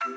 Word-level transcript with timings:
Uns 0.00 0.08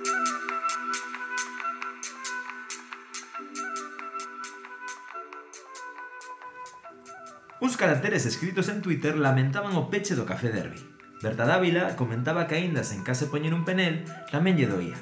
caracteres 7.75 8.23
escritos 8.25 8.69
en 8.69 8.79
Twitter 8.79 9.19
lamentaban 9.19 9.75
o 9.75 9.91
peche 9.91 10.15
do 10.15 10.23
Café 10.23 10.55
Derby. 10.55 10.79
Berta 11.19 11.43
Dávila 11.43 11.99
comentaba 11.99 12.47
que 12.47 12.55
aínda 12.55 12.87
sen 12.87 13.03
case 13.03 13.27
poñer 13.27 13.51
un 13.51 13.67
penel, 13.67 14.07
tamén 14.31 14.55
lle 14.55 14.71
doía. 14.71 14.95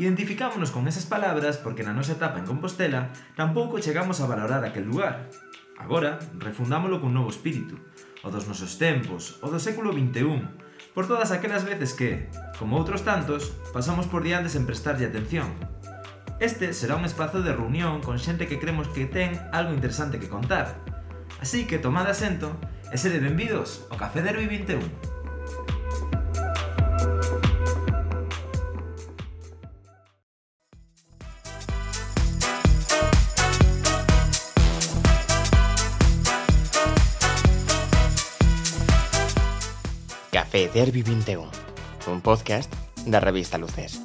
Identificámonos 0.00 0.72
con 0.72 0.88
esas 0.88 1.04
palabras 1.04 1.60
porque 1.60 1.84
na 1.84 1.92
nosa 1.92 2.16
etapa 2.16 2.40
en 2.40 2.48
Compostela 2.48 3.12
tampouco 3.36 3.76
chegamos 3.76 4.24
a 4.24 4.28
valorar 4.30 4.64
aquel 4.64 4.88
lugar. 4.88 5.28
Agora, 5.76 6.16
refundámolo 6.40 7.04
cun 7.04 7.12
novo 7.12 7.28
espírito, 7.28 7.76
o 8.24 8.32
dos 8.32 8.48
nosos 8.48 8.80
tempos, 8.80 9.36
o 9.44 9.52
do 9.52 9.60
século 9.60 9.92
XXI, 9.92 10.48
por 10.98 11.06
todas 11.06 11.30
aquelas 11.30 11.64
veces 11.64 11.94
que, 11.94 12.26
como 12.58 12.74
outros 12.74 13.06
tantos, 13.06 13.54
pasamos 13.70 14.10
por 14.10 14.26
diante 14.26 14.50
sen 14.50 14.66
prestarlle 14.66 15.06
atención. 15.06 15.46
Este 16.42 16.74
será 16.74 16.98
un 16.98 17.06
espazo 17.06 17.38
de 17.38 17.54
reunión 17.54 18.02
con 18.02 18.18
xente 18.18 18.50
que 18.50 18.58
cremos 18.58 18.90
que 18.90 19.06
ten 19.06 19.38
algo 19.54 19.70
interesante 19.70 20.18
que 20.18 20.26
contar. 20.26 20.74
Así 21.38 21.70
que 21.70 21.78
tomad 21.78 22.10
asento 22.10 22.50
e 22.90 22.98
sede 22.98 23.22
benvidos 23.22 23.86
ao 23.94 23.94
Café 23.94 24.26
Derby 24.26 24.50
21. 24.50 24.82
Café 40.58 40.70
Derby 40.74 41.02
21, 41.04 41.48
un 42.08 42.20
podcast 42.20 42.74
da 43.06 43.20
revista 43.20 43.58
Luces. 43.58 44.02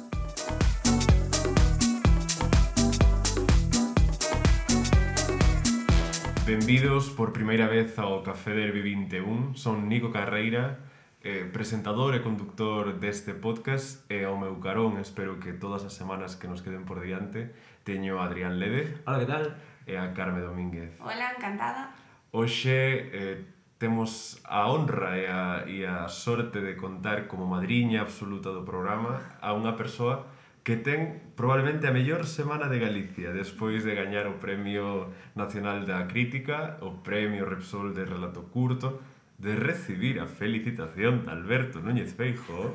Benvidos 6.46 7.10
por 7.10 7.32
primeira 7.32 7.66
vez 7.66 7.98
ao 7.98 8.22
Café 8.22 8.54
Derby 8.54 8.82
21. 8.82 9.56
Son 9.56 9.88
Nico 9.88 10.12
Carreira, 10.12 10.78
eh, 11.26 11.42
presentador 11.50 12.14
e 12.14 12.22
conductor 12.22 13.02
deste 13.02 13.34
podcast 13.34 14.06
e 14.06 14.22
ao 14.22 14.38
meu 14.38 14.62
carón 14.62 15.02
espero 15.02 15.42
que 15.42 15.58
todas 15.58 15.82
as 15.82 15.98
semanas 15.98 16.38
que 16.38 16.46
nos 16.46 16.62
queden 16.62 16.86
por 16.86 17.02
diante 17.02 17.50
teño 17.82 18.22
a 18.22 18.30
Adrián 18.30 18.62
Lede. 18.62 19.02
Hola, 19.10 19.18
que 19.18 19.26
tal? 19.26 19.44
E 19.90 19.98
a 19.98 20.14
Carme 20.14 20.38
Domínguez. 20.38 21.02
Hola, 21.02 21.34
encantada. 21.34 21.90
Hoxe 22.30 23.10
eh, 23.10 23.53
temos 23.84 24.40
a 24.48 24.64
honra 24.72 25.20
e 25.20 25.28
a, 25.28 25.68
e 25.68 25.84
a 25.84 26.08
sorte 26.08 26.64
de 26.64 26.72
contar 26.72 27.28
como 27.28 27.44
madriña 27.44 28.00
absoluta 28.00 28.48
do 28.48 28.64
programa 28.64 29.36
a 29.44 29.52
unha 29.52 29.76
persoa 29.76 30.24
que 30.64 30.80
ten 30.80 31.36
probablemente 31.36 31.84
a 31.84 31.92
mellor 31.92 32.24
semana 32.24 32.72
de 32.72 32.80
Galicia 32.80 33.36
despois 33.36 33.84
de 33.84 33.92
gañar 33.92 34.24
o 34.24 34.40
Premio 34.40 35.12
Nacional 35.36 35.84
da 35.84 36.08
Crítica, 36.08 36.80
o 36.80 37.04
Premio 37.04 37.44
Repsol 37.44 37.92
de 37.92 38.08
Relato 38.08 38.48
Curto, 38.48 39.04
de 39.36 39.52
recibir 39.52 40.16
a 40.16 40.24
felicitación 40.24 41.28
de 41.28 41.36
Alberto 41.36 41.84
Núñez 41.84 42.16
Feijo 42.16 42.72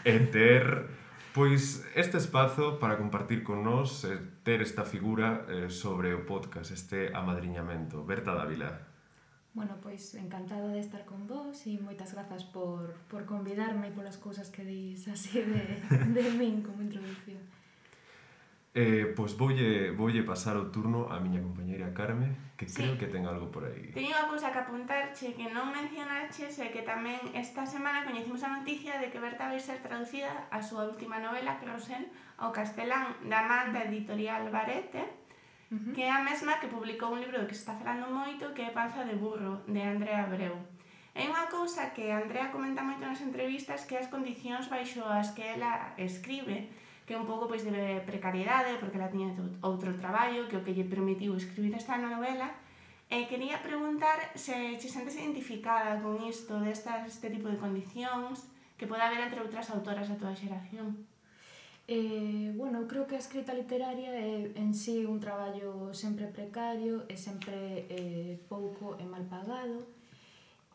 e 0.00 0.16
ter 0.32 0.88
pois 1.36 1.84
este 1.92 2.16
espazo 2.16 2.80
para 2.80 2.96
compartir 2.96 3.44
con 3.44 3.60
nós 3.68 4.00
ter 4.48 4.64
esta 4.64 4.88
figura 4.88 5.44
eh, 5.52 5.68
sobre 5.68 6.16
o 6.16 6.24
podcast, 6.24 6.72
este 6.72 7.12
amadriñamento. 7.12 8.00
Berta 8.00 8.32
Dávila, 8.32 8.87
Bueno, 9.58 9.74
pois 9.82 10.14
encantada 10.14 10.68
de 10.68 10.78
estar 10.78 11.02
con 11.02 11.26
vos 11.26 11.66
e 11.66 11.82
moitas 11.82 12.14
grazas 12.14 12.46
por, 12.46 12.94
por 13.10 13.26
convidarme 13.26 13.90
e 13.90 13.92
polas 13.92 14.14
cousas 14.14 14.54
que 14.54 14.62
dis 14.62 15.10
así 15.10 15.42
de, 15.42 15.82
de 16.14 16.24
min 16.38 16.62
como 16.62 16.78
introducción. 16.78 17.42
Eh, 18.70 19.10
pois 19.18 19.34
voulle, 19.34 19.90
eh, 19.90 19.90
voulle 19.90 20.22
pasar 20.22 20.54
o 20.54 20.70
turno 20.70 21.10
a 21.10 21.18
miña 21.18 21.42
compañeira 21.42 21.90
Carme, 21.90 22.54
que 22.54 22.70
sí. 22.70 22.78
creo 22.78 22.94
que 22.94 23.10
ten 23.10 23.26
algo 23.26 23.50
por 23.50 23.66
aí. 23.66 23.90
Teño 23.90 24.14
unha 24.14 24.30
cousa 24.30 24.54
que 24.54 24.62
apuntarche 24.62 25.34
que 25.34 25.50
non 25.50 25.74
mencionaches 25.74 26.54
e 26.62 26.70
que 26.70 26.86
tamén 26.86 27.18
esta 27.34 27.66
semana 27.66 28.06
coñecimos 28.06 28.46
a 28.46 28.62
noticia 28.62 29.02
de 29.02 29.10
que 29.10 29.18
Berta 29.18 29.50
vai 29.50 29.58
ser 29.58 29.82
traducida 29.82 30.46
a 30.54 30.62
súa 30.62 30.86
última 30.86 31.18
novela, 31.18 31.58
Crosen, 31.58 32.06
ao 32.38 32.54
castelán 32.54 33.18
da 33.26 33.42
man 33.42 33.74
da 33.74 33.90
editorial 33.90 34.54
Barete, 34.54 35.17
-huh. 35.70 35.92
que 35.94 36.02
é 36.02 36.10
a 36.10 36.24
mesma 36.24 36.58
que 36.60 36.68
publicou 36.68 37.12
un 37.12 37.20
libro 37.20 37.38
do 37.40 37.48
que 37.48 37.54
se 37.54 37.62
está 37.64 37.74
falando 37.76 38.08
moito, 38.10 38.52
que 38.54 38.62
é 38.62 38.70
Panza 38.70 39.04
de 39.04 39.16
burro, 39.16 39.62
de 39.66 39.80
Andrea 39.80 40.24
Abreu. 40.24 40.56
É 41.14 41.26
unha 41.26 41.50
cousa 41.50 41.90
que 41.90 42.14
Andrea 42.14 42.52
comenta 42.54 42.86
moito 42.86 43.02
nas 43.02 43.20
entrevistas 43.20 43.84
que 43.88 43.98
as 43.98 44.06
condicións 44.06 44.70
baixo 44.70 45.02
as 45.02 45.34
que 45.34 45.42
ela 45.42 45.92
escribe, 45.98 46.70
que 47.04 47.14
é 47.14 47.18
un 47.18 47.26
pouco 47.26 47.48
pois 47.50 47.64
de 47.64 48.04
precariedade, 48.06 48.78
porque 48.78 48.96
ela 49.00 49.10
tiña 49.10 49.34
outro 49.64 49.90
traballo, 49.98 50.46
que 50.46 50.56
o 50.60 50.64
que 50.64 50.76
lle 50.76 50.86
permitiu 50.86 51.34
escribir 51.34 51.74
esta 51.74 51.98
novela, 51.98 52.48
e 53.08 53.24
quería 53.24 53.58
preguntar 53.64 54.36
se 54.36 54.76
che 54.76 54.88
sentes 54.92 55.16
identificada 55.16 55.96
con 56.04 56.20
isto, 56.22 56.60
destas, 56.60 57.08
este 57.08 57.32
tipo 57.32 57.48
de 57.48 57.56
condicións, 57.56 58.46
que 58.76 58.86
pode 58.86 59.02
haber 59.02 59.24
entre 59.24 59.40
outras 59.40 59.72
autoras 59.74 60.06
da 60.06 60.20
toda 60.20 60.36
xeración. 60.36 61.08
Eh, 61.90 62.52
bueno, 62.54 62.80
eu 62.80 62.86
creo 62.86 63.06
que 63.06 63.16
a 63.16 63.18
escrita 63.18 63.54
literaria 63.54 64.12
é 64.12 64.52
en 64.60 64.74
sí 64.74 65.06
un 65.08 65.18
traballo 65.20 65.94
sempre 65.94 66.26
precario 66.28 67.08
e 67.08 67.16
sempre 67.16 67.88
eh, 67.88 68.36
pouco 68.44 69.00
e 69.00 69.04
mal 69.08 69.24
pagado. 69.24 69.88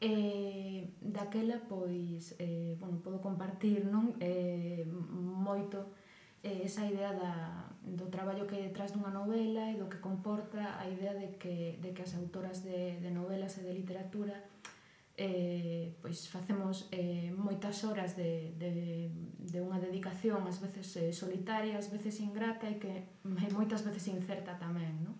Eh, 0.02 0.90
daquela, 1.00 1.62
pois, 1.70 2.34
eh, 2.40 2.76
bueno, 2.82 2.98
podo 3.06 3.22
compartir 3.22 3.86
non 3.86 4.18
eh, 4.18 4.90
moito 4.90 5.94
eh, 6.42 6.66
esa 6.66 6.82
idea 6.82 7.14
da, 7.14 7.70
do 7.86 8.10
traballo 8.10 8.50
que 8.50 8.58
hai 8.58 8.66
detrás 8.66 8.90
dunha 8.90 9.14
novela 9.14 9.70
e 9.70 9.78
do 9.78 9.86
que 9.86 10.02
comporta 10.02 10.82
a 10.82 10.90
idea 10.90 11.14
de 11.14 11.38
que, 11.38 11.78
de 11.78 11.94
que 11.94 12.02
as 12.02 12.18
autoras 12.18 12.66
de, 12.66 12.98
de 12.98 13.14
novelas 13.14 13.54
e 13.62 13.62
de 13.62 13.70
literatura 13.70 14.34
eh, 15.16 15.94
pois 16.02 16.28
facemos 16.28 16.90
eh, 16.90 17.30
moitas 17.38 17.86
horas 17.86 18.18
de, 18.18 18.58
de, 18.58 19.14
de 19.38 19.60
unha 19.62 19.78
dedicación 19.78 20.42
ás 20.50 20.58
veces 20.58 20.90
eh, 20.98 21.14
solitaria, 21.14 21.78
ás 21.78 21.94
veces 21.94 22.18
ingrata 22.18 22.66
e 22.66 22.82
que 22.82 23.22
moitas 23.54 23.86
veces 23.86 24.10
incerta 24.10 24.58
tamén, 24.58 25.06
non? 25.06 25.16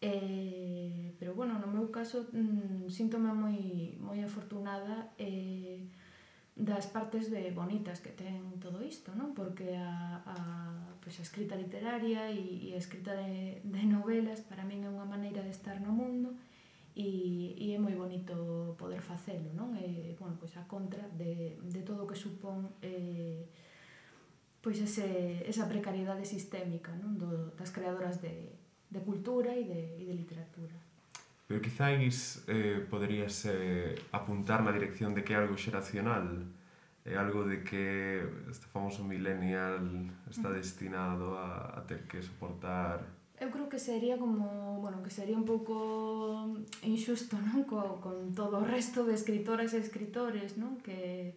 Eh, 0.00 1.12
pero 1.20 1.36
bueno, 1.36 1.60
no 1.60 1.68
meu 1.68 1.88
caso 1.92 2.28
mm, 2.32 2.88
síntome 2.88 3.32
moi, 3.32 3.96
moi 4.00 4.20
afortunada 4.24 5.12
eh, 5.20 5.84
das 6.56 6.86
partes 6.86 7.28
de 7.28 7.50
bonitas 7.52 8.00
que 8.00 8.14
ten 8.14 8.56
todo 8.56 8.80
isto, 8.80 9.12
non? 9.12 9.36
Porque 9.36 9.76
a, 9.76 10.24
a, 10.24 10.36
pois 11.04 11.20
a 11.20 11.26
escrita 11.26 11.60
literaria 11.60 12.32
e, 12.32 12.72
e 12.72 12.76
a 12.76 12.80
escrita 12.80 13.12
de, 13.12 13.60
de 13.60 13.82
novelas 13.84 14.40
para 14.40 14.64
min 14.64 14.80
é 14.84 14.88
unha 14.88 15.04
maneira 15.04 15.44
de 15.44 15.52
estar 15.52 15.76
no 15.82 15.92
mundo 15.92 16.32
e 16.36 16.53
e, 16.96 17.54
e 17.58 17.74
é 17.74 17.78
moi 17.78 17.94
bonito 17.98 18.74
poder 18.78 19.02
facelo, 19.02 19.50
non? 19.50 19.74
E, 19.74 20.14
bueno, 20.14 20.38
pois 20.38 20.54
a 20.54 20.62
contra 20.70 21.02
de, 21.10 21.58
de 21.58 21.82
todo 21.82 22.06
o 22.06 22.08
que 22.08 22.14
supón 22.14 22.70
eh, 22.82 23.50
pois 24.62 24.78
ese, 24.78 25.42
esa 25.42 25.66
precariedade 25.66 26.22
sistémica 26.22 26.94
non? 26.94 27.18
Do, 27.18 27.50
das 27.58 27.74
creadoras 27.74 28.22
de, 28.22 28.54
de 28.94 29.00
cultura 29.02 29.50
e 29.58 29.66
de, 29.66 29.82
e 29.98 30.04
de 30.06 30.14
literatura. 30.14 30.78
Pero 31.50 31.58
quizáis 31.60 32.46
eh, 32.46 32.86
poderías 32.86 33.42
eh, 33.50 33.98
apuntar 34.14 34.62
na 34.62 34.70
dirección 34.70 35.12
de 35.18 35.26
que 35.26 35.34
é 35.34 35.42
algo 35.42 35.58
xeracional, 35.58 36.46
é 37.04 37.18
algo 37.18 37.42
de 37.42 37.66
que 37.66 38.22
este 38.48 38.70
famoso 38.70 39.02
millennial 39.02 39.82
está 40.30 40.48
destinado 40.54 41.36
a, 41.36 41.74
a 41.74 41.80
ter 41.84 42.06
que 42.06 42.22
soportar 42.22 43.02
Eu 43.42 43.50
creo 43.50 43.66
que 43.68 43.82
sería 43.82 44.16
como, 44.16 44.78
bueno, 44.78 45.02
que 45.02 45.10
sería 45.10 45.34
un 45.34 45.44
pouco 45.44 46.54
injusto, 46.86 47.34
non, 47.34 47.66
co, 47.66 47.98
con 47.98 48.30
todo 48.30 48.62
o 48.62 48.64
resto 48.64 49.02
de 49.02 49.18
escritoras 49.18 49.74
e 49.74 49.82
escritores, 49.82 50.54
non, 50.54 50.78
que 50.78 51.34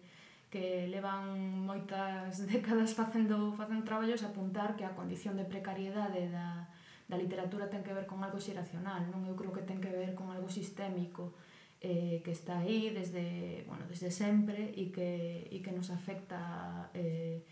que 0.48 0.88
levan 0.88 1.68
moitas 1.68 2.40
décadas 2.52 2.96
facendo 2.96 3.52
facendo 3.52 3.84
traballos 3.84 4.24
apuntar 4.24 4.80
que 4.80 4.84
a 4.88 4.96
condición 4.96 5.36
de 5.36 5.44
precariedade 5.44 6.32
da, 6.32 6.72
da 7.04 7.16
literatura 7.20 7.68
ten 7.68 7.84
que 7.84 7.92
ver 7.92 8.08
con 8.08 8.24
algo 8.24 8.40
xeracional, 8.40 9.04
non? 9.12 9.28
Eu 9.28 9.36
creo 9.36 9.52
que 9.52 9.64
ten 9.64 9.80
que 9.80 9.92
ver 9.92 10.16
con 10.16 10.32
algo 10.32 10.48
sistémico 10.48 11.36
eh, 11.80 12.20
que 12.24 12.32
está 12.32 12.64
aí 12.64 12.90
desde, 12.90 13.64
bueno, 13.68 13.84
desde 13.88 14.10
sempre 14.10 14.72
e 14.72 14.88
que, 14.88 15.46
e 15.52 15.60
que 15.60 15.72
nos 15.72 15.92
afecta 15.92 16.88
eh, 16.96 17.44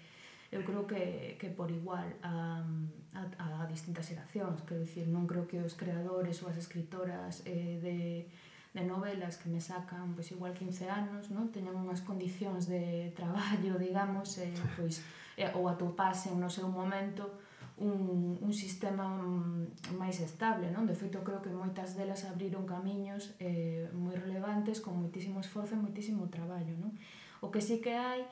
eu 0.57 0.65
creo 0.65 0.87
que, 0.89 1.37
que 1.39 1.49
por 1.53 1.71
igual 1.71 2.09
a, 2.23 2.65
a, 3.13 3.63
a 3.63 3.67
distintas 3.69 4.09
xeracións, 4.09 4.65
quero 4.65 4.81
dicir, 4.81 5.05
non 5.05 5.29
creo 5.29 5.45
que 5.45 5.61
os 5.61 5.77
creadores 5.77 6.41
ou 6.41 6.49
as 6.49 6.57
escritoras 6.57 7.45
eh, 7.45 7.77
de, 7.85 7.99
de 8.73 8.83
novelas 8.89 9.37
que 9.37 9.53
me 9.53 9.61
sacan 9.61 10.17
pois 10.17 10.33
igual 10.33 10.57
15 10.57 10.89
anos, 10.89 11.29
non? 11.29 11.53
teñan 11.53 11.77
unhas 11.77 12.01
condicións 12.01 12.65
de 12.73 13.13
traballo, 13.13 13.77
digamos, 13.87 14.41
eh, 14.41 14.57
pois, 14.81 15.05
eh, 15.37 15.53
ou 15.53 15.69
atopasen 15.69 16.41
no 16.41 16.49
seu 16.49 16.73
momento 16.73 17.45
un, 17.77 18.41
un 18.41 18.53
sistema 18.57 19.05
máis 20.01 20.17
estable, 20.25 20.73
non? 20.73 20.89
De 20.89 20.97
feito, 20.97 21.21
creo 21.21 21.45
que 21.45 21.53
moitas 21.53 21.93
delas 21.93 22.25
abriron 22.25 22.65
camiños 22.65 23.37
eh, 23.37 23.93
moi 23.93 24.17
relevantes 24.17 24.81
con 24.81 24.97
moitísimo 24.97 25.45
esforzo 25.45 25.77
e 25.77 25.85
moitísimo 25.85 26.33
traballo, 26.33 26.73
non? 26.81 26.97
O 27.45 27.53
que 27.53 27.61
sí 27.61 27.85
que 27.85 27.93
hai 27.93 28.25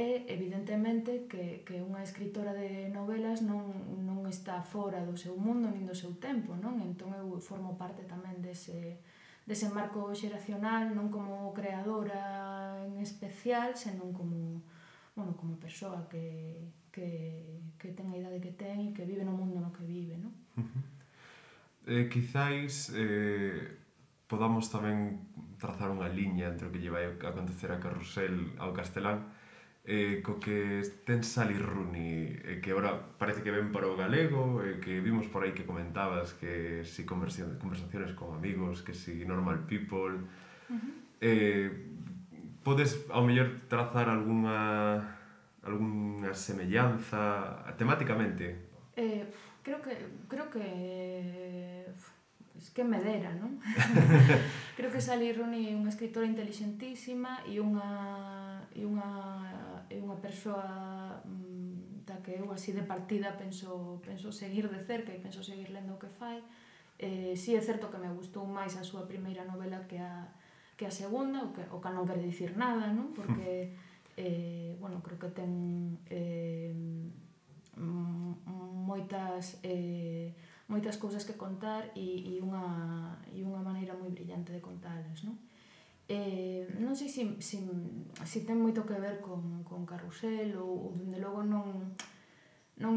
e 0.00 0.24
evidentemente 0.32 1.28
que, 1.28 1.60
que 1.68 1.84
unha 1.84 2.00
escritora 2.00 2.56
de 2.56 2.88
novelas 2.88 3.44
non, 3.44 3.68
non 4.00 4.24
está 4.24 4.64
fora 4.64 5.04
do 5.04 5.12
seu 5.12 5.36
mundo 5.36 5.68
nin 5.68 5.84
do 5.84 5.92
seu 5.92 6.16
tempo, 6.16 6.56
non? 6.56 6.80
Entón 6.80 7.12
eu 7.12 7.28
formo 7.36 7.76
parte 7.76 8.08
tamén 8.08 8.40
dese, 8.40 9.04
dese 9.44 9.68
marco 9.68 10.08
xeracional, 10.16 10.96
non 10.96 11.12
como 11.12 11.52
creadora 11.52 12.80
en 12.88 12.96
especial, 13.04 13.76
senón 13.76 14.16
como, 14.16 14.64
bueno, 15.12 15.36
como 15.36 15.60
persoa 15.60 16.08
que, 16.08 16.56
que, 16.88 17.60
que 17.76 17.92
ten 17.92 18.08
a 18.08 18.16
idade 18.16 18.40
que 18.40 18.56
ten 18.56 18.80
e 18.80 18.96
que 18.96 19.04
vive 19.04 19.28
no 19.28 19.36
mundo 19.36 19.60
no 19.60 19.68
que 19.68 19.84
vive, 19.84 20.16
non? 20.16 20.32
Eh, 21.88 22.12
quizáis 22.12 22.92
eh, 22.92 23.76
podamos 24.28 24.68
tamén 24.68 25.26
trazar 25.60 25.92
unha 25.92 26.08
liña 26.08 26.48
entre 26.48 26.68
o 26.68 26.72
que 26.72 26.80
lle 26.80 26.92
vai 26.92 27.04
a 27.08 27.12
acontecer 27.12 27.68
a 27.68 27.82
Carrusel 27.82 28.56
ao 28.56 28.72
castelán, 28.72 29.28
eh, 29.84 30.20
co 30.22 30.38
que 30.38 30.82
ten 31.04 31.24
Sally 31.24 31.58
Rooney, 31.58 32.36
eh, 32.44 32.60
que 32.62 32.70
agora 32.70 32.96
parece 33.18 33.42
que 33.42 33.50
ven 33.50 33.72
para 33.72 33.86
o 33.88 33.96
galego, 33.96 34.62
eh, 34.62 34.78
que 34.80 35.00
vimos 35.00 35.26
por 35.26 35.44
aí 35.44 35.52
que 35.52 35.64
comentabas 35.64 36.34
que 36.34 36.84
si 36.84 37.04
conversaciones 37.04 38.12
con 38.14 38.36
amigos, 38.36 38.82
que 38.82 38.94
si 38.94 39.24
normal 39.24 39.66
people... 39.66 40.20
Uh 40.70 40.76
-huh. 40.76 40.92
eh, 41.20 41.70
podes, 42.62 43.06
ao 43.10 43.24
mellor, 43.24 43.66
trazar 43.68 44.08
alguna 44.08 45.16
alguna 45.62 46.32
semellanza 46.34 47.74
temáticamente? 47.76 48.56
Eh, 48.96 49.24
creo 49.62 49.80
que 49.80 49.96
creo 50.28 50.50
que 50.50 51.86
es 52.60 52.70
que 52.70 52.84
me 52.84 53.00
dera, 53.00 53.32
non? 53.32 53.56
Creo 54.76 54.92
que 54.92 55.00
Sally 55.00 55.32
Rooney 55.32 55.72
é 55.72 55.74
unha 55.74 55.88
escritora 55.88 56.28
inteligentísima 56.28 57.40
e 57.48 57.56
unha 57.56 58.60
e 58.76 58.84
unha 58.84 59.10
é 59.88 59.96
unha 59.96 60.20
persoa 60.20 61.24
mm, 61.24 62.04
da 62.04 62.20
que 62.20 62.36
eu 62.36 62.52
así 62.52 62.76
de 62.76 62.84
partida 62.84 63.32
penso 63.40 64.04
penso 64.04 64.28
seguir 64.28 64.68
de 64.68 64.84
cerca 64.84 65.08
e 65.08 65.24
penso 65.24 65.40
seguir 65.40 65.72
lendo 65.72 65.96
o 65.96 66.00
que 66.00 66.12
fai. 66.12 66.44
Eh, 67.00 67.32
si 67.32 67.56
sí 67.56 67.56
é 67.56 67.64
certo 67.64 67.88
que 67.88 67.96
me 67.96 68.12
gustou 68.12 68.44
máis 68.44 68.76
a 68.76 68.84
súa 68.84 69.08
primeira 69.08 69.48
novela 69.48 69.88
que 69.88 69.96
a 69.96 70.28
que 70.76 70.84
a 70.84 70.92
segunda, 70.92 71.44
o 71.44 71.52
que, 71.52 71.64
o 71.72 71.80
que 71.80 71.92
non 71.92 72.08
quer 72.08 72.20
dicir 72.20 72.56
nada, 72.56 72.88
non? 72.88 73.12
Porque, 73.12 73.76
eh, 74.16 74.76
bueno, 74.80 75.04
creo 75.04 75.20
que 75.20 75.28
ten 75.28 76.00
eh, 76.08 76.72
moitas 77.76 79.60
eh, 79.60 80.32
moitas 80.70 80.96
cousas 81.02 81.26
que 81.26 81.34
contar 81.34 81.90
e, 81.98 82.38
e 82.38 82.38
unha, 82.38 83.18
e 83.34 83.42
unha 83.42 83.58
maneira 83.58 83.98
moi 83.98 84.08
brillante 84.14 84.54
de 84.54 84.62
contalas, 84.62 85.26
non? 85.26 85.34
Eh, 86.06 86.66
non 86.78 86.94
sei 86.94 87.10
se, 87.10 87.22
se, 87.42 87.58
se 88.22 88.38
ten 88.46 88.58
moito 88.58 88.86
que 88.86 88.98
ver 88.98 89.18
con, 89.18 89.66
con 89.66 89.82
Carrusel 89.82 90.54
ou, 90.58 90.90
ou 90.90 90.90
dende 90.94 91.18
logo 91.18 91.42
non, 91.42 91.94
non, 92.78 92.94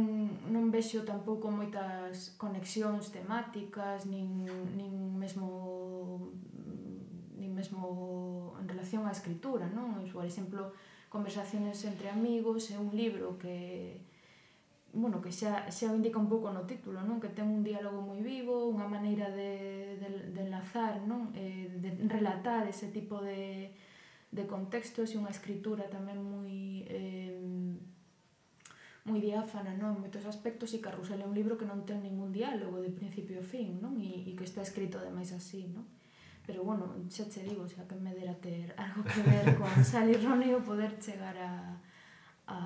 non 0.54 0.70
vexo 0.70 1.02
tampouco 1.06 1.50
moitas 1.50 2.38
conexións 2.38 3.10
temáticas 3.10 4.06
nin, 4.06 4.46
nin 4.78 5.18
mesmo 5.18 6.30
nin 7.38 7.52
mesmo 7.58 8.54
en 8.62 8.66
relación 8.70 9.06
á 9.06 9.12
escritura, 9.12 9.66
non? 9.70 9.98
Por 10.14 10.26
exemplo, 10.26 10.74
conversaciones 11.10 11.82
entre 11.86 12.10
amigos 12.10 12.70
é 12.70 12.78
un 12.78 12.94
libro 12.94 13.38
que, 13.38 14.02
bueno, 14.94 15.22
que 15.22 15.34
xa, 15.34 15.66
xa 15.74 15.90
o 15.90 15.98
indica 15.98 16.22
un 16.22 16.30
pouco 16.30 16.54
no 16.54 16.70
título, 16.70 17.02
non? 17.02 17.18
Que 17.18 17.34
ten 17.34 17.50
un 17.50 17.66
diálogo 17.66 18.06
moi 18.06 18.22
vivo, 18.22 18.70
unha 18.70 18.86
maneira 18.86 19.34
de, 19.34 19.98
de, 19.98 20.08
de 20.30 20.42
enlazar, 20.46 21.02
non? 21.10 21.34
Eh, 21.34 21.66
de 21.82 21.98
relatar 22.06 22.70
ese 22.70 22.94
tipo 22.94 23.18
de, 23.18 23.74
de 24.30 24.44
contextos 24.46 25.12
e 25.14 25.18
unha 25.18 25.34
escritura 25.34 25.90
tamén 25.90 26.22
moi... 26.22 26.86
Eh, 26.86 27.42
moi 29.04 29.20
diáfana, 29.20 29.76
non? 29.76 30.00
En 30.00 30.08
moitos 30.08 30.24
aspectos 30.24 30.72
e 30.72 30.80
Carrusel 30.80 31.20
é 31.20 31.28
un 31.28 31.36
libro 31.36 31.60
que 31.60 31.68
non 31.68 31.84
ten 31.84 32.00
ningún 32.00 32.32
diálogo 32.32 32.80
de 32.80 32.88
principio 32.88 33.42
a 33.42 33.46
fin, 33.46 33.84
non? 33.84 34.00
E, 34.00 34.30
e 34.30 34.32
que 34.38 34.48
está 34.48 34.64
escrito 34.64 34.96
ademais 35.02 35.34
así, 35.36 35.68
non? 35.68 35.84
Pero 36.46 36.64
bueno, 36.64 36.88
xa 37.12 37.28
che 37.28 37.44
digo, 37.44 37.68
xa 37.68 37.84
que 37.84 38.00
me 38.00 38.16
dera 38.16 38.38
ter 38.40 38.72
algo 38.80 39.04
que 39.04 39.22
ver 39.28 39.58
con 39.60 39.68
Sally 39.84 40.16
Rooney 40.22 40.56
o 40.56 40.64
poder 40.64 40.96
chegar 41.04 41.36
a, 41.36 41.76
a 42.48 42.58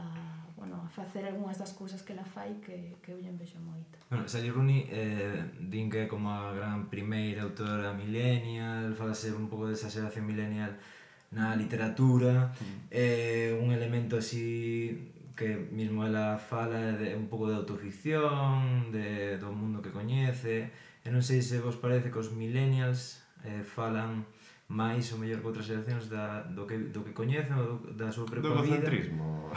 bueno, 0.58 0.82
a 0.84 0.90
facer 0.90 1.24
algunhas 1.24 1.58
das 1.62 1.72
cousas 1.78 2.02
que 2.02 2.14
ela 2.14 2.26
fai 2.26 2.58
que, 2.66 2.98
que 3.02 3.14
eu 3.14 3.22
lle 3.22 3.30
envexo 3.30 3.62
moito. 3.62 4.02
Bueno, 4.10 4.28
Sally 4.28 4.50
Rooney 4.50 4.90
eh, 4.90 5.46
din 5.62 5.88
que 5.88 6.04
é 6.04 6.06
como 6.10 6.34
a 6.34 6.52
gran 6.52 6.90
primeira 6.90 7.46
autora 7.46 7.94
millennial, 7.94 8.98
falase 8.98 9.30
un 9.30 9.48
pouco 9.48 9.70
desa 9.70 9.94
xeración 9.94 10.26
millennial 10.26 10.74
na 11.30 11.54
literatura, 11.54 12.50
mm. 12.58 12.90
eh, 12.90 13.54
un 13.62 13.70
elemento 13.70 14.18
así 14.18 15.14
que 15.38 15.70
mismo 15.70 16.02
ela 16.02 16.42
fala 16.42 16.98
de 16.98 17.14
un 17.14 17.30
pouco 17.30 17.48
de 17.48 17.56
autoficción, 17.56 18.90
de, 18.90 19.38
do 19.38 19.54
mundo 19.54 19.86
que 19.86 19.94
coñece, 19.94 20.74
e 21.06 21.14
non 21.14 21.22
sei 21.22 21.46
se 21.46 21.62
vos 21.62 21.78
parece 21.78 22.10
que 22.10 22.18
os 22.18 22.34
millennials 22.34 23.22
eh, 23.46 23.62
falan 23.62 24.26
máis 24.68 25.08
ou 25.16 25.20
mellor 25.20 25.40
que 25.40 25.48
outras 25.48 25.64
xeracións 25.64 26.12
da, 26.12 26.44
do, 26.44 26.68
que, 26.68 26.92
do 26.92 27.00
que 27.00 27.16
coñecen 27.16 27.56
ou 27.56 27.80
da 27.96 28.12
súa 28.12 28.28
propia 28.28 28.52
do 28.52 28.60
vida. 28.60 28.84
egocentrismo. 28.84 29.48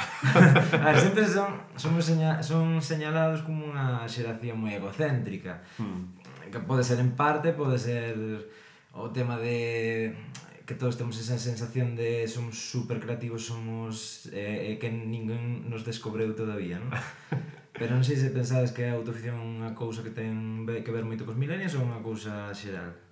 a 0.78 0.86
ver, 0.94 0.98
sempre 1.02 1.26
son, 1.26 1.50
son, 1.74 1.98
seña, 1.98 2.38
son 2.38 2.78
señalados 2.78 3.42
como 3.42 3.66
unha 3.66 4.06
xeración 4.06 4.62
moi 4.62 4.78
egocéntrica. 4.78 5.66
Hmm. 5.82 6.14
Que 6.46 6.62
pode 6.62 6.86
ser 6.86 7.02
en 7.02 7.18
parte, 7.18 7.50
pode 7.54 7.74
ser 7.74 8.14
o 8.94 9.10
tema 9.10 9.34
de 9.38 10.14
que 10.62 10.78
todos 10.78 10.94
temos 10.94 11.18
esa 11.18 11.34
sensación 11.34 11.98
de 11.98 12.30
somos 12.30 12.54
super 12.54 13.02
creativos, 13.02 13.42
somos 13.42 14.30
eh, 14.30 14.70
eh, 14.70 14.78
que 14.78 14.86
ninguén 14.94 15.66
nos 15.66 15.82
descobreu 15.82 16.30
todavía, 16.38 16.78
non? 16.78 16.94
Pero 17.74 17.98
non 17.98 18.06
sei 18.06 18.14
se 18.14 18.30
pensades 18.30 18.70
que 18.70 18.86
a 18.86 18.94
autoficción 18.94 19.34
é 19.34 19.42
unha 19.42 19.70
cousa 19.74 20.06
que 20.06 20.14
ten 20.14 20.62
que 20.62 20.94
ver 20.94 21.02
moito 21.02 21.26
cos 21.26 21.34
milenios 21.34 21.74
ou 21.74 21.82
unha 21.82 21.98
cousa 21.98 22.54
xeral. 22.54 23.09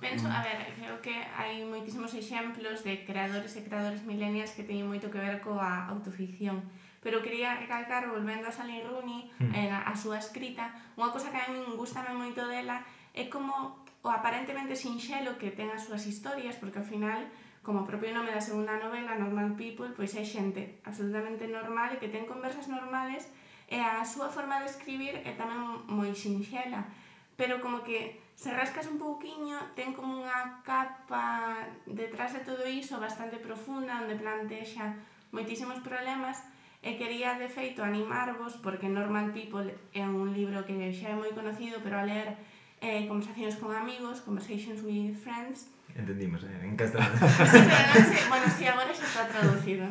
Penso, 0.00 0.28
a 0.28 0.40
mm. 0.40 0.44
ver, 0.46 0.58
creo 0.78 0.96
que 1.02 1.14
hai 1.36 1.60
moitísimos 1.66 2.14
exemplos 2.14 2.86
de 2.86 3.04
creadores 3.04 3.52
e 3.58 3.64
creadores 3.66 4.06
milenias 4.06 4.54
que 4.56 4.64
teñen 4.64 4.88
moito 4.88 5.10
que 5.10 5.18
ver 5.18 5.42
coa 5.42 5.90
autoficción. 5.90 6.62
Pero 7.02 7.18
quería 7.18 7.58
recalcar, 7.58 8.06
volvendo 8.06 8.46
a 8.46 8.54
Sally 8.54 8.80
Rooney, 8.86 9.26
mm. 9.42 9.52
eh, 9.52 9.74
a 9.74 9.94
súa 9.98 10.22
escrita, 10.22 10.70
unha 10.94 11.10
cosa 11.10 11.34
que 11.34 11.42
a 11.42 11.50
mí 11.50 11.58
gustame 11.74 12.14
moito 12.14 12.46
dela 12.46 12.86
é 13.12 13.26
como 13.26 13.82
o 14.02 14.08
aparentemente 14.10 14.74
sinxelo 14.78 15.38
que 15.38 15.50
ten 15.50 15.70
as 15.74 15.86
súas 15.86 16.06
historias, 16.06 16.58
porque 16.58 16.78
ao 16.78 16.86
final, 16.86 17.26
como 17.66 17.82
o 17.82 17.88
propio 17.88 18.14
nome 18.14 18.30
da 18.30 18.42
segunda 18.42 18.78
novela, 18.78 19.18
Normal 19.18 19.58
People, 19.58 19.94
pois 19.94 20.14
é 20.14 20.22
xente 20.22 20.82
absolutamente 20.86 21.46
normal 21.50 21.94
e 21.94 22.00
que 22.02 22.10
ten 22.10 22.26
conversas 22.26 22.70
normales 22.70 23.26
e 23.70 23.78
a 23.78 24.02
súa 24.06 24.30
forma 24.30 24.62
de 24.62 24.70
escribir 24.70 25.18
é 25.26 25.34
tamén 25.34 25.86
moi 25.90 26.14
sinxela, 26.14 26.86
pero 27.34 27.58
como 27.58 27.82
que 27.82 28.21
se 28.42 28.50
rascas 28.52 28.88
un 28.90 28.98
pouquiño, 28.98 29.54
ten 29.78 29.94
como 29.94 30.18
unha 30.18 30.58
capa 30.66 31.62
detrás 31.86 32.34
de 32.34 32.42
todo 32.42 32.66
iso 32.66 32.98
bastante 32.98 33.38
profunda, 33.38 34.02
onde 34.02 34.18
plantexa 34.18 34.98
moitísimos 35.30 35.78
problemas, 35.86 36.42
e 36.82 36.98
quería, 36.98 37.38
de 37.38 37.46
feito, 37.46 37.86
animarvos, 37.86 38.58
porque 38.58 38.90
Normal 38.90 39.30
People 39.30 39.70
é 39.94 40.02
un 40.02 40.34
libro 40.34 40.66
que 40.66 40.74
xa 40.90 41.14
é 41.14 41.16
moi 41.16 41.30
conocido, 41.30 41.78
pero 41.86 42.02
a 42.02 42.04
ler 42.04 42.34
eh, 42.82 43.06
conversacións 43.06 43.62
con 43.62 43.70
amigos, 43.70 44.26
conversations 44.26 44.82
with 44.82 45.14
friends, 45.14 45.70
Entendimos, 45.94 46.42
eh? 46.42 46.66
en 46.66 46.74
castelán. 46.74 47.12
non 47.20 48.04
sei, 48.10 48.24
bueno, 48.26 48.48
si 48.50 48.58
sí, 48.58 48.66
agora 48.66 48.90
xa 48.90 49.06
está 49.06 49.22
traducido. 49.28 49.84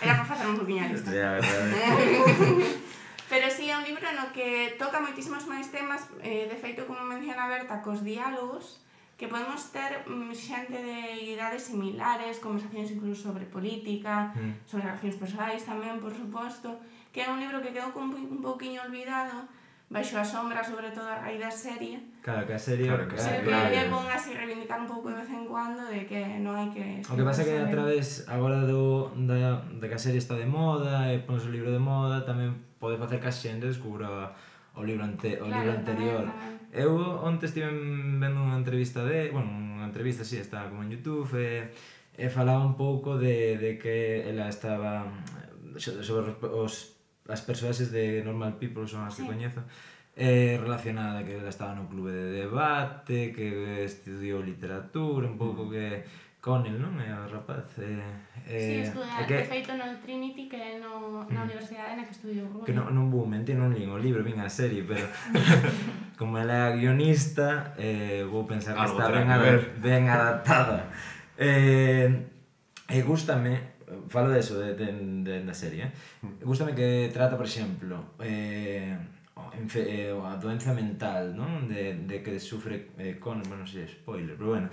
Era 0.00 0.14
para 0.16 0.30
facer 0.30 0.46
un 0.46 0.56
poquinho 0.56 0.86
a 0.86 0.88
lista. 0.88 1.10
Ya, 1.10 1.36
verdade. 1.36 1.74
Pero 3.30 3.46
sí, 3.46 3.70
é 3.70 3.78
un 3.78 3.86
libro 3.86 4.10
no 4.10 4.34
que 4.34 4.74
toca 4.74 4.98
moitísimos 4.98 5.46
máis 5.46 5.70
temas, 5.70 6.10
eh, 6.18 6.50
de 6.50 6.58
feito, 6.58 6.82
como 6.82 7.06
menciona 7.06 7.46
Berta, 7.46 7.78
cos 7.78 8.02
diálogos, 8.02 8.82
que 9.14 9.30
podemos 9.30 9.70
ter 9.70 10.02
mm, 10.02 10.34
xente 10.34 10.74
de 10.74 11.30
idades 11.38 11.70
similares, 11.70 12.42
conversacións 12.42 12.90
incluso 12.90 13.30
sobre 13.30 13.46
política, 13.46 14.34
mm. 14.34 14.66
sobre 14.66 14.90
relacións 14.90 15.14
persoais 15.14 15.62
tamén, 15.62 16.02
por 16.02 16.10
suposto, 16.10 16.82
que 17.14 17.22
é 17.22 17.30
un 17.30 17.38
libro 17.38 17.62
que 17.62 17.70
quedou 17.70 17.94
un, 17.94 18.10
un 18.10 18.40
pouquiño 18.42 18.82
olvidado, 18.82 19.46
baixo 19.86 20.18
a 20.18 20.26
sombra, 20.26 20.58
sobre 20.66 20.90
todo 20.90 21.06
a 21.06 21.22
raíz 21.22 21.38
da 21.38 21.54
serie. 21.54 22.02
Claro, 22.26 22.42
que 22.50 22.54
a 22.54 22.58
serie... 22.58 22.90
Claro, 22.90 23.06
que 23.06 23.14
a 23.14 23.22
serie 23.22 23.46
claro. 23.46 23.70
que 23.70 23.82
pon 23.94 24.06
así 24.10 24.34
reivindicar 24.34 24.82
un 24.82 24.90
pouco 24.90 25.06
de 25.06 25.22
vez 25.22 25.30
en 25.30 25.46
cuando 25.46 25.86
de 25.86 26.02
que 26.02 26.18
non 26.42 26.58
hai 26.58 26.66
que... 26.74 26.98
O 27.06 27.14
que 27.14 27.22
pasa 27.22 27.46
que 27.46 27.54
a 27.62 27.70
través 27.70 28.26
agora 28.26 28.66
do, 28.66 29.14
da, 29.14 29.62
da 29.62 29.86
que 29.86 29.94
a 29.94 30.02
serie 30.02 30.18
está 30.18 30.34
de 30.34 30.50
moda, 30.50 31.06
e 31.14 31.22
pones 31.22 31.46
o 31.46 31.54
libro 31.54 31.70
de 31.70 31.78
moda, 31.78 32.26
tamén 32.26 32.69
pode 32.80 32.96
facer 32.96 33.20
que 33.20 33.28
a 33.28 33.34
xente 33.34 33.68
descubra 33.68 34.32
o 34.74 34.82
libro, 34.82 35.04
ante, 35.04 35.36
o 35.36 35.44
claro, 35.44 35.60
libro 35.60 35.72
anterior. 35.76 36.24
Tamén, 36.24 36.56
tamén. 36.56 36.72
Eu 36.72 36.96
onte 37.20 37.44
estive 37.46 37.68
vendo 37.68 38.40
unha 38.40 38.56
entrevista 38.56 39.04
de... 39.04 39.28
Bueno, 39.28 39.52
unha 39.76 39.84
entrevista, 39.84 40.24
si, 40.24 40.40
sí, 40.40 40.42
está 40.42 40.66
como 40.72 40.82
en 40.82 40.96
Youtube, 40.96 41.28
e, 41.36 41.70
e 42.16 42.26
falaba 42.32 42.64
un 42.64 42.74
pouco 42.74 43.20
de, 43.20 43.60
de 43.60 43.70
que 43.76 44.24
ela 44.24 44.48
estaba 44.48 45.06
sobre 45.78 46.34
os, 46.40 46.96
as 47.28 47.42
persoaxes 47.42 47.92
de 47.92 48.22
Normal 48.24 48.58
People 48.58 48.88
son 48.88 49.06
as 49.06 49.14
sí. 49.14 49.22
que 49.22 49.28
coñezo 49.28 49.62
eh, 50.16 50.58
relacionada 50.60 51.24
que 51.24 51.38
ela 51.38 51.48
estaba 51.48 51.74
no 51.74 51.86
clube 51.86 52.10
de 52.10 52.44
debate 52.44 53.32
que 53.32 53.84
estudiou 53.86 54.42
literatura 54.42 55.30
un 55.30 55.38
pouco 55.38 55.64
mm. 55.66 55.70
que 55.70 55.86
Connell, 56.40 56.80
non? 56.80 56.96
É 56.96 57.12
o 57.12 57.28
rapaz. 57.28 57.68
Eh, 57.76 58.00
é, 58.48 58.56
sí, 58.56 58.72
eh, 58.80 58.82
estudia, 58.88 59.12
é 59.20 59.24
que, 59.28 59.36
de 59.36 59.44
feito 59.44 59.70
no 59.76 59.84
Trinity 60.00 60.48
que 60.48 60.56
é 60.56 60.80
no, 60.80 61.20
na 61.28 61.44
mm, 61.44 61.46
universidade 61.52 62.00
na 62.00 62.04
que 62.08 62.16
estudiou 62.16 62.48
Rubén. 62.48 62.64
Que 62.64 62.72
non, 62.72 62.88
non 62.96 63.12
vou 63.12 63.28
mentir, 63.28 63.60
non 63.60 63.68
lín 63.76 63.92
o 63.92 64.00
libro, 64.00 64.24
vin 64.24 64.40
a 64.40 64.48
serie, 64.48 64.80
pero 64.88 65.04
como 66.20 66.40
ela 66.40 66.52
é 66.52 66.62
a 66.72 66.76
guionista, 66.80 67.76
eh, 67.76 68.24
vou 68.24 68.48
pensar 68.48 68.72
que 68.72 68.80
Algo 68.80 68.96
está 68.96 69.12
ben, 69.12 69.28
ver. 69.28 69.60
ben 69.84 70.08
adaptada. 70.08 70.88
eh, 71.36 72.08
e 72.88 72.98
gustame, 73.04 73.76
falo 74.08 74.32
de 74.32 74.40
eso, 74.40 74.56
de, 74.56 74.72
de, 74.80 74.88
de, 75.20 75.34
da 75.44 75.52
serie, 75.52 75.92
eh? 75.92 75.92
Mm. 76.24 76.40
gustame 76.40 76.72
que 76.72 77.12
trata, 77.12 77.36
por 77.36 77.44
exemplo, 77.44 78.16
eh, 78.16 78.96
enfe, 79.56 79.82
eh, 79.82 80.12
a 80.12 80.36
doenza 80.36 80.72
mental, 80.72 81.34
non? 81.34 81.66
De, 81.66 82.06
de 82.06 82.22
que 82.22 82.38
sufre 82.38 82.94
eh, 82.98 83.18
con, 83.18 83.42
bueno, 83.42 83.64
non 83.64 83.68
sei, 83.68 83.88
spoiler, 83.88 84.36
pero 84.36 84.54
bueno, 84.54 84.68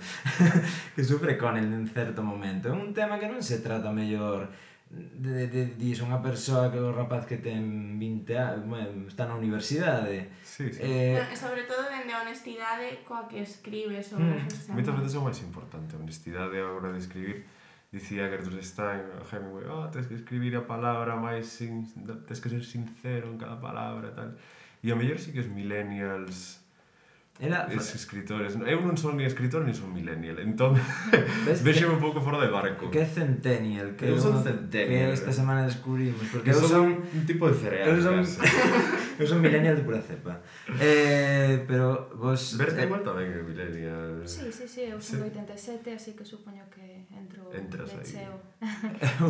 que 0.94 1.02
sufre 1.02 1.38
con 1.38 1.56
en 1.56 1.86
certo 1.90 2.22
momento. 2.22 2.68
É 2.68 2.74
un 2.74 2.94
tema 2.94 3.18
que 3.18 3.26
non 3.26 3.42
se 3.42 3.64
trata 3.64 3.90
mellor 3.90 4.46
de, 4.90 5.30
de, 5.30 5.46
de 5.46 5.62
dis 5.76 6.00
unha 6.00 6.16
persoa 6.24 6.72
que 6.72 6.80
o 6.80 6.88
rapaz 6.96 7.28
que 7.28 7.36
ten 7.36 8.00
20 8.00 8.32
anos, 8.40 8.62
bueno, 8.64 9.04
está 9.04 9.28
na 9.28 9.36
universidade. 9.36 10.32
Sí, 10.40 10.72
sí. 10.72 10.80
Eh, 10.80 11.20
no, 11.20 11.28
sobre 11.36 11.68
todo 11.68 11.84
dende 11.92 12.16
a 12.16 12.24
honestidade 12.24 13.04
coa 13.04 13.28
que 13.28 13.44
escribes 13.44 14.08
sobre 14.08 14.40
mm, 14.40 14.72
Moitas 14.72 14.94
veces 14.96 15.12
é 15.12 15.18
o 15.20 15.26
máis 15.28 15.40
importante, 15.44 15.92
a 15.92 16.00
honestidade 16.00 16.56
a 16.56 16.72
hora 16.72 16.88
de 16.88 17.00
escribir 17.04 17.44
dicía 17.90 18.28
Gertrude 18.28 18.62
Stein, 18.62 19.02
Hemingway, 19.32 19.64
oh, 19.70 19.88
tens 19.88 20.06
que 20.06 20.14
escribir 20.14 20.56
a 20.56 20.66
palabra 20.66 21.16
máis 21.16 21.48
sin, 21.48 21.88
tens 22.28 22.40
que 22.40 22.48
ser 22.52 22.64
sincero 22.64 23.32
en 23.32 23.38
cada 23.40 23.56
palabra 23.56 24.08
e 24.08 24.14
tal. 24.14 24.30
E 24.84 24.92
a 24.92 24.96
mellor 24.96 25.18
sí 25.18 25.32
que 25.32 25.40
os 25.40 25.48
millennials 25.48 26.68
Era... 27.40 27.68
Es 27.70 27.94
escritores. 27.94 28.58
Eu 28.66 28.82
non 28.82 28.98
son 28.98 29.14
ni 29.14 29.22
escritor 29.22 29.62
ni 29.62 29.70
son 29.70 29.94
millennial, 29.94 30.42
entón 30.42 30.74
vexeme 31.62 31.94
un 31.96 32.02
pouco 32.02 32.18
fora 32.18 32.42
de 32.42 32.50
barco. 32.50 32.90
Que 32.90 33.06
centennial, 33.06 33.94
que 33.94 34.10
eu 34.10 34.18
son 34.18 34.42
centennial. 34.42 34.90
Que 34.90 34.98
eh. 35.06 35.14
esta 35.14 35.30
semana 35.30 35.62
descubrimos, 35.62 36.26
porque 36.34 36.50
eu 36.50 36.58
son, 36.58 36.66
son 36.66 36.86
un 36.98 37.24
tipo 37.30 37.46
de 37.46 37.54
cereal. 37.54 37.94
Eu 37.94 38.02
son... 38.02 38.18
eu 39.18 39.26
son 39.26 39.42
millennial 39.42 39.74
de 39.74 39.82
pura 39.82 40.00
cepa. 40.00 40.40
Eh, 40.78 41.64
pero 41.66 42.14
vos... 42.14 42.54
Berta 42.54 42.80
eh, 42.80 42.86
igual 42.86 43.02
tamén 43.02 43.34
é 43.34 43.42
millennial. 43.42 44.22
Sí, 44.22 44.46
sí, 44.54 44.64
sí, 44.70 44.82
eu 44.86 45.02
son 45.02 45.18
sí. 45.18 45.22
do 45.22 45.26
87, 45.26 45.98
así 45.98 46.14
que 46.14 46.22
supoño 46.22 46.62
que 46.70 47.04
entro 47.10 47.50
Entras 47.50 47.90
aí. 47.98 48.30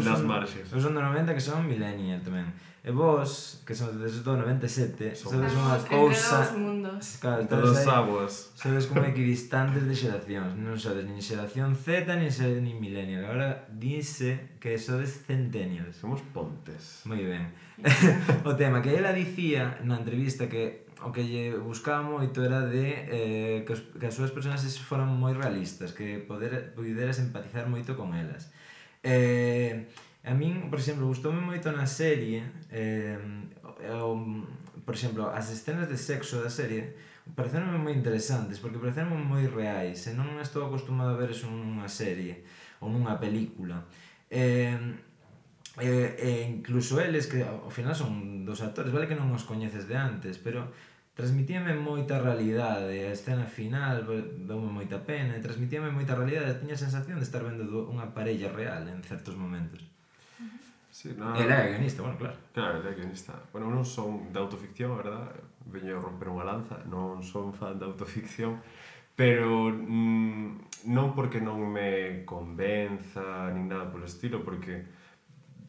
Nas 0.04 0.20
marxes. 0.20 0.68
Eu 0.68 0.80
son 0.80 0.92
do 0.92 1.00
90 1.00 1.32
que 1.32 1.40
son 1.40 1.64
millennial 1.64 2.20
tamén. 2.20 2.46
E 2.84 2.90
vos, 2.94 3.62
que 3.66 3.74
sodes 3.74 4.22
do 4.22 4.38
97, 4.38 5.18
sodes 5.18 5.52
unha 5.52 5.76
cousas... 5.82 6.54
Claro, 7.18 7.42
entre 7.42 7.58
dos 7.58 7.82
sabos. 7.82 8.54
Sodes 8.54 8.86
como 8.86 9.02
equidistantes 9.10 9.82
de 9.82 9.94
xeracións. 9.98 10.54
Non 10.54 10.78
sodes 10.78 11.02
nin 11.02 11.18
xeración 11.18 11.74
Z, 11.74 12.06
nin, 12.14 12.30
sodes, 12.30 12.62
nin 12.62 12.78
millennial. 12.78 13.26
Agora 13.26 13.66
dice 13.74 14.56
que 14.62 14.78
sodes 14.78 15.26
centennials. 15.26 15.98
Somos 15.98 16.22
pontes. 16.30 17.02
Moi 17.02 17.18
ben. 17.26 17.50
o 18.48 18.54
tema 18.54 18.78
que 18.78 18.94
ela 18.94 19.10
dicía 19.10 19.82
na 19.82 19.98
entrevista 19.98 20.46
que 20.46 20.88
o 21.02 21.14
que 21.14 21.22
lle 21.22 21.54
buscaba 21.58 22.02
moito 22.02 22.42
era 22.42 22.66
de 22.66 23.06
eh, 23.06 23.58
que, 23.62 23.72
os, 23.74 23.82
que 23.94 24.06
as 24.10 24.14
súas 24.14 24.34
personaxes 24.34 24.82
foran 24.82 25.06
moi 25.14 25.30
realistas, 25.30 25.94
que 25.94 26.18
poder, 26.18 26.74
poderas 26.74 27.22
empatizar 27.22 27.70
moito 27.70 27.94
con 27.94 28.18
elas. 28.18 28.50
Eh, 29.06 29.86
A 30.28 30.34
min, 30.36 30.68
por 30.68 30.76
exemplo, 30.76 31.08
gustoume 31.08 31.40
moito 31.40 31.72
na 31.72 31.88
serie 31.88 32.44
eh, 32.68 33.16
o, 33.96 34.12
por 34.84 34.92
exemplo, 34.92 35.24
as 35.32 35.48
escenas 35.48 35.88
de 35.88 35.96
sexo 35.96 36.44
da 36.44 36.52
serie 36.52 36.92
pareceronme 37.32 37.80
moi 37.80 37.96
interesantes 37.96 38.60
porque 38.60 38.76
pareceronme 38.76 39.16
moi 39.16 39.48
reais 39.48 40.04
e 40.04 40.12
non 40.12 40.36
estou 40.36 40.68
acostumado 40.68 41.16
a 41.16 41.20
ver 41.20 41.32
eso 41.32 41.48
nunha 41.48 41.88
serie 41.88 42.44
ou 42.84 42.92
nunha 42.92 43.16
película. 43.16 43.88
Eh, 44.28 44.76
eh, 45.80 46.10
eh, 46.20 46.44
incluso 46.44 47.00
eles 47.00 47.24
que 47.24 47.40
ao 47.40 47.72
final 47.72 47.96
son 47.96 48.44
dos 48.44 48.60
actores 48.60 48.92
vale 48.92 49.08
que 49.08 49.16
non 49.16 49.32
os 49.32 49.48
coñeces 49.48 49.88
de 49.88 49.96
antes 49.96 50.36
pero 50.36 50.68
transmitíame 51.16 51.72
moita 51.72 52.20
realidade 52.20 53.08
a 53.08 53.16
escena 53.16 53.48
final 53.48 54.04
doume 54.44 54.68
moita 54.68 55.00
pena 55.08 55.32
e 55.36 55.40
transmitíame 55.40 55.88
moita 55.88 56.12
realidade 56.12 56.60
tiña 56.60 56.76
a 56.76 56.84
sensación 56.84 57.16
de 57.16 57.24
estar 57.24 57.40
vendo 57.40 57.64
unha 57.88 58.12
parella 58.12 58.52
real 58.52 58.84
en 58.92 59.00
certos 59.00 59.32
momentos. 59.32 59.97
Sí, 60.98 61.14
no, 61.16 61.32
Ela 61.36 61.64
é 61.64 61.68
guionista, 61.68 62.02
bueno, 62.02 62.18
claro. 62.18 62.36
Claro, 62.52 62.78
ela 62.80 62.90
é 62.90 62.94
guionista. 62.94 63.32
Bueno, 63.52 63.70
non 63.70 63.86
son 63.86 64.34
de 64.34 64.38
autoficción, 64.42 64.90
a 64.90 64.98
verdad? 64.98 65.30
Veño 65.70 65.94
a 65.94 66.02
romper 66.02 66.26
unha 66.26 66.42
lanza, 66.42 66.82
non 66.90 67.22
son 67.22 67.54
fan 67.54 67.78
de 67.78 67.86
autoficción, 67.86 68.58
pero 69.14 69.70
mm, 69.70 70.90
non 70.90 71.14
porque 71.14 71.38
non 71.38 71.62
me 71.70 72.26
convenza 72.26 73.46
nin 73.54 73.70
nada 73.70 73.86
polo 73.94 74.10
estilo, 74.10 74.42
porque 74.42 74.90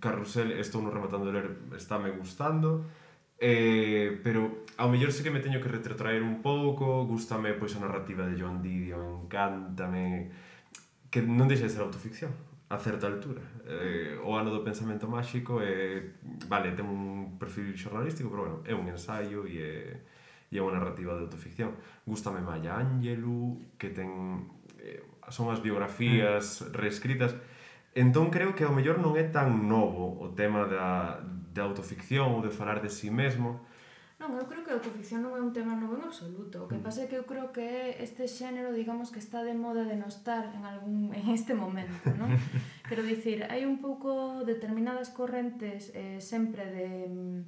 Carrusel 0.02 0.58
estou 0.58 0.82
non 0.82 0.98
rematando 0.98 1.30
de 1.30 1.38
ler, 1.38 1.48
está 1.78 2.02
me 2.02 2.10
gustando, 2.10 2.90
eh, 3.38 4.18
pero 4.26 4.66
ao 4.82 4.90
mellor 4.90 5.14
sei 5.14 5.22
que 5.22 5.30
me 5.30 5.46
teño 5.46 5.62
que 5.62 5.70
retrotraer 5.70 6.26
un 6.26 6.42
pouco, 6.42 7.06
gustame 7.06 7.54
pois 7.54 7.78
a 7.78 7.86
narrativa 7.86 8.26
de 8.26 8.34
John 8.34 8.66
Didio, 8.66 8.98
encántame, 9.30 10.34
que 11.14 11.22
non 11.22 11.46
deixa 11.46 11.70
de 11.70 11.74
ser 11.78 11.86
autoficción 11.86 12.49
a 12.70 12.78
certa 12.78 13.08
altura. 13.08 13.42
Eh, 13.66 14.18
o 14.24 14.36
ano 14.36 14.52
do 14.52 14.62
pensamento 14.64 15.10
máxico 15.10 15.60
é, 15.60 16.14
vale, 16.46 16.72
ten 16.78 16.86
un 16.86 17.42
perfil 17.42 17.74
xornalístico, 17.74 18.30
pero 18.30 18.42
bueno, 18.46 18.58
é 18.62 18.78
un 18.78 18.86
ensaio 18.86 19.50
e 19.50 19.58
é, 19.58 19.78
e 20.54 20.58
é 20.58 20.62
unha 20.62 20.78
narrativa 20.78 21.18
de 21.18 21.26
autoficción. 21.26 21.74
Gústame 22.06 22.46
Maya 22.46 22.78
Angelou, 22.78 23.58
que 23.82 23.90
ten 23.90 24.46
eh, 24.78 25.02
son 25.34 25.50
as 25.50 25.66
biografías 25.66 26.62
mm. 26.62 26.78
reescritas. 26.78 27.34
Entón 27.98 28.30
creo 28.30 28.54
que 28.54 28.62
ao 28.62 28.74
mellor 28.74 29.02
non 29.02 29.18
é 29.18 29.26
tan 29.26 29.66
novo 29.66 30.22
o 30.22 30.30
tema 30.38 30.70
da, 30.70 31.26
da 31.26 31.66
autoficción 31.66 32.38
ou 32.38 32.46
de 32.46 32.54
falar 32.54 32.86
de 32.86 32.94
si 32.94 33.10
sí 33.10 33.10
mesmo, 33.10 33.66
Non, 34.20 34.36
eu 34.36 34.44
creo 34.52 34.68
que 34.68 34.72
a 34.72 34.78
autoficción 34.78 35.24
non 35.24 35.32
é 35.34 35.42
un 35.42 35.56
tema 35.56 35.80
novo 35.80 35.96
en 35.96 36.04
absoluto. 36.04 36.68
O 36.68 36.70
que 36.70 36.76
mm. 36.76 36.84
pasa 36.84 37.00
é 37.04 37.10
que 37.10 37.16
eu 37.16 37.24
creo 37.24 37.56
que 37.56 37.64
é 37.64 38.04
este 38.04 38.28
xénero, 38.28 38.76
digamos, 38.76 39.16
que 39.16 39.24
está 39.24 39.48
de 39.48 39.56
moda 39.56 39.88
de 39.88 39.96
nostar 39.96 40.52
en, 40.52 40.68
algún, 40.68 41.12
en 41.20 41.26
este 41.32 41.56
momento, 41.56 42.12
non? 42.20 42.36
Quero 42.90 43.08
dicir, 43.08 43.48
hai 43.48 43.64
un 43.64 43.80
pouco 43.80 44.44
determinadas 44.44 45.16
correntes 45.16 45.96
eh, 45.96 46.20
sempre 46.20 46.68
de 46.68 47.48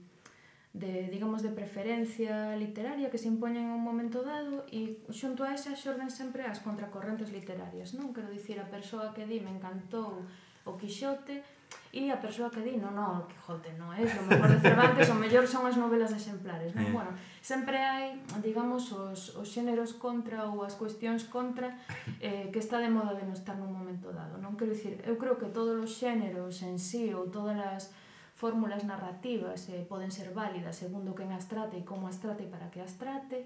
de, 0.73 1.09
digamos, 1.11 1.41
de 1.43 1.49
preferencia 1.49 2.55
literaria 2.55 3.11
que 3.11 3.17
se 3.17 3.27
impoñen 3.27 3.67
en 3.67 3.75
un 3.75 3.83
momento 3.83 4.23
dado 4.23 4.63
e 4.71 5.03
xunto 5.11 5.43
a 5.43 5.51
esa 5.51 5.75
xorden 5.75 6.07
sempre 6.07 6.47
as 6.47 6.63
contracorrentes 6.63 7.35
literarias, 7.35 7.91
non? 7.91 8.15
Quero 8.15 8.31
dicir, 8.31 8.55
a 8.63 8.71
persoa 8.71 9.11
que 9.11 9.27
di 9.27 9.43
me 9.43 9.51
encantou 9.51 10.23
o 10.63 10.71
Quixote, 10.79 11.43
E 11.91 12.07
a 12.07 12.15
persoa 12.15 12.47
que 12.47 12.63
di, 12.63 12.79
non, 12.79 12.95
non, 12.95 13.27
Quijote 13.27 13.75
non 13.75 13.91
é, 13.91 14.07
o 14.07 14.23
mellor 14.23 14.47
de 14.47 14.63
Cervantes, 14.63 15.11
o 15.11 15.17
mellor 15.19 15.43
son 15.43 15.67
as 15.67 15.75
novelas 15.75 16.15
exemplares, 16.15 16.71
non? 16.71 16.87
Eh. 16.87 16.95
Bueno, 16.95 17.11
sempre 17.43 17.83
hai, 17.83 18.15
digamos, 18.39 18.95
os, 18.95 19.35
os 19.35 19.47
xéneros 19.51 19.99
contra 19.99 20.47
ou 20.47 20.63
as 20.63 20.79
cuestións 20.79 21.27
contra 21.27 21.75
eh, 22.23 22.47
que 22.47 22.63
está 22.63 22.79
de 22.79 22.87
moda 22.87 23.11
de 23.19 23.27
non 23.27 23.35
estar 23.35 23.59
nun 23.59 23.75
momento 23.75 24.07
dado, 24.15 24.39
non? 24.39 24.55
Quero 24.55 24.71
dicir, 24.71 25.03
eu 25.03 25.19
creo 25.19 25.35
que 25.35 25.51
todos 25.51 25.75
os 25.75 25.91
xéneros 25.91 26.63
en 26.63 26.79
sí 26.79 27.11
ou 27.11 27.27
todas 27.27 27.59
as 27.59 27.91
fórmulas 28.39 28.87
narrativas 28.87 29.67
eh, 29.67 29.83
poden 29.83 30.15
ser 30.15 30.31
válidas 30.31 30.79
segundo 30.79 31.11
quen 31.11 31.35
as 31.35 31.51
trate 31.51 31.75
e 31.75 31.83
como 31.83 32.07
as 32.07 32.23
trate 32.23 32.47
e 32.47 32.49
para 32.49 32.71
que 32.71 32.79
as 32.79 32.95
trate, 32.95 33.43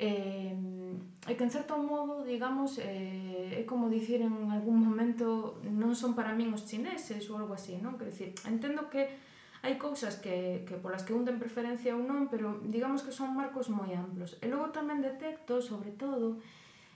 Eh, 0.00 0.56
e 1.28 1.36
que 1.36 1.44
en 1.44 1.52
certo 1.52 1.76
modo, 1.76 2.24
digamos, 2.24 2.80
eh, 2.80 3.60
é 3.60 3.62
como 3.68 3.92
dicir 3.92 4.24
en 4.24 4.48
algún 4.48 4.80
momento 4.80 5.60
non 5.68 5.92
son 5.92 6.16
para 6.16 6.32
min 6.32 6.48
os 6.56 6.64
chineses 6.64 7.28
ou 7.28 7.36
algo 7.36 7.52
así, 7.52 7.76
non? 7.76 8.00
Quer 8.00 8.08
dicir, 8.08 8.30
entendo 8.48 8.88
que 8.88 9.12
hai 9.60 9.76
cousas 9.76 10.16
que, 10.16 10.64
que 10.64 10.80
polas 10.80 11.04
que 11.04 11.12
un 11.12 11.28
ten 11.28 11.36
preferencia 11.36 11.92
ou 11.92 12.00
non, 12.00 12.32
pero 12.32 12.64
digamos 12.64 13.04
que 13.04 13.12
son 13.12 13.36
marcos 13.36 13.68
moi 13.68 13.92
amplos. 13.92 14.40
E 14.40 14.48
logo 14.48 14.72
tamén 14.72 15.04
detecto, 15.04 15.60
sobre 15.60 15.92
todo, 15.92 16.40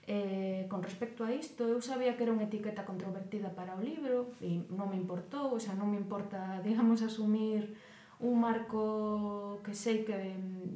eh, 0.09 0.65
con 0.73 0.81
respecto 0.81 1.29
a 1.29 1.31
isto, 1.37 1.69
eu 1.69 1.85
sabía 1.85 2.17
que 2.17 2.25
era 2.25 2.33
unha 2.33 2.49
etiqueta 2.49 2.89
controvertida 2.89 3.53
para 3.53 3.77
o 3.77 3.85
libro 3.85 4.33
e 4.41 4.65
non 4.73 4.89
me 4.89 4.97
importou, 4.97 5.53
o 5.53 5.61
sea, 5.61 5.77
non 5.77 5.93
me 5.93 6.01
importa, 6.01 6.41
digamos, 6.67 7.05
asumir 7.05 7.77
un 8.25 8.41
marco 8.41 9.61
que 9.61 9.77
sei 9.77 10.01
que, 10.09 10.17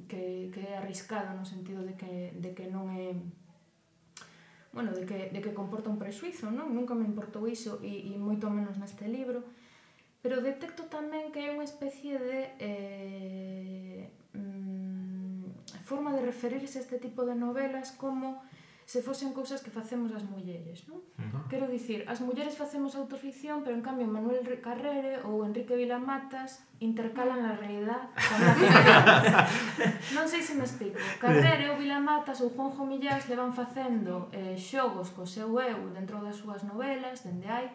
que, 0.04 0.52
que 0.52 0.60
é 0.68 0.76
arriscado 0.76 1.32
no 1.32 1.48
sentido 1.48 1.80
de 1.80 1.96
que, 1.96 2.36
de 2.36 2.52
que 2.52 2.68
non 2.68 2.92
é 2.92 3.16
bueno, 4.76 4.92
de 4.92 5.08
que, 5.08 5.32
de 5.32 5.40
que 5.40 5.56
comporta 5.56 5.88
un 5.88 5.96
prexuizo, 5.96 6.52
non? 6.52 6.68
Nunca 6.76 6.92
me 6.92 7.08
importou 7.08 7.48
iso 7.48 7.80
e, 7.80 8.12
e 8.12 8.20
moito 8.20 8.52
menos 8.52 8.76
neste 8.76 9.08
libro 9.08 9.40
pero 10.22 10.42
detecto 10.42 10.90
tamén 10.90 11.30
que 11.30 11.46
é 11.46 11.54
unha 11.54 11.62
especie 11.62 12.18
de 12.18 12.50
eh, 12.58 14.10
mm, 14.34 15.80
forma 15.86 16.10
de 16.10 16.26
referirse 16.26 16.78
a 16.78 16.84
este 16.84 16.98
tipo 16.98 17.22
de 17.22 17.38
novelas 17.38 17.94
como 17.94 18.42
se 18.88 19.02
fosen 19.02 19.36
cousas 19.36 19.60
que 19.60 19.68
facemos 19.68 20.16
as 20.16 20.24
mulleres, 20.24 20.88
non? 20.88 21.04
Uh 21.20 21.28
-huh. 21.28 21.44
Quero 21.52 21.68
dicir, 21.68 22.08
as 22.08 22.24
mulleres 22.24 22.56
facemos 22.56 22.96
autoficción, 22.96 23.60
pero 23.60 23.76
en 23.76 23.84
cambio 23.84 24.08
Manuel 24.08 24.40
Carrere 24.64 25.20
ou 25.28 25.44
Enrique 25.44 25.76
Vilamatas 25.76 26.64
intercalan 26.80 27.44
a 27.44 27.52
realidad 27.52 28.08
con 28.16 28.40
a 28.40 28.52
ficción. 28.56 29.04
non 30.16 30.24
sei 30.24 30.40
se 30.40 30.56
me 30.56 30.64
explico. 30.64 30.96
Carrere 31.20 31.68
ou 31.68 31.76
Vilamatas 31.76 32.40
ou 32.40 32.48
Juanjo 32.48 32.88
Millás 32.88 33.28
levan 33.28 33.52
facendo 33.52 34.32
eh, 34.32 34.56
xogos 34.56 35.12
co 35.12 35.28
seu 35.28 35.52
eu 35.60 35.92
dentro 35.92 36.24
das 36.24 36.40
súas 36.40 36.64
novelas, 36.64 37.28
dende 37.28 37.44
hai 37.52 37.68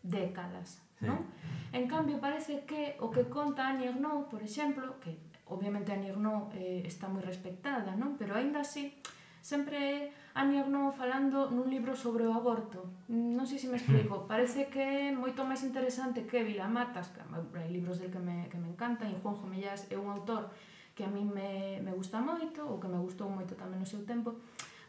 décadas, 0.00 0.80
sí. 0.96 1.04
non? 1.04 1.28
En 1.76 1.84
cambio, 1.92 2.16
parece 2.24 2.64
que 2.64 2.96
o 3.04 3.12
que 3.12 3.28
conta 3.28 3.68
Annie 3.68 3.92
Ernaux, 3.92 4.32
por 4.32 4.40
exemplo, 4.40 4.96
que 4.96 5.12
obviamente 5.44 5.92
Annie 5.92 6.08
Ernaux 6.08 6.48
eh, 6.56 6.88
está 6.88 7.04
moi 7.12 7.20
respectada, 7.20 7.92
non? 8.00 8.16
Pero 8.16 8.32
aínda 8.32 8.64
así, 8.64 8.96
sempre 9.44 9.76
é 9.76 10.23
Ania 10.34 10.66
Gnou 10.66 10.90
falando 10.90 11.46
nun 11.54 11.70
libro 11.70 11.94
sobre 11.94 12.26
o 12.26 12.34
aborto. 12.34 13.06
Non 13.06 13.46
sei 13.46 13.62
se 13.62 13.70
me 13.70 13.78
explico. 13.78 14.26
Parece 14.30 14.66
que 14.66 14.82
é 14.82 15.14
moito 15.14 15.46
máis 15.46 15.62
interesante 15.62 16.26
que 16.26 16.42
Vila 16.42 16.66
Matas, 16.66 17.14
que 17.14 17.22
hai 17.22 17.70
libros 17.70 18.02
del 18.02 18.10
que 18.10 18.18
me, 18.18 18.50
que 18.50 18.58
me 18.58 18.66
encantan, 18.66 19.14
e 19.14 19.16
Juanjo 19.22 19.46
Mellás 19.46 19.86
é 19.94 19.96
un 19.96 20.10
autor 20.10 20.50
que 20.98 21.06
a 21.06 21.10
mí 21.10 21.22
me, 21.22 21.78
me 21.86 21.94
gusta 21.94 22.18
moito, 22.18 22.66
ou 22.66 22.82
que 22.82 22.90
me 22.90 22.98
gustou 22.98 23.30
moito 23.30 23.54
tamén 23.54 23.78
no 23.78 23.86
seu 23.86 24.02
tempo, 24.02 24.34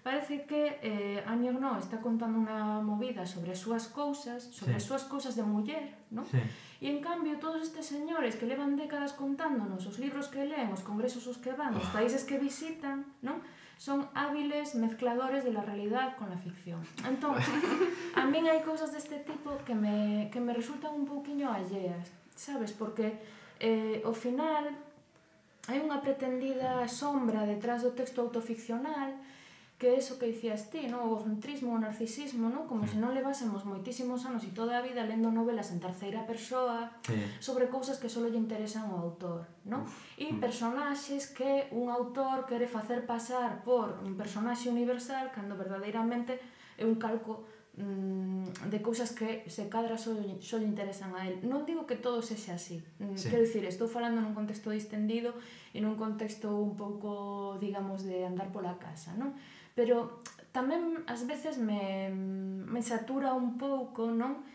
parece 0.05 0.49
que 0.49 0.81
eh, 0.81 1.21
Ania 1.29 1.53
Ernaux 1.53 1.81
está 1.81 1.97
contando 2.01 2.41
unha 2.41 2.81
movida 2.81 3.25
sobre 3.25 3.53
as 3.53 3.61
súas 3.61 3.89
cousas, 3.89 4.49
sobre 4.49 4.73
sí. 4.73 4.81
as 4.81 4.85
súas 4.85 5.05
cousas 5.05 5.37
de 5.37 5.45
muller, 5.45 6.09
non? 6.13 6.25
Sí. 6.29 6.41
E 6.81 6.89
en 6.89 7.01
cambio, 7.01 7.41
todos 7.41 7.61
estes 7.61 7.85
señores 7.89 8.37
que 8.37 8.49
levan 8.49 8.77
décadas 8.77 9.13
contándonos 9.17 9.85
os 9.85 9.97
libros 10.01 10.29
que 10.29 10.45
leen, 10.45 10.73
os 10.73 10.85
congresos 10.85 11.25
os 11.25 11.41
que 11.41 11.53
van, 11.53 11.73
os 11.73 11.89
ah. 11.89 12.01
países 12.01 12.21
que 12.25 12.37
visitan, 12.37 13.05
non? 13.25 13.41
son 13.77 14.08
hábiles 14.13 14.75
mezcladores 14.75 15.44
de 15.44 15.51
la 15.51 15.62
realidad 15.62 16.15
con 16.17 16.29
la 16.29 16.38
ficción. 16.38 16.79
Entón, 17.08 17.36
a 18.15 18.25
min 18.32 18.48
hai 18.48 18.63
cousas 18.63 18.91
deste 18.96 19.20
tipo 19.24 19.60
que 19.67 19.75
me, 19.75 20.29
que 20.32 20.39
me 20.39 20.53
resultan 20.53 20.96
un 20.96 21.05
pouquiño 21.05 21.51
alleas, 21.51 22.12
sabes? 22.36 22.72
Porque 22.72 23.20
eh, 23.60 24.01
ao 24.05 24.15
final 24.15 24.72
hai 25.67 25.82
unha 25.82 26.00
pretendida 26.00 26.86
sombra 26.88 27.44
detrás 27.44 27.82
do 27.82 27.91
texto 27.98 28.22
autoficcional 28.22 29.17
que 29.77 29.88
é 29.91 30.00
iso 30.00 30.15
que 30.15 30.32
dicías 30.32 30.72
ti, 30.72 30.88
non? 30.88 31.03
o 31.03 31.20
egocentrismo, 31.20 31.75
o 31.75 31.79
narcisismo, 31.79 32.48
non? 32.48 32.63
como 32.63 32.88
se 32.88 32.96
non 32.96 33.12
levásemos 33.12 33.67
moitísimos 33.67 34.24
anos 34.24 34.48
e 34.48 34.55
toda 34.55 34.79
a 34.79 34.86
vida 34.86 35.03
lendo 35.03 35.36
novelas 35.36 35.75
en 35.75 35.84
terceira 35.84 36.24
persoa 36.24 36.96
eh. 37.12 37.27
sobre 37.44 37.67
cousas 37.67 38.00
que 38.00 38.08
só 38.08 38.24
lle 38.24 38.39
interesan 38.39 38.88
ao 38.88 39.03
autor. 39.03 39.44
Non? 39.67 39.84
E 40.15 40.32
mm. 40.32 40.39
personaxes 40.39 41.27
que 41.36 41.67
un 41.75 41.91
autor 41.91 42.48
quere 42.48 42.72
facer 42.72 43.03
pasar 43.03 43.67
por 43.67 44.00
un 44.00 44.15
personaxe 44.15 44.72
universal 44.72 45.36
cando 45.36 45.60
verdadeiramente 45.60 46.39
é 46.79 46.88
un 46.88 46.96
calco 46.96 47.44
mm, 47.75 48.72
de 48.72 48.79
cousas 48.79 49.12
que 49.12 49.44
se 49.51 49.67
cadra 49.67 50.00
só, 50.00 50.15
só 50.39 50.55
lle 50.55 50.72
interesan 50.72 51.12
a 51.20 51.27
él. 51.27 51.44
Non 51.44 51.67
digo 51.67 51.84
que 51.84 52.00
todo 52.00 52.24
sexa 52.24 52.55
así. 52.55 52.79
Mm, 53.03 53.20
sí. 53.20 53.27
Quero 53.27 53.44
dicir, 53.44 53.67
estou 53.67 53.91
falando 53.91 54.24
nun 54.24 54.32
contexto 54.32 54.72
distendido 54.72 55.36
e 55.75 55.84
nun 55.84 56.00
contexto 56.00 56.55
un 56.55 56.79
pouco, 56.79 57.60
digamos, 57.60 58.08
de 58.08 58.24
andar 58.24 58.55
pola 58.55 58.79
casa, 58.79 59.12
non? 59.20 59.36
pero 59.75 60.24
tamén 60.55 61.03
ás 61.12 61.27
veces 61.27 61.60
me, 61.60 62.08
me 62.15 62.79
satura 62.79 63.36
un 63.36 63.60
pouco, 63.60 64.08
non? 64.08 64.48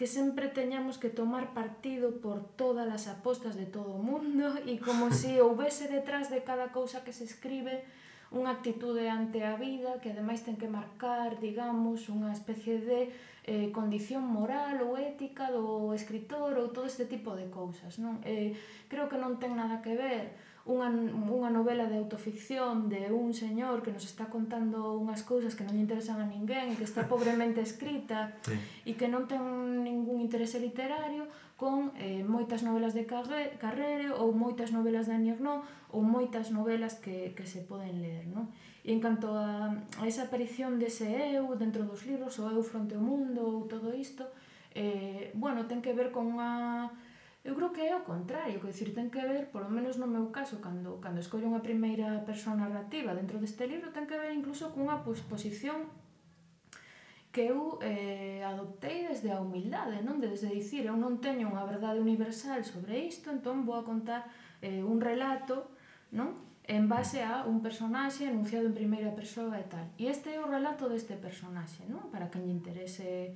Que 0.00 0.08
sempre 0.08 0.48
teñamos 0.48 0.96
que 0.96 1.12
tomar 1.12 1.52
partido 1.52 2.24
por 2.24 2.40
todas 2.56 2.88
as 2.88 3.04
apostas 3.06 3.54
de 3.54 3.68
todo 3.68 4.00
o 4.00 4.02
mundo 4.02 4.56
e 4.70 4.80
como 4.80 5.12
se 5.12 5.36
si 5.36 5.40
houvese 5.44 5.92
detrás 5.92 6.32
de 6.32 6.40
cada 6.40 6.72
cousa 6.72 7.04
que 7.04 7.12
se 7.12 7.28
escribe 7.28 7.84
unha 8.32 8.56
actitude 8.56 9.12
ante 9.12 9.44
a 9.44 9.60
vida 9.60 10.00
que 10.00 10.16
ademais 10.16 10.40
ten 10.40 10.56
que 10.56 10.64
marcar, 10.64 11.36
digamos, 11.36 12.08
unha 12.08 12.32
especie 12.32 12.80
de 12.80 13.12
eh, 13.44 13.68
condición 13.76 14.24
moral 14.24 14.80
ou 14.80 14.96
ética 14.96 15.52
do 15.52 15.92
escritor 15.92 16.56
ou 16.56 16.72
todo 16.72 16.88
este 16.88 17.04
tipo 17.04 17.36
de 17.36 17.52
cousas, 17.52 18.00
non? 18.00 18.24
Eh, 18.24 18.56
creo 18.88 19.12
que 19.12 19.20
non 19.20 19.36
ten 19.36 19.52
nada 19.52 19.84
que 19.84 19.92
ver 19.92 20.32
unha, 20.62 20.86
unha 21.26 21.50
novela 21.50 21.90
de 21.90 21.98
autoficción 21.98 22.86
de 22.86 23.10
un 23.10 23.34
señor 23.34 23.82
que 23.82 23.90
nos 23.90 24.06
está 24.06 24.30
contando 24.30 24.94
unhas 24.94 25.26
cousas 25.26 25.58
que 25.58 25.66
non 25.66 25.74
lle 25.74 25.82
interesan 25.82 26.22
a 26.22 26.26
ninguén 26.26 26.70
e 26.70 26.78
que 26.78 26.86
está 26.86 27.06
pobremente 27.12 27.58
escrita 27.58 28.38
sí. 28.46 28.54
e 28.86 28.94
que 28.94 29.10
non 29.10 29.26
ten 29.26 29.42
ningún 29.82 30.22
interese 30.22 30.62
literario 30.62 31.26
con 31.58 31.90
eh, 31.98 32.22
moitas 32.22 32.62
novelas 32.62 32.94
de 32.94 33.10
Carre, 33.10 33.58
Carrere 33.58 34.14
ou 34.14 34.30
moitas 34.30 34.70
novelas 34.70 35.10
de 35.10 35.18
Annie 35.18 35.34
Ernaux 35.34 35.66
ou 35.90 36.06
moitas 36.06 36.54
novelas 36.54 36.94
que, 37.02 37.34
que 37.34 37.42
se 37.42 37.66
poden 37.66 37.98
ler 37.98 38.30
non? 38.30 38.46
e 38.86 38.94
en 38.94 39.02
canto 39.02 39.34
a, 39.34 39.66
a 39.98 40.04
esa 40.06 40.30
aparición 40.30 40.78
dese 40.78 41.10
eu 41.34 41.50
dentro 41.58 41.82
dos 41.82 42.06
libros 42.06 42.38
o 42.38 42.46
eu 42.46 42.62
fronte 42.62 42.94
ao 42.94 43.02
mundo 43.02 43.42
ou 43.42 43.66
todo 43.66 43.90
isto 43.90 44.30
eh, 44.74 45.34
bueno, 45.34 45.66
ten 45.66 45.82
que 45.82 45.90
ver 45.90 46.14
con 46.14 46.38
unha 46.38 46.90
Eu 47.42 47.58
creo 47.58 47.74
que 47.74 47.82
é 47.82 47.94
o 47.98 48.06
contrario, 48.06 48.62
que 48.62 48.70
decir, 48.70 48.94
ten 48.94 49.10
que 49.10 49.18
ver, 49.18 49.50
polo 49.50 49.66
menos 49.66 49.98
no 49.98 50.06
meu 50.06 50.30
caso, 50.30 50.62
cando, 50.62 51.02
cando 51.02 51.18
escollo 51.18 51.50
unha 51.50 51.58
primeira 51.58 52.22
persona 52.22 52.70
narrativa 52.70 53.18
dentro 53.18 53.42
deste 53.42 53.66
libro, 53.66 53.90
ten 53.90 54.06
que 54.06 54.14
ver 54.14 54.30
incluso 54.30 54.70
cunha 54.70 55.02
pues, 55.02 55.26
posición 55.26 55.90
que 57.34 57.50
eu 57.50 57.82
eh, 57.82 58.44
adoptei 58.46 59.08
desde 59.10 59.34
a 59.34 59.42
humildade, 59.42 60.06
non? 60.06 60.22
De, 60.22 60.30
desde 60.30 60.54
dicir, 60.54 60.86
eu 60.86 60.94
non 60.94 61.18
teño 61.18 61.50
unha 61.50 61.66
verdade 61.66 61.98
universal 61.98 62.62
sobre 62.62 63.10
isto, 63.10 63.34
entón 63.34 63.66
vou 63.66 63.74
a 63.74 63.82
contar 63.82 64.30
eh, 64.62 64.86
un 64.86 65.02
relato, 65.02 65.74
non? 66.14 66.38
en 66.68 66.88
base 66.88 67.22
a 67.26 67.42
un 67.42 67.58
personaxe 67.58 68.30
enunciado 68.30 68.70
en 68.70 68.74
primeira 68.74 69.10
persoa 69.18 69.58
e 69.58 69.66
tal. 69.66 69.82
E 69.98 70.06
este 70.06 70.30
é 70.34 70.38
o 70.38 70.46
relato 70.46 70.86
deste 70.86 71.18
personaxe, 71.18 71.82
non? 71.90 72.06
Para 72.14 72.30
quen 72.30 72.46
lle 72.46 72.54
interese 72.54 73.34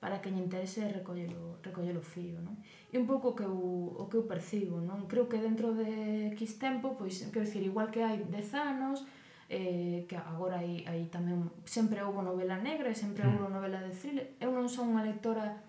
para 0.00 0.24
que 0.24 0.32
lle 0.32 0.40
interese 0.40 0.88
recollelo, 0.88 1.60
recollelo 1.60 2.00
fío, 2.00 2.40
non? 2.40 2.56
E 2.88 2.96
un 2.96 3.04
pouco 3.04 3.36
que 3.36 3.44
eu, 3.44 3.52
o 3.52 4.08
que 4.08 4.16
eu 4.16 4.24
percibo, 4.24 4.80
non? 4.80 5.04
Creo 5.04 5.28
que 5.28 5.36
dentro 5.36 5.76
de 5.76 6.32
X 6.34 6.56
tempo, 6.56 6.96
pois, 6.96 7.20
quero 7.28 7.44
dicir, 7.44 7.60
igual 7.60 7.92
que 7.92 8.00
hai 8.00 8.24
10 8.24 8.56
anos, 8.56 9.04
eh, 9.52 10.06
que 10.08 10.16
agora 10.16 10.62
hai, 10.62 10.86
hai 10.88 11.10
tamén 11.12 11.52
sempre 11.66 12.00
houve 12.00 12.22
novela 12.22 12.56
negra 12.62 12.88
e 12.88 12.96
sempre 12.96 13.28
hmm. 13.28 13.34
houve 13.36 13.52
novela 13.52 13.82
de 13.84 13.92
thriller. 13.92 14.26
Eu 14.40 14.54
non 14.54 14.70
son 14.72 14.96
unha 14.96 15.04
lectora 15.04 15.60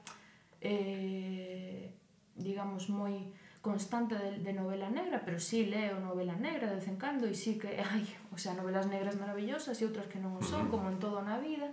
eh, 0.61 1.91
digamos 2.37 2.87
moi 2.93 3.33
constante 3.59 4.15
de, 4.15 4.39
de 4.39 4.53
novela 4.53 4.87
negra, 4.87 5.25
pero 5.25 5.41
sí 5.41 5.65
leo 5.65 5.99
novela 5.99 6.37
negra 6.37 6.69
de 6.69 6.77
vez 6.77 6.87
en 6.87 6.95
cando 7.01 7.25
e 7.25 7.33
sí 7.33 7.57
que 7.57 7.81
hai, 7.83 8.05
o 8.29 8.37
sea, 8.37 8.53
novelas 8.53 8.85
negras 8.85 9.17
maravillosas 9.17 9.75
e 9.81 9.83
outras 9.83 10.07
que 10.07 10.21
non 10.23 10.37
son, 10.45 10.69
hmm. 10.69 10.71
como 10.71 10.87
en 10.87 11.01
todo 11.01 11.19
na 11.19 11.41
vida. 11.41 11.67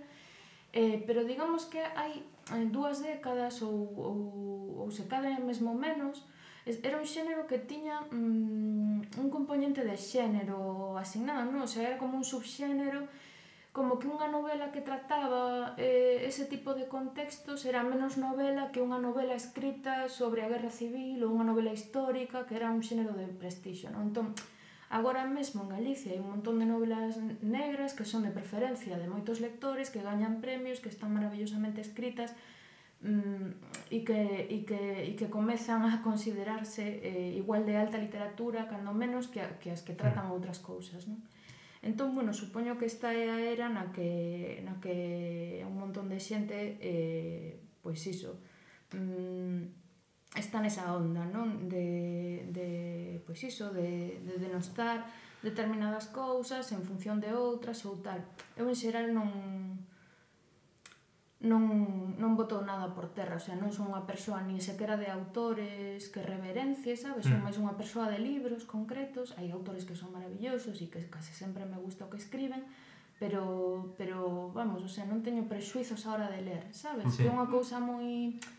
Eh, 0.73 1.01
pero 1.07 1.25
digamos 1.25 1.65
que 1.65 1.81
hai 1.81 2.21
eh, 2.53 2.65
dúas 2.69 3.01
décadas 3.01 3.61
ou, 3.65 3.89
ou, 3.97 4.17
ou 4.85 4.87
se 4.93 5.09
cadra 5.09 5.33
mesmo 5.41 5.73
menos, 5.73 6.25
era 6.65 7.01
un 7.01 7.07
xénero 7.09 7.49
que 7.49 7.57
tiña 7.57 8.05
mm, 8.13 9.17
un 9.17 9.27
componente 9.33 9.81
de 9.81 9.97
xénero 9.97 10.93
asignado, 10.97 11.49
non? 11.49 11.65
O 11.65 11.69
sea, 11.69 11.89
era 11.89 11.97
como 11.97 12.21
un 12.21 12.25
subxénero 12.25 13.09
como 13.69 14.01
que 14.01 14.09
unha 14.09 14.27
novela 14.27 14.73
que 14.73 14.81
trataba 14.81 15.77
eh, 15.77 16.25
ese 16.25 16.49
tipo 16.49 16.73
de 16.73 16.89
contextos 16.89 17.65
era 17.69 17.85
menos 17.85 18.17
novela 18.17 18.73
que 18.73 18.81
unha 18.81 18.97
novela 18.97 19.37
escrita 19.37 20.09
sobre 20.09 20.41
a 20.41 20.49
guerra 20.49 20.73
civil 20.73 21.21
ou 21.21 21.37
unha 21.37 21.45
novela 21.45 21.73
histórica 21.73 22.45
que 22.49 22.57
era 22.57 22.73
un 22.73 22.81
xénero 22.81 23.13
de 23.13 23.29
prestixo, 23.29 23.93
non? 23.93 24.09
Entón, 24.09 24.33
Agora 24.89 25.25
mesmo 25.29 25.63
en 25.63 25.69
Galicia 25.69 26.11
hai 26.11 26.19
un 26.19 26.33
montón 26.33 26.57
de 26.57 26.65
novelas 26.65 27.21
negras 27.45 27.93
que 27.93 28.09
son 28.09 28.25
de 28.25 28.33
preferencia 28.33 28.97
de 28.97 29.05
moitos 29.05 29.37
lectores, 29.37 29.93
que 29.93 30.01
gañan 30.01 30.41
premios, 30.41 30.81
que 30.81 30.89
están 30.89 31.13
maravillosamente 31.13 31.79
escritas, 31.81 32.33
Mm, 33.01 33.55
e 33.89 34.03
que, 34.03 34.51
e 34.51 34.67
que, 34.67 35.07
e 35.07 35.11
que 35.15 35.31
comezan 35.31 35.87
a 35.87 36.03
considerarse 36.03 36.99
eh, 36.99 37.31
igual 37.39 37.63
de 37.63 37.79
alta 37.79 37.95
literatura, 37.95 38.67
cando 38.67 38.91
menos, 38.91 39.31
que, 39.31 39.39
a, 39.39 39.55
que 39.55 39.71
as 39.71 39.87
que 39.87 39.95
tratan 39.95 40.27
mm. 40.27 40.35
outras 40.35 40.59
cousas. 40.59 41.07
Non? 41.07 41.23
Entón, 41.79 42.11
bueno, 42.11 42.35
supoño 42.35 42.75
que 42.75 42.91
esta 42.91 43.15
é 43.15 43.31
a 43.31 43.39
era 43.39 43.71
na 43.71 43.95
que, 43.95 44.59
na 44.67 44.83
que 44.83 45.63
un 45.63 45.79
montón 45.79 46.11
de 46.11 46.19
xente, 46.19 46.75
eh, 46.83 47.63
pois 47.79 48.03
iso, 48.03 48.43
mm, 48.91 49.78
está 50.37 50.61
nesa 50.61 50.93
onda, 50.93 51.25
non? 51.25 51.65
De, 51.65 52.45
de 52.53 52.67
pois 53.25 53.41
iso, 53.41 53.73
de, 53.73 54.21
de 54.21 54.35
denostar 54.37 55.09
determinadas 55.41 56.11
cousas 56.11 56.69
en 56.75 56.83
función 56.85 57.17
de 57.17 57.33
outras 57.33 57.81
ou 57.87 57.97
tal. 57.97 58.21
Eu 58.53 58.69
en 58.69 58.77
xeral 58.77 59.09
non 59.09 59.29
non, 61.39 62.19
non 62.19 62.35
boto 62.35 62.59
nada 62.59 62.91
por 62.91 63.15
terra, 63.15 63.39
o 63.39 63.43
sea, 63.43 63.55
non 63.55 63.71
son 63.71 63.95
unha 63.95 64.03
persoa 64.03 64.43
nin 64.43 64.59
sequera 64.59 64.99
de 64.99 65.07
autores 65.07 66.11
que 66.11 66.19
reverencie, 66.19 66.99
sabes? 66.99 67.31
Son 67.31 67.39
mm. 67.39 67.45
máis 67.47 67.55
unha 67.55 67.79
persoa 67.79 68.11
de 68.11 68.19
libros 68.19 68.67
concretos, 68.67 69.31
hai 69.39 69.47
autores 69.47 69.87
que 69.87 69.95
son 69.95 70.11
maravillosos 70.11 70.83
e 70.83 70.91
que 70.91 70.99
case 71.07 71.31
sempre 71.31 71.63
me 71.63 71.79
gusta 71.79 72.03
o 72.03 72.11
que 72.11 72.19
escriben, 72.19 72.67
pero, 73.23 73.95
pero 73.95 74.51
vamos, 74.51 74.83
o 74.83 74.91
sea, 74.91 75.07
non 75.07 75.23
teño 75.23 75.47
prexuizos 75.47 76.03
a 76.03 76.19
hora 76.19 76.27
de 76.27 76.43
ler, 76.43 76.63
sabes? 76.75 77.07
Sí. 77.15 77.23
Que 77.23 77.31
é 77.31 77.33
unha 77.33 77.47
cousa 77.47 77.79
moi... 77.79 78.35
Muy 78.35 78.58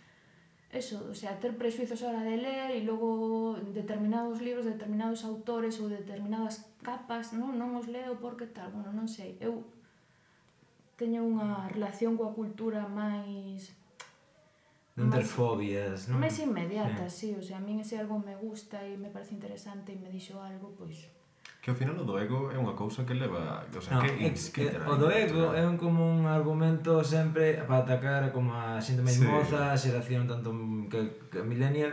eso, 0.72 1.02
o 1.11 1.14
sea, 1.14 1.38
ter 1.40 1.56
prejuizos 1.56 2.02
a 2.02 2.09
hora 2.09 2.22
de 2.22 2.37
ler 2.38 2.70
e 2.70 2.87
logo 2.87 3.59
determinados 3.74 4.38
libros, 4.38 4.64
determinados 4.64 5.26
autores 5.26 5.83
ou 5.83 5.90
determinadas 5.90 6.70
capas, 6.78 7.35
non, 7.35 7.59
non 7.59 7.74
os 7.74 7.90
leo 7.90 8.22
porque 8.22 8.46
tal, 8.46 8.70
bueno, 8.70 8.94
non 8.94 9.11
sei. 9.11 9.35
Eu 9.42 9.66
teño 10.94 11.26
unha 11.26 11.66
relación 11.74 12.14
coa 12.14 12.30
cultura 12.30 12.87
máis 12.87 13.74
non 14.94 15.11
ter 15.11 15.26
fobias, 15.26 16.06
non? 16.06 16.22
Máis 16.22 16.38
inmediata, 16.38 17.06
eh. 17.06 17.11
sí, 17.11 17.35
o 17.35 17.42
sea, 17.42 17.59
a 17.59 17.64
min 17.64 17.83
ese 17.83 17.98
algo 17.98 18.22
me 18.22 18.38
gusta 18.38 18.78
e 18.87 18.94
me 18.94 19.11
parece 19.11 19.35
interesante 19.35 19.90
e 19.90 19.98
me 19.98 20.06
dixo 20.06 20.38
algo, 20.38 20.70
pois 20.78 21.11
Que 21.61 21.68
ao 21.68 21.77
final 21.77 21.92
o 22.01 22.09
do 22.09 22.16
ego 22.16 22.49
é 22.49 22.57
unha 22.57 22.73
cousa 22.73 23.05
que 23.05 23.12
leva... 23.12 23.61
O 23.68 23.83
sea, 23.85 24.01
no, 24.01 24.09
que, 24.09 24.16
é, 24.16 24.33
que, 24.33 24.64
o 24.81 24.96
do 24.96 25.12
ego 25.12 25.53
é 25.53 25.61
un, 25.61 25.77
como 25.77 26.09
un 26.09 26.25
argumento 26.25 27.05
sempre 27.05 27.61
para 27.68 27.85
atacar 27.85 28.33
como 28.33 28.57
a 28.57 28.81
xente 28.81 29.05
máis 29.05 29.20
sí. 29.20 29.29
moza, 29.29 29.68
a 29.68 29.77
xeración 29.77 30.25
tanto 30.25 30.57
que, 30.88 31.29
que 31.29 31.44
millennial, 31.44 31.92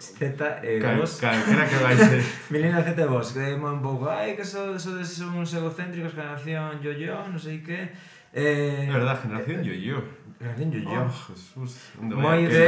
Z 0.00 0.64
e 0.64 0.80
cal, 0.80 0.96
vos. 0.96 1.20
Cal, 1.20 1.36
era 1.36 1.68
que 1.68 1.76
vai 1.76 1.92
ser. 1.92 2.24
Milena 2.56 2.80
Z 2.80 2.96
e 2.96 3.06
vos, 3.06 3.36
que 3.36 3.38
é 3.38 3.54
un 3.54 3.84
pouco, 3.84 4.08
ai, 4.08 4.32
que 4.32 4.48
so, 4.48 4.80
so, 4.80 4.96
so, 5.04 5.28
son 5.28 5.44
uns 5.44 5.52
egocéntricos, 5.52 6.16
generación 6.16 6.80
yo-yo, 6.80 7.20
non 7.28 7.36
sei 7.36 7.60
que... 7.60 7.92
Eh, 8.32 8.88
é 8.88 8.92
verdad, 8.96 9.20
generación 9.20 9.60
yo-yo. 9.60 10.00
Galiño 10.42 10.82
oh. 10.90 11.08
Jesús. 11.08 11.94
Moi 12.02 12.42
de, 12.50 12.66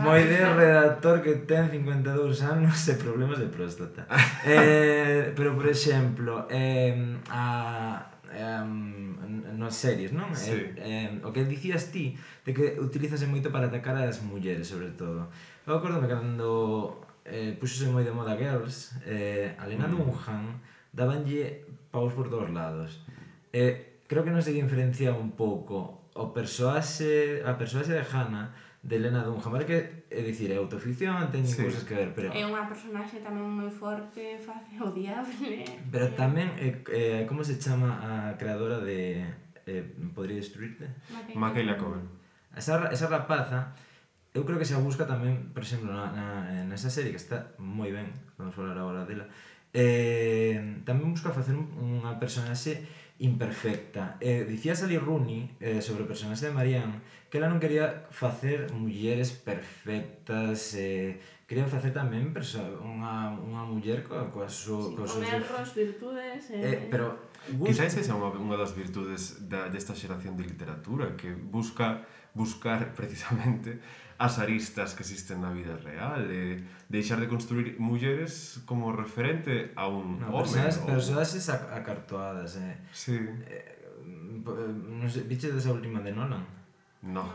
moi 0.00 0.24
de 0.24 0.40
redactor 0.40 1.20
que 1.20 1.44
ten 1.44 1.68
52 1.68 2.40
anos 2.48 2.80
e 2.88 2.96
problemas 2.96 3.36
de 3.36 3.52
próstata. 3.52 4.08
eh, 4.48 5.36
pero, 5.36 5.52
por 5.52 5.68
exemplo, 5.68 6.48
eh, 6.48 6.96
a, 7.28 8.00
um, 8.32 9.12
nas 9.60 9.76
series, 9.76 10.16
non? 10.16 10.32
Eh, 10.32 10.40
sí. 10.40 10.56
Eh, 10.56 10.72
eh, 10.80 11.08
o 11.20 11.28
que 11.30 11.44
dicías 11.44 11.92
ti, 11.92 12.16
de 12.48 12.56
que 12.56 12.80
utilizase 12.80 13.28
moito 13.28 13.52
para 13.52 13.68
atacar 13.68 13.94
as 14.00 14.24
mulleres, 14.24 14.72
sobre 14.72 14.96
todo. 14.96 15.28
Eu 15.68 15.78
acordome 15.78 16.08
cando 16.08 17.04
eh, 17.28 17.54
puxose 17.60 17.92
moi 17.92 18.02
de 18.02 18.10
moda 18.10 18.34
Girls, 18.40 18.96
eh, 19.04 19.54
a 19.60 19.68
Lena 19.68 19.86
mm. 19.86 19.92
Dunham 19.94 20.58
dabanlle 20.92 21.68
paus 21.92 22.16
por 22.16 22.32
todos 22.32 22.50
lados. 22.50 23.04
Eh, 23.52 24.00
creo 24.08 24.24
que 24.24 24.32
non 24.32 24.42
se 24.42 24.56
diferencia 24.56 25.14
un 25.14 25.36
pouco 25.36 26.01
o 26.14 26.32
persoaxe, 26.32 27.40
a 27.44 27.56
persoaxe 27.56 27.92
de 27.92 28.04
Hanna 28.04 28.52
de 28.82 28.96
Elena 28.96 29.22
Dunham 29.22 29.64
que 29.64 30.04
é 30.10 30.20
dicir, 30.22 30.50
é 30.50 30.58
autoficción, 30.58 31.30
teñen 31.30 31.46
sí. 31.46 31.62
cousas 31.62 31.86
que 31.86 31.94
ver, 31.94 32.10
pero... 32.10 32.34
É 32.34 32.42
unha 32.42 32.66
personaxe 32.66 33.22
tamén 33.22 33.46
moi 33.46 33.70
forte, 33.70 34.34
face 34.42 34.74
o 34.82 34.90
diable... 34.90 35.62
Pero 35.86 36.06
tamén, 36.18 36.50
eh, 36.58 36.82
eh, 36.90 37.22
como 37.30 37.46
se 37.46 37.62
chama 37.62 38.02
a 38.02 38.34
creadora 38.34 38.82
de... 38.82 39.22
Eh, 39.70 39.86
Podría 40.10 40.42
destruirte? 40.42 40.90
Macaila 41.38 41.78
Coven. 41.78 42.10
Esa, 42.58 42.90
esa 42.90 43.06
rapaza, 43.06 43.70
eu 44.34 44.42
creo 44.42 44.58
que 44.58 44.66
se 44.66 44.74
a 44.74 44.82
busca 44.82 45.06
tamén, 45.06 45.54
por 45.54 45.62
exemplo, 45.62 45.94
na, 45.94 46.10
na, 46.10 46.26
eh, 46.50 46.66
nesa 46.66 46.90
serie, 46.90 47.14
que 47.14 47.22
está 47.22 47.54
moi 47.62 47.94
ben, 47.94 48.10
vamos 48.34 48.58
falar 48.58 48.74
agora 48.74 49.06
dela, 49.06 49.30
eh, 49.70 50.58
tamén 50.82 51.14
busca 51.14 51.30
facer 51.30 51.54
un, 51.54 51.70
unha 51.78 52.18
personaxe 52.18 52.82
imperfecta. 53.22 54.18
Eh, 54.18 54.44
dicía 54.44 54.74
Sally 54.74 54.98
Rooney 54.98 55.54
eh, 55.62 55.78
sobre 55.78 56.02
o 56.02 56.10
personaxe 56.10 56.50
de 56.50 56.52
Marianne 56.52 56.98
que 57.30 57.40
ela 57.40 57.48
non 57.48 57.62
quería 57.62 58.10
facer 58.12 58.68
mulleres 58.76 59.32
perfectas, 59.32 60.76
eh, 60.76 61.16
quería 61.48 61.64
facer 61.64 61.96
tamén 61.96 62.28
unha, 62.84 63.32
unha 63.32 63.62
muller 63.64 64.04
coa, 64.04 64.28
coa 64.28 64.50
súa... 64.50 64.92
Sí, 64.92 64.98
co 64.98 65.08
con 65.08 65.24
erros, 65.24 65.68
virtudes... 65.72 66.52
Eh, 66.52 66.60
eh 66.60 66.76
pero 66.92 67.32
Quizás 67.42 67.96
esa 67.98 68.14
é 68.14 68.16
unha, 68.18 68.30
unha 68.38 68.54
das 68.54 68.70
virtudes 68.76 69.48
da, 69.50 69.66
desta 69.66 69.98
xeración 69.98 70.38
de 70.38 70.46
literatura 70.46 71.18
que 71.18 71.34
busca 71.34 72.06
buscar 72.34 72.94
precisamente 72.98 73.82
as 74.18 74.38
aristas 74.38 74.94
que 74.94 75.02
existen 75.02 75.40
na 75.40 75.50
vida 75.50 75.76
real 75.76 76.24
e 76.28 76.64
deixar 76.88 77.20
de 77.20 77.28
construir 77.28 77.76
mulleres 77.78 78.60
como 78.64 78.92
referente 78.92 79.72
a 79.76 79.88
un 79.88 80.20
no, 80.20 80.28
home. 80.28 80.44
Personas, 80.44 80.76
o... 80.78 80.86
personaxes 80.86 81.44
acartoadas, 81.48 82.56
eh. 82.56 82.76
Sí. 82.92 83.16
Eh, 83.16 83.48
eh 83.48 83.72
non 84.02 85.08
sei, 85.08 85.24
viche 85.28 85.52
desa 85.52 85.72
última 85.72 86.02
de 86.02 86.12
Nolan? 86.12 86.42
No. 87.02 87.26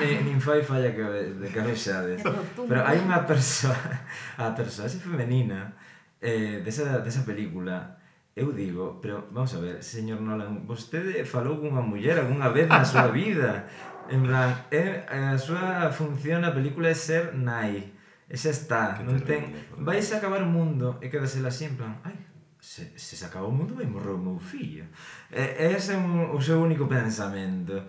nin, 0.00 0.20
nin 0.24 0.38
fai 0.40 0.60
falla 0.60 0.92
que 0.92 1.04
de 1.40 1.48
cabexades. 1.48 2.20
Pero 2.68 2.80
hai 2.84 3.00
unha 3.00 3.24
persoa, 3.24 3.76
a 4.40 4.52
persoaxe 4.52 5.00
femenina 5.00 5.72
eh, 6.20 6.60
desa, 6.60 7.00
desa 7.00 7.24
película 7.24 8.04
Eu 8.34 8.50
digo, 8.50 8.98
pero 9.00 9.28
vamos 9.30 9.54
a 9.54 9.60
ver, 9.60 9.78
señor 9.80 10.18
Nolan, 10.20 10.66
vostede 10.66 11.22
falou 11.22 11.62
cunha 11.62 11.78
muller 11.78 12.18
algunha 12.18 12.50
vez 12.50 12.66
na 12.66 12.82
súa 12.82 13.06
vida? 13.14 13.70
En 14.10 14.22
plan, 14.22 14.52
é, 14.70 15.06
a 15.08 15.38
súa 15.38 15.88
función 15.88 16.44
na 16.44 16.52
película 16.52 16.92
é 16.92 16.96
ser 16.96 17.32
nai. 17.32 17.92
E 18.28 18.36
xa 18.36 18.50
está, 18.50 18.96
que 18.96 19.04
non 19.04 19.20
ten... 19.20 19.48
Terrible, 19.48 19.84
vais 19.84 20.08
a 20.12 20.16
acabar 20.16 20.40
o 20.40 20.48
mundo 20.48 20.96
e 21.00 21.12
quedase 21.12 21.44
la 21.44 21.52
así 21.52 21.68
en 21.68 21.76
plan, 21.76 21.92
ai, 22.04 22.16
se, 22.56 22.96
se 22.96 23.20
se 23.20 23.24
acaba 23.24 23.44
o 23.44 23.52
mundo 23.52 23.76
vai 23.76 23.84
morrer 23.84 24.16
o 24.16 24.20
meu 24.20 24.40
fillo. 24.40 24.88
E, 25.28 25.72
ese 25.76 25.92
é 25.92 25.96
un, 26.00 26.32
o 26.32 26.40
seu 26.40 26.60
único 26.60 26.88
pensamento. 26.88 27.84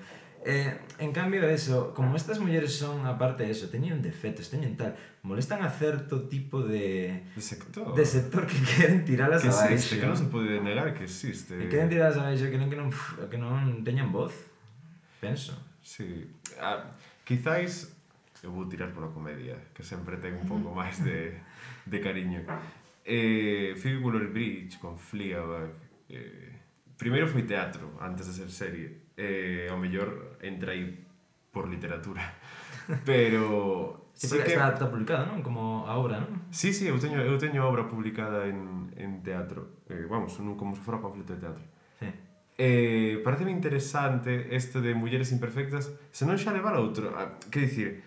Eh, 0.45 0.77
en 0.99 1.11
cambio, 1.11 1.41
eso, 1.49 1.91
como 1.95 2.15
estas 2.15 2.37
mulleres 2.37 2.77
son, 2.77 3.07
aparte 3.07 3.43
de 3.43 3.51
eso, 3.51 3.71
teñen 3.71 4.03
defectos, 4.03 4.51
teñen 4.51 4.77
tal, 4.77 4.93
molestan 5.23 5.63
a 5.65 5.71
certo 5.73 6.29
tipo 6.29 6.61
de... 6.61 7.25
De 7.33 7.41
sector. 7.41 7.95
De 7.95 8.05
sector 8.05 8.45
que 8.45 8.59
queren 8.61 9.01
tiralas 9.03 9.41
que 9.41 9.49
abaixo. 9.49 9.73
Existe, 9.73 9.97
que 9.97 10.05
non 10.05 10.19
se 10.19 10.29
pode 10.29 10.61
negar 10.61 10.93
que 10.93 11.09
existe. 11.09 11.57
Que 11.57 11.65
queren 11.65 11.89
tiralas 11.89 12.21
abaixo, 12.21 12.45
que 12.45 12.61
non, 12.61 12.69
que 12.69 12.77
non, 12.77 12.93
que 12.93 13.39
non 13.41 13.81
teñan 13.81 14.13
voz, 14.13 14.37
penso. 15.17 15.57
Sí. 15.85 16.25
Ah, 16.57 16.89
quizáis 17.21 17.93
eu 18.45 18.51
vou 18.51 18.67
tirar 18.67 18.91
pola 18.91 19.07
comedia, 19.07 19.57
que 19.73 19.83
sempre 19.83 20.17
ten 20.17 20.37
un 20.37 20.45
pouco 20.45 20.69
máis 20.69 21.01
de, 21.01 21.33
de 21.85 21.97
cariño. 21.99 22.45
Eh, 23.01 23.73
Phoebe 23.77 24.01
Waller-Bridge 24.05 24.77
con 24.77 24.97
Fleabag. 24.97 25.73
Eh, 26.09 26.53
primeiro 26.97 27.25
foi 27.25 27.41
teatro, 27.41 27.97
antes 27.97 28.29
de 28.29 28.33
ser 28.33 28.49
serie. 28.49 29.13
Eh, 29.17 29.67
ao 29.69 29.77
mellor 29.77 30.37
entra 30.41 30.73
aí 30.73 31.05
por 31.49 31.65
literatura. 31.69 32.21
Pero... 33.05 34.13
Sí, 34.13 34.27
sí 34.27 34.37
que... 34.37 34.53
está, 34.53 34.77
está 34.77 34.87
publicada, 34.87 35.25
non? 35.25 35.41
Como 35.41 35.83
a 35.89 35.97
obra, 35.97 36.21
non? 36.21 36.45
Sí, 36.53 36.69
sí, 36.69 36.85
eu 36.85 37.01
teño, 37.01 37.19
eu 37.19 37.35
teño 37.41 37.65
obra 37.65 37.89
publicada 37.89 38.45
en, 38.45 38.93
en 38.95 39.25
teatro. 39.25 39.81
Eh, 39.89 40.05
vamos, 40.05 40.37
un, 40.37 40.53
como 40.53 40.77
se 40.77 40.85
fora 40.85 41.01
panfleto 41.01 41.33
de 41.33 41.41
teatro. 41.41 41.65
Eh, 42.55 43.19
pareceme 43.19 43.51
interesante 43.51 44.55
este 44.55 44.79
de 44.79 44.95
mulleres 44.95 45.31
imperfectas, 45.35 45.91
se 46.11 46.23
non 46.23 46.39
xa 46.39 46.55
levar 46.55 46.75
a 46.75 46.79
outro, 46.79 47.11
a, 47.11 47.35
que 47.51 47.67
dicir, 47.67 47.99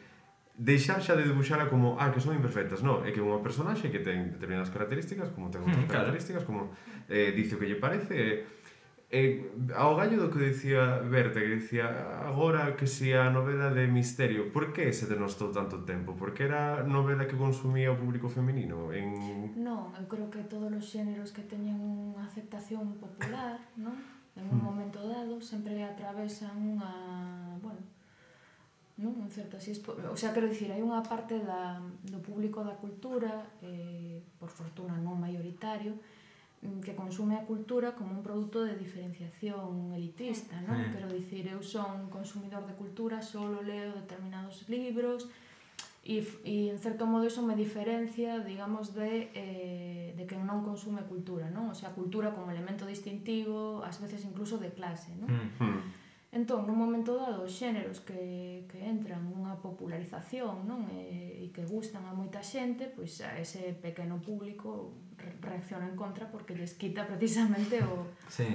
deixar 0.57 1.05
xa 1.05 1.13
de 1.15 1.29
debuxala 1.29 1.69
como, 1.69 2.01
ah, 2.01 2.09
que 2.09 2.19
son 2.25 2.33
imperfectas, 2.33 2.81
non, 2.81 3.05
é 3.05 3.13
que 3.13 3.21
unha 3.21 3.45
personaxe 3.45 3.93
que 3.93 4.01
ten 4.01 4.33
determinadas 4.33 4.73
características, 4.73 5.29
como 5.37 5.53
ten 5.53 5.61
outras 5.63 5.85
mm, 5.85 5.93
claro. 5.93 6.09
características, 6.09 6.43
como 6.49 6.73
eh, 7.13 7.37
dice 7.37 7.55
o 7.55 7.61
que 7.61 7.69
lle 7.69 7.77
parece, 7.77 8.15
eh, 8.17 8.37
Eh, 9.11 9.41
ao 9.73 9.97
gallo 9.97 10.21
do 10.21 10.29
que 10.29 10.53
dicía 10.53 11.01
Berta, 11.01 11.41
que 11.41 11.57
dicía 11.57 11.89
agora 12.29 12.77
que 12.77 12.85
si 12.85 13.17
a 13.17 13.33
novela 13.33 13.73
de 13.73 13.89
misterio, 13.89 14.53
por 14.53 14.69
que 14.77 14.93
se 14.93 15.09
denostou 15.09 15.49
tanto 15.49 15.81
tempo? 15.89 16.13
Porque 16.13 16.45
era 16.45 16.85
novela 16.85 17.25
que 17.25 17.33
consumía 17.33 17.89
o 17.89 17.97
público 17.97 18.29
feminino? 18.29 18.93
En... 18.93 19.57
Non, 19.57 19.97
eu 19.97 20.05
creo 20.13 20.29
que 20.29 20.45
todos 20.45 20.69
os 20.69 20.85
xéneros 20.85 21.33
que 21.33 21.41
teñen 21.41 21.81
unha 21.81 22.21
aceptación 22.21 23.01
popular, 23.01 23.57
non? 23.81 23.97
en 24.38 24.46
un 24.48 24.62
mm. 24.62 24.64
momento 24.64 24.98
dado 25.03 25.42
sempre 25.42 25.83
atravesan 25.83 26.55
unha, 26.55 26.92
bueno, 27.59 27.83
non? 28.98 29.14
un 29.18 29.31
certo 29.31 29.59
así, 29.59 29.74
o 29.74 30.18
sea, 30.18 30.31
quero 30.35 30.46
dicir, 30.46 30.70
hai 30.70 30.83
unha 30.83 31.03
parte 31.03 31.42
da, 31.42 31.83
do 32.07 32.18
público 32.22 32.62
da 32.62 32.79
cultura, 32.79 33.46
eh, 33.62 34.22
por 34.38 34.51
fortuna 34.51 34.94
non 34.98 35.18
maioritario, 35.18 35.98
mm, 36.62 36.83
que 36.83 36.94
consume 36.94 37.35
a 37.38 37.46
cultura 37.46 37.98
como 37.98 38.14
un 38.14 38.22
produto 38.22 38.62
de 38.62 38.79
diferenciación 38.79 39.94
elitista, 39.94 40.59
non? 40.62 40.79
Mm. 40.79 40.90
Quero 40.94 41.09
dicir, 41.11 41.51
eu 41.51 41.62
son 41.62 42.11
consumidor 42.11 42.62
de 42.66 42.74
cultura, 42.79 43.22
solo 43.22 43.62
leo 43.62 43.94
determinados 43.94 44.66
libros, 44.70 45.31
e, 46.09 46.25
e 46.49 46.73
en 46.73 46.81
certo 46.81 47.05
modo 47.05 47.29
iso 47.29 47.44
me 47.44 47.53
diferencia, 47.53 48.40
digamos, 48.40 48.97
de, 48.97 49.29
eh, 49.37 50.16
de 50.16 50.25
que 50.25 50.40
non 50.40 50.64
consume 50.64 51.05
cultura, 51.05 51.53
non? 51.53 51.68
O 51.68 51.77
sea, 51.77 51.92
cultura 51.92 52.33
como 52.33 52.49
elemento 52.49 52.88
distintivo, 52.88 53.85
ás 53.85 54.01
veces 54.01 54.25
incluso 54.25 54.57
de 54.57 54.73
clase, 54.73 55.12
non? 55.21 55.29
Mm 55.29 55.53
-hmm. 55.61 55.81
Entón, 56.33 56.64
nun 56.64 56.81
momento 56.81 57.12
dado, 57.12 57.44
os 57.44 57.53
xéneros 57.53 58.01
que, 58.01 58.64
que 58.73 58.81
entran 58.88 59.29
nunha 59.29 59.61
popularización, 59.61 60.64
non? 60.64 60.88
E, 60.88 61.44
e 61.44 61.53
que 61.53 61.68
gustan 61.68 62.09
a 62.09 62.16
moita 62.16 62.40
xente, 62.40 62.88
pois 62.88 63.21
a 63.21 63.37
ese 63.37 63.77
pequeno 63.77 64.16
público 64.25 64.97
reacciona 65.44 65.85
en 65.88 65.97
contra 65.97 66.33
porque 66.33 66.57
les 66.57 66.73
quita 66.73 67.05
precisamente 67.05 67.85
o... 67.85 68.09
Sí. 68.33 68.49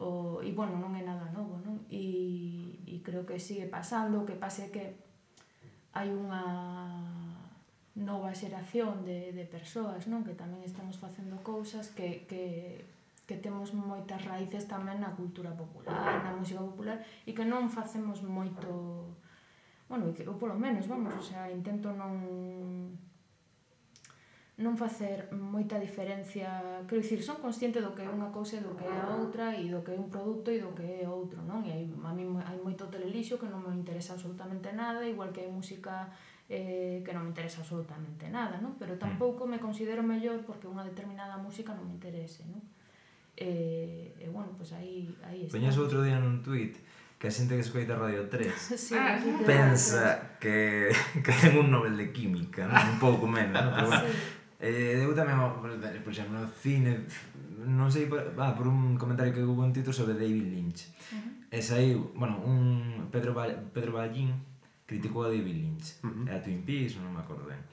O, 0.00 0.40
e, 0.40 0.54
bueno, 0.56 0.80
non 0.80 0.94
é 0.96 1.02
nada 1.02 1.28
novo, 1.34 1.58
non? 1.60 1.84
E, 1.90 2.86
e 2.86 3.02
creo 3.02 3.26
que 3.26 3.42
sigue 3.42 3.66
pasando, 3.66 4.22
o 4.22 4.26
que 4.26 4.38
pase 4.38 4.70
que 4.70 5.09
hai 5.94 6.08
unha 6.10 6.44
nova 7.98 8.30
xeración 8.32 9.02
de, 9.02 9.34
de 9.34 9.44
persoas 9.44 10.06
non? 10.06 10.22
Que 10.22 10.38
tamén 10.38 10.62
estamos 10.62 10.96
facendo 10.96 11.36
cousas 11.42 11.90
que, 11.90 12.24
que, 12.30 12.78
que 13.26 13.36
temos 13.36 13.74
moitas 13.74 14.22
raíces 14.22 14.70
tamén 14.70 15.02
na 15.02 15.12
cultura 15.12 15.50
popular, 15.52 16.22
na 16.22 16.32
música 16.34 16.62
popular 16.62 17.02
e 17.26 17.34
que 17.34 17.42
non 17.42 17.66
facemos 17.66 18.22
moito 18.22 18.70
bueno, 19.90 20.14
que, 20.14 20.22
polo 20.22 20.54
menos, 20.54 20.86
vamos, 20.86 21.10
o 21.18 21.24
sea, 21.24 21.50
intento 21.50 21.90
non 21.90 22.94
non 24.60 24.76
facer 24.76 25.32
moita 25.32 25.80
diferencia, 25.80 26.84
quero 26.84 27.00
dicir, 27.00 27.24
son 27.24 27.40
consciente 27.40 27.80
do 27.80 27.96
que 27.96 28.04
é 28.04 28.08
unha 28.12 28.28
cousa 28.28 28.60
e 28.60 28.62
do 28.62 28.76
que 28.76 28.84
é 28.84 28.92
a 28.92 29.16
outra 29.16 29.56
e 29.56 29.72
do 29.72 29.80
que 29.80 29.96
é 29.96 29.98
un 29.98 30.12
produto 30.12 30.52
e 30.52 30.60
do 30.60 30.76
que 30.76 31.00
é 31.00 31.08
outro, 31.08 31.40
non? 31.40 31.64
E 31.64 31.72
hai, 31.72 31.84
a 31.88 32.12
mí 32.12 32.28
hai 32.44 32.58
moito 32.60 32.84
telelixo 32.92 33.40
que 33.40 33.48
non 33.48 33.64
me 33.64 33.72
interesa 33.72 34.12
absolutamente 34.12 34.68
nada, 34.76 35.00
igual 35.08 35.32
que 35.32 35.40
hai 35.40 35.50
música 35.50 36.12
eh, 36.52 37.00
que 37.00 37.12
non 37.16 37.24
me 37.24 37.32
interesa 37.32 37.64
absolutamente 37.64 38.28
nada, 38.28 38.60
non? 38.60 38.76
Pero 38.76 38.94
mm. 38.94 39.00
tampouco 39.00 39.48
me 39.48 39.56
considero 39.56 40.04
mellor 40.04 40.44
porque 40.44 40.68
unha 40.68 40.84
determinada 40.84 41.40
música 41.40 41.72
non 41.72 41.88
me 41.88 41.96
interese, 41.96 42.44
non? 42.44 42.60
Eh, 43.40 44.12
e, 44.20 44.28
eh, 44.28 44.28
eh, 44.28 44.30
bueno, 44.30 44.52
pois 44.60 44.76
pues 44.76 44.82
aí, 44.82 45.08
aí 45.24 45.48
está. 45.48 45.56
Peñas 45.56 45.80
outro 45.80 46.04
día 46.04 46.20
nun 46.20 46.44
tweet 46.44 46.76
que 47.16 47.28
a 47.28 47.32
xente 47.32 47.56
que 47.56 47.64
escoita 47.64 47.96
Radio 47.96 48.28
3 48.28 48.52
sí, 48.80 48.96
ah, 48.96 49.16
pensa 49.44 50.36
que, 50.40 50.88
que 51.24 51.32
ten 51.32 51.56
un 51.56 51.72
Nobel 51.72 51.96
de 51.96 52.12
Química, 52.12 52.68
non? 52.68 52.76
un 52.76 52.98
pouco 53.00 53.24
menos, 53.24 53.60
pero 53.72 53.88
bueno, 53.88 54.04
sí. 54.04 54.39
Eh, 54.60 55.00
eu 55.00 55.16
tamén, 55.16 55.40
por 56.04 56.12
exemplo, 56.12 56.36
no 56.36 56.44
cine, 56.52 57.08
non 57.64 57.88
sei, 57.88 58.04
por, 58.04 58.20
ah, 58.36 58.52
por 58.52 58.68
un 58.68 59.00
comentario 59.00 59.32
que 59.32 59.40
hubo 59.40 59.64
un 59.64 59.72
título 59.72 59.96
sobre 59.96 60.20
David 60.20 60.52
Lynch. 60.52 60.84
Uh 60.84 61.16
-huh. 61.16 61.32
E 61.48 61.58
saiu, 61.64 62.12
bueno, 62.12 62.36
un 62.44 63.08
Pedro, 63.08 63.32
ba 63.32 63.48
Pedro 63.48 63.96
Ballín 63.96 64.36
criticou 64.84 65.24
a 65.24 65.32
David 65.32 65.56
Lynch. 65.64 66.04
Uh 66.04 66.12
-huh. 66.12 66.28
Era 66.28 66.44
Twin 66.44 66.60
Peaks, 66.60 67.00
non 67.00 67.16
me 67.16 67.24
acordo 67.24 67.48
ben. 67.48 67.64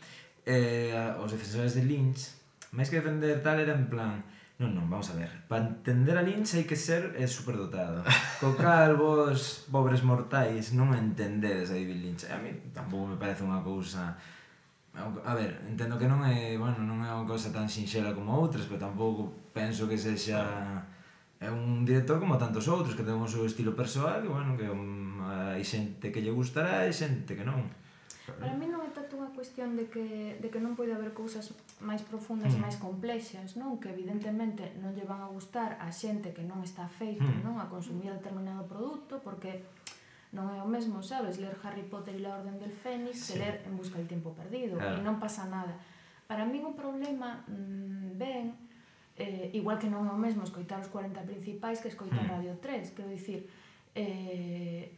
Eh, 0.47 0.95
os 1.19 1.27
defensores 1.27 1.75
de 1.75 1.83
Lynch, 1.83 2.39
máis 2.71 2.87
que 2.87 3.03
defender 3.03 3.43
tal, 3.43 3.59
era 3.59 3.75
en 3.75 3.91
plan... 3.91 4.23
Non, 4.57 4.73
non, 4.73 4.89
vamos 4.89 5.11
a 5.11 5.19
ver. 5.19 5.29
Para 5.45 5.67
entender 5.69 6.15
a 6.17 6.23
Lynch 6.23 6.55
hai 6.55 6.65
que 6.65 6.79
ser 6.79 7.13
eh, 7.19 7.27
superdotado. 7.27 8.01
Co 8.41 8.55
cal 8.55 8.95
vos, 8.95 9.67
pobres 9.69 10.01
mortais, 10.07 10.71
non 10.71 10.95
entendedes 10.95 11.69
a 11.69 11.75
David 11.75 11.99
Lynch. 11.99 12.23
A 12.31 12.39
mí 12.39 12.49
tampouco 12.71 13.11
me 13.11 13.19
parece 13.19 13.43
unha 13.43 13.59
cousa 13.59 14.15
a 14.97 15.33
ver, 15.35 15.61
entendo 15.69 15.97
que 15.97 16.09
non 16.09 16.25
é, 16.25 16.57
bueno, 16.57 16.81
non 16.81 17.05
é 17.05 17.09
unha 17.13 17.27
cousa 17.29 17.53
tan 17.53 17.69
sinxela 17.69 18.17
como 18.17 18.33
outras, 18.33 18.65
pero 18.65 18.81
tampouco 18.81 19.53
penso 19.53 19.85
que 19.85 19.97
sexa 19.97 20.41
é 21.37 21.49
un 21.53 21.85
director 21.85 22.17
como 22.17 22.37
tantos 22.41 22.65
outros 22.65 22.97
que 22.97 23.05
ten 23.05 23.13
o 23.13 23.29
seu 23.29 23.45
estilo 23.45 23.77
persoal, 23.77 24.25
que 24.25 24.31
bueno, 24.31 24.57
que 24.57 24.65
um, 24.65 25.21
hai 25.21 25.61
xente 25.61 26.09
que 26.09 26.21
lle 26.25 26.33
gustará 26.33 26.89
e 26.89 26.93
xente 26.93 27.37
que 27.37 27.45
non. 27.45 27.69
Para 28.27 28.57
mí 28.57 28.67
non 28.67 28.83
é 28.83 28.91
tanto 28.91 29.15
unha 29.21 29.31
cuestión 29.31 29.77
de 29.77 29.87
que, 29.87 30.35
de 30.41 30.47
que 30.51 30.59
non 30.59 30.75
pode 30.75 30.91
haber 30.91 31.13
cousas 31.15 31.53
máis 31.79 32.03
profundas 32.03 32.51
mm. 32.51 32.57
e 32.57 32.59
máis 32.59 32.75
complexas, 32.81 33.55
non? 33.55 33.79
Que 33.79 33.93
evidentemente 33.93 34.75
non 34.81 34.97
lle 34.97 35.05
van 35.05 35.23
a 35.23 35.29
gustar 35.31 35.77
a 35.79 35.87
xente 35.93 36.35
que 36.35 36.43
non 36.43 36.59
está 36.65 36.89
feita, 36.89 37.23
mm. 37.23 37.45
non? 37.45 37.61
A 37.61 37.69
consumir 37.69 38.11
determinado 38.11 38.67
produto, 38.67 39.21
porque 39.23 39.63
non 40.35 40.51
é 40.51 40.59
o 40.59 40.67
mesmo, 40.67 40.99
sabes? 40.99 41.39
Ler 41.39 41.55
Harry 41.63 41.87
Potter 41.87 42.11
e 42.11 42.19
la 42.19 42.35
Orden 42.35 42.59
del 42.59 42.71
Fénix 42.71 43.31
sí. 43.31 43.33
que 43.33 43.47
ler 43.47 43.55
En 43.63 43.79
busca 43.79 43.95
del 43.95 44.11
tempo 44.11 44.35
perdido 44.35 44.75
claro. 44.75 44.99
e 44.99 45.05
non 45.05 45.21
pasa 45.21 45.47
nada. 45.47 45.79
Para 46.27 46.43
min 46.43 46.67
o 46.67 46.75
problema 46.75 47.47
mmm, 47.47 48.19
ben 48.19 48.51
eh, 49.15 49.49
igual 49.55 49.79
que 49.79 49.87
non 49.87 50.03
é 50.03 50.11
o 50.11 50.19
mesmo 50.19 50.43
escoitar 50.43 50.83
os 50.83 50.91
40 50.91 51.23
principais 51.23 51.79
que 51.79 51.87
escoitar 51.87 52.27
mm. 52.27 52.31
Radio 52.31 52.53
3, 52.59 52.91
quero 52.91 53.09
dicir 53.09 53.47
eh, 53.95 54.91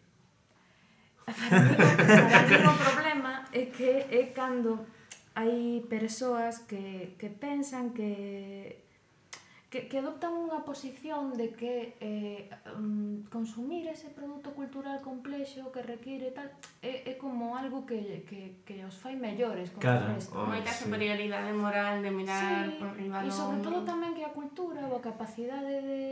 para 1.29 1.61
min, 1.61 1.77
para 1.77 2.73
o 2.73 2.77
problema 2.81 3.31
é 3.53 3.69
que 3.69 4.09
é 4.09 4.33
cando 4.33 4.81
hai 5.37 5.85
persoas 5.87 6.65
que, 6.65 7.15
que 7.21 7.29
pensan 7.29 7.93
que 7.93 8.88
que, 9.69 9.85
que 9.85 10.01
adoptan 10.01 10.33
unha 10.33 10.65
posición 10.65 11.37
de 11.37 11.53
que 11.53 11.93
eh, 12.01 12.49
mm, 12.73 13.29
consumir 13.29 13.85
ese 13.85 14.09
produto 14.09 14.49
cultural 14.57 14.97
complexo 15.05 15.69
que 15.69 15.85
require 15.85 16.33
tal 16.33 16.49
é, 16.81 17.05
é 17.05 17.13
como 17.21 17.53
algo 17.53 17.85
que, 17.85 18.25
que, 18.25 18.65
que 18.65 18.81
os 18.81 18.97
fai 18.97 19.13
mellores 19.13 19.69
como 19.69 19.85
claro, 19.85 20.09
resto. 20.09 20.33
Oh, 20.33 20.49
moita 20.49 20.73
sí. 20.73 20.89
superioridade 20.89 21.53
moral 21.53 22.01
de 22.01 22.09
mirar 22.09 22.65
sí, 22.65 22.81
por 22.81 22.97
riba 22.97 23.21
e 23.21 23.29
sobre 23.29 23.61
todo 23.61 23.85
tamén 23.85 24.17
que 24.17 24.25
a 24.25 24.33
cultura 24.33 24.89
ou 24.89 24.97
a 24.97 25.01
capacidade 25.05 25.85
de, 25.85 26.05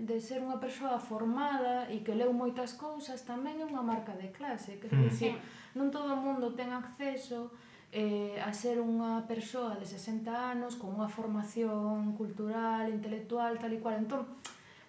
de 0.00 0.16
ser 0.16 0.40
unha 0.40 0.56
persoa 0.56 0.96
formada 0.96 1.92
e 1.92 2.00
que 2.00 2.16
leu 2.16 2.32
moitas 2.32 2.72
cousas 2.72 3.20
tamén 3.28 3.60
é 3.60 3.68
unha 3.68 3.84
marca 3.84 4.16
de 4.16 4.32
clase 4.32 4.80
que, 4.80 4.88
mm. 4.88 5.12
dicir, 5.12 5.36
non 5.76 5.92
todo 5.92 6.08
o 6.08 6.16
mundo 6.16 6.56
ten 6.56 6.72
acceso 6.72 7.52
a 7.52 7.71
eh, 7.92 8.40
a 8.40 8.50
ser 8.56 8.80
unha 8.80 9.28
persoa 9.28 9.76
de 9.76 9.84
60 9.84 10.32
anos 10.32 10.80
con 10.80 10.96
unha 10.96 11.12
formación 11.12 12.16
cultural, 12.16 12.88
intelectual, 12.88 13.60
tal 13.60 13.72
e 13.76 13.78
cual. 13.84 14.00
Entón, 14.00 14.24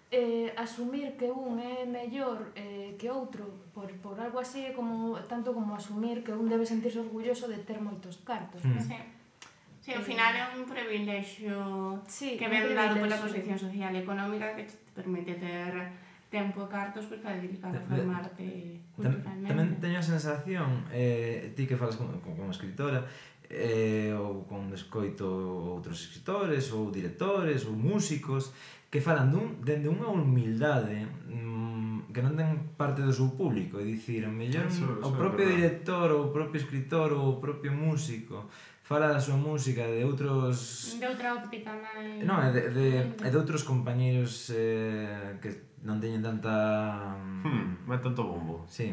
eh, 0.08 0.56
asumir 0.56 1.12
que 1.20 1.28
un 1.28 1.60
é 1.60 1.84
mellor 1.84 2.56
eh, 2.56 2.96
que 2.96 3.12
outro 3.12 3.44
por, 3.76 3.92
por 4.00 4.16
algo 4.16 4.40
así 4.40 4.64
é 4.64 4.72
como, 4.72 5.20
tanto 5.28 5.52
como 5.52 5.76
asumir 5.76 6.24
que 6.24 6.32
un 6.32 6.48
debe 6.48 6.64
sentirse 6.64 7.04
orgulloso 7.04 7.44
de 7.44 7.60
ter 7.60 7.76
moitos 7.76 8.24
cartos. 8.24 8.64
Mm. 8.64 8.80
Sí. 8.80 8.98
Sí, 9.84 9.92
ao 9.92 10.00
final 10.00 10.32
é 10.32 10.48
un 10.56 10.64
privilexio 10.64 12.00
sí, 12.08 12.40
que 12.40 12.48
ven 12.48 12.72
dado 12.72 12.96
pola 12.96 13.20
posición 13.20 13.60
social 13.60 13.92
e 13.92 14.00
económica 14.00 14.56
que 14.56 14.64
te 14.64 14.80
permite 14.96 15.36
ter 15.36 15.76
tempo 16.34 16.66
e 16.66 16.66
cartos 16.66 17.06
pois, 17.06 17.22
para 17.22 17.38
dedicar 17.38 17.70
a 17.70 17.78
formarte 17.78 18.82
culturalmente. 18.98 19.46
Tamén 19.46 19.68
teño 19.78 20.02
a 20.02 20.06
sensación, 20.06 20.90
eh, 20.90 21.54
ti 21.54 21.70
que 21.70 21.78
falas 21.78 21.94
como, 21.94 22.18
como 22.18 22.50
escritora, 22.50 23.06
eh, 23.46 24.10
ou 24.18 24.42
con 24.50 24.74
escoito 24.74 25.30
outros 25.78 26.02
escritores, 26.02 26.74
ou 26.74 26.90
directores, 26.90 27.62
ou 27.70 27.78
músicos, 27.78 28.50
que 28.90 28.98
falan 28.98 29.30
dun, 29.30 29.62
dende 29.62 29.86
unha 29.86 30.10
humildade 30.10 31.06
mmm, 31.30 32.10
que 32.14 32.22
non 32.22 32.34
ten 32.38 32.74
parte 32.78 33.02
do 33.02 33.10
seu 33.10 33.34
público, 33.34 33.78
é 33.78 33.84
dicir, 33.86 34.26
mellor 34.26 34.70
eso, 34.70 34.86
eso 34.86 35.06
o 35.06 35.10
propio 35.14 35.46
director, 35.50 36.10
ou 36.14 36.30
o 36.30 36.32
propio 36.34 36.58
escritor, 36.62 37.10
ou 37.14 37.38
o 37.38 37.38
propio 37.42 37.74
músico, 37.74 38.46
fala 38.86 39.10
da 39.10 39.18
súa 39.18 39.34
música 39.34 39.82
de 39.82 40.06
outros... 40.06 40.94
De 40.94 41.06
outra 41.10 41.34
óptica 41.34 41.74
máis... 41.74 42.22
Non, 42.22 42.38
de, 42.54 42.70
de, 42.70 42.86
de, 43.18 43.30
de 43.32 43.36
outros 43.36 43.66
compañeiros 43.66 44.54
eh, 44.54 45.42
que 45.42 45.73
non 45.84 46.00
teñen 46.00 46.24
tanta... 46.24 47.12
Mm, 47.44 47.44
hmm, 47.86 47.92
é 47.92 47.98
tanto 48.00 48.24
bombo. 48.24 48.64
Sí. 48.64 48.88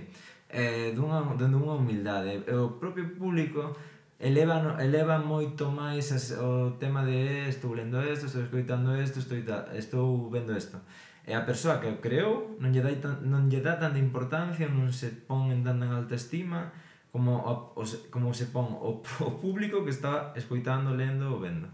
Eh, 0.51 0.91
dunha, 0.91 1.23
dende 1.39 1.55
unha 1.55 1.79
humildade. 1.79 2.43
O 2.51 2.75
propio 2.75 3.07
público 3.15 3.71
eleva, 4.19 4.75
eleva 4.83 5.17
moito 5.17 5.71
máis 5.71 6.11
as, 6.11 6.35
o 6.35 6.75
tema 6.77 7.01
de 7.07 7.15
eh, 7.15 7.49
estou 7.49 7.73
lendo 7.73 7.97
isto, 8.03 8.27
estou 8.27 8.43
escoitando 8.43 8.91
isto, 8.99 9.23
estou, 9.23 9.39
estou 9.73 10.29
vendo 10.29 10.51
isto. 10.51 10.77
E 11.25 11.33
a 11.33 11.45
persoa 11.47 11.79
que 11.79 11.87
o 11.87 12.03
creou 12.03 12.59
non 12.59 12.75
lle, 12.75 12.83
dai 12.83 12.99
tan, 12.99 13.23
non 13.25 13.47
lle 13.47 13.63
dá 13.63 13.79
tanta 13.79 13.97
importancia, 13.97 14.67
non 14.67 14.91
se 14.91 15.09
pon 15.25 15.49
en 15.49 15.63
tanta 15.63 15.87
alta 15.87 16.19
estima 16.19 16.69
como, 17.11 17.39
o, 17.39 17.53
o, 17.79 17.83
como 18.11 18.33
se 18.33 18.51
pon 18.51 18.67
o, 18.77 19.01
o 19.01 19.29
público 19.39 19.83
que 19.87 19.93
está 19.95 20.33
escoitando, 20.35 20.93
lendo 20.93 21.31
ou 21.33 21.39
vendo. 21.39 21.71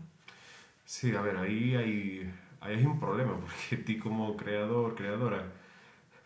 Sí, 0.86 1.15
a 1.15 1.21
ver, 1.21 1.36
aí 1.36 1.75
hai 1.75 1.93
aí 2.62 2.76
hai 2.76 2.86
un 2.86 3.00
problema, 3.00 3.36
porque 3.38 3.78
ti 3.86 3.98
como 3.98 4.36
creador, 4.36 4.96
creadora, 4.96 5.41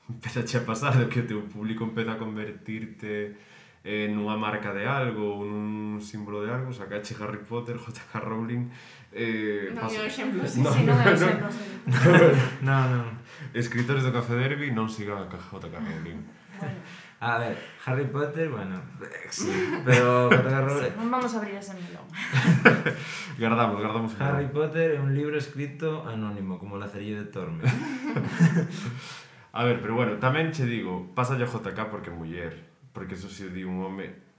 empezache 0.10 0.58
a 0.58 0.66
pasar 0.66 0.98
de 0.98 1.08
que 1.08 1.22
o 1.22 1.28
teu 1.28 1.42
público 1.48 1.84
empeza 1.84 2.14
a 2.14 2.22
convertirte 2.22 3.36
en 3.82 4.14
unha 4.22 4.38
marca 4.38 4.70
de 4.78 4.86
algo 4.86 5.42
ou 5.42 5.42
nun 5.42 5.98
símbolo 5.98 6.46
de 6.46 6.54
algo, 6.54 6.70
sacache 6.70 7.18
Harry 7.18 7.42
Potter, 7.42 7.78
J.K. 7.82 8.22
Rowling... 8.22 8.70
Eh, 9.12 9.74
non 9.74 9.90
pasa... 9.90 10.06
exemplo, 10.08 10.46
sí, 10.48 10.62
no, 10.62 10.72
sí, 10.72 10.86
non 10.86 10.96
no, 10.96 11.04
no, 11.04 11.12
exemplo. 11.12 11.48
No, 11.90 12.00
no. 12.00 12.30
no, 12.68 12.78
no. 12.94 13.02
Escritores 13.58 14.06
do 14.06 14.14
Café 14.14 14.38
Derby 14.38 14.70
non 14.70 14.86
sigan 14.88 15.26
a 15.26 15.28
J.K. 15.28 15.74
Rowling. 15.74 16.22
Bueno. 16.62 16.78
A 17.22 17.38
ver, 17.38 17.54
Harry 17.86 18.06
Potter, 18.10 18.50
bueno, 18.50 18.82
sí, 19.30 19.54
pero 19.86 20.26
J.K. 20.34 20.62
Rowling- 20.66 20.96
non 20.98 21.14
vamos 21.14 21.30
a 21.30 21.38
abrir 21.38 21.54
ese 21.54 21.78
melón. 21.78 22.02
Gardamos. 23.38 23.78
un 23.78 24.18
Harry. 24.18 24.50
Potter 24.50 24.98
é 24.98 25.00
un 25.00 25.14
libro 25.14 25.38
escrito 25.38 26.02
anónimo, 26.10 26.58
como 26.58 26.82
la 26.82 26.90
cerilla 26.90 27.22
de 27.22 27.30
Tormes. 27.30 27.70
A 29.54 29.64
ver, 29.66 29.82
pero 29.86 29.94
bueno, 29.94 30.18
tamén 30.18 30.50
che 30.50 30.66
digo, 30.66 31.14
pasa 31.14 31.38
a 31.38 31.42
JK 31.44 31.94
porque 31.94 32.10
muller, 32.10 32.58
porque 32.96 33.14
eso 33.14 33.30
se 33.30 33.54
di 33.54 33.62
un 33.68 33.84
home 33.86 34.32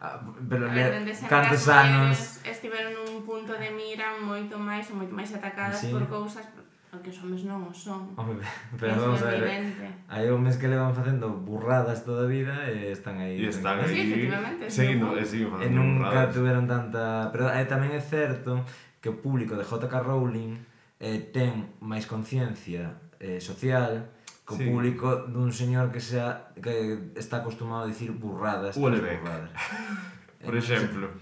Ah, 0.00 0.22
pero 0.48 0.70
A 0.70 0.74
ver, 0.74 1.02
le, 1.02 1.12
cantos 1.26 1.66
anos... 1.66 2.38
estiveron 2.46 2.94
nun 2.94 3.26
punto 3.26 3.50
de 3.58 3.66
mira 3.74 4.14
moito 4.22 4.54
máis 4.58 4.86
ou 4.94 4.98
moito 5.02 5.10
máis 5.14 5.30
atacadas 5.34 5.82
Sí. 5.82 5.90
por 5.90 6.06
cousas 6.06 6.46
Porque 6.90 7.10
os 7.12 7.20
homes 7.20 7.44
non 7.44 7.68
o 7.68 7.72
son. 7.72 8.16
Home, 8.16 8.40
pero 8.80 8.96
es 8.96 9.00
vamos 9.00 9.20
a 9.20 9.28
ver, 9.36 9.60
hai 10.08 10.24
homes 10.32 10.56
que 10.56 10.72
levan 10.72 10.96
facendo 10.96 11.28
burradas 11.28 12.00
toda 12.00 12.24
a 12.24 12.28
vida 12.28 12.64
e 12.72 12.88
están 12.88 13.20
aí. 13.20 13.36
E 13.36 13.52
están 13.52 13.76
aí. 13.76 13.92
Sí, 13.92 14.00
efectivamente. 14.08 14.64
Seguindo, 14.72 15.12
e 15.12 15.24
siguen 15.28 15.52
facendo 15.52 15.68
burradas. 15.68 15.68
E 15.68 15.76
nunca 15.76 16.18
tuveron 16.32 16.64
tanta... 16.64 17.28
Pero 17.28 17.52
eh, 17.52 17.68
tamén 17.68 17.92
é 17.92 18.00
certo 18.00 18.64
que 19.04 19.12
o 19.12 19.20
público 19.20 19.52
de 19.52 19.68
J.K. 19.68 20.00
Rowling 20.00 20.56
eh, 20.96 21.28
ten 21.28 21.76
máis 21.84 22.08
conciencia 22.08 22.96
eh, 23.20 23.36
social 23.36 24.08
co 24.48 24.56
sí. 24.56 24.64
público 24.64 25.28
dun 25.28 25.52
señor 25.52 25.92
que 25.92 26.00
sea 26.00 26.56
que 26.56 27.12
está 27.20 27.44
acostumado 27.44 27.84
a 27.84 27.88
dicir 27.92 28.16
burradas. 28.16 28.80
Ulebeck. 28.80 29.20
Burradas. 29.20 29.52
Por 30.40 30.56
exemplo 30.56 31.12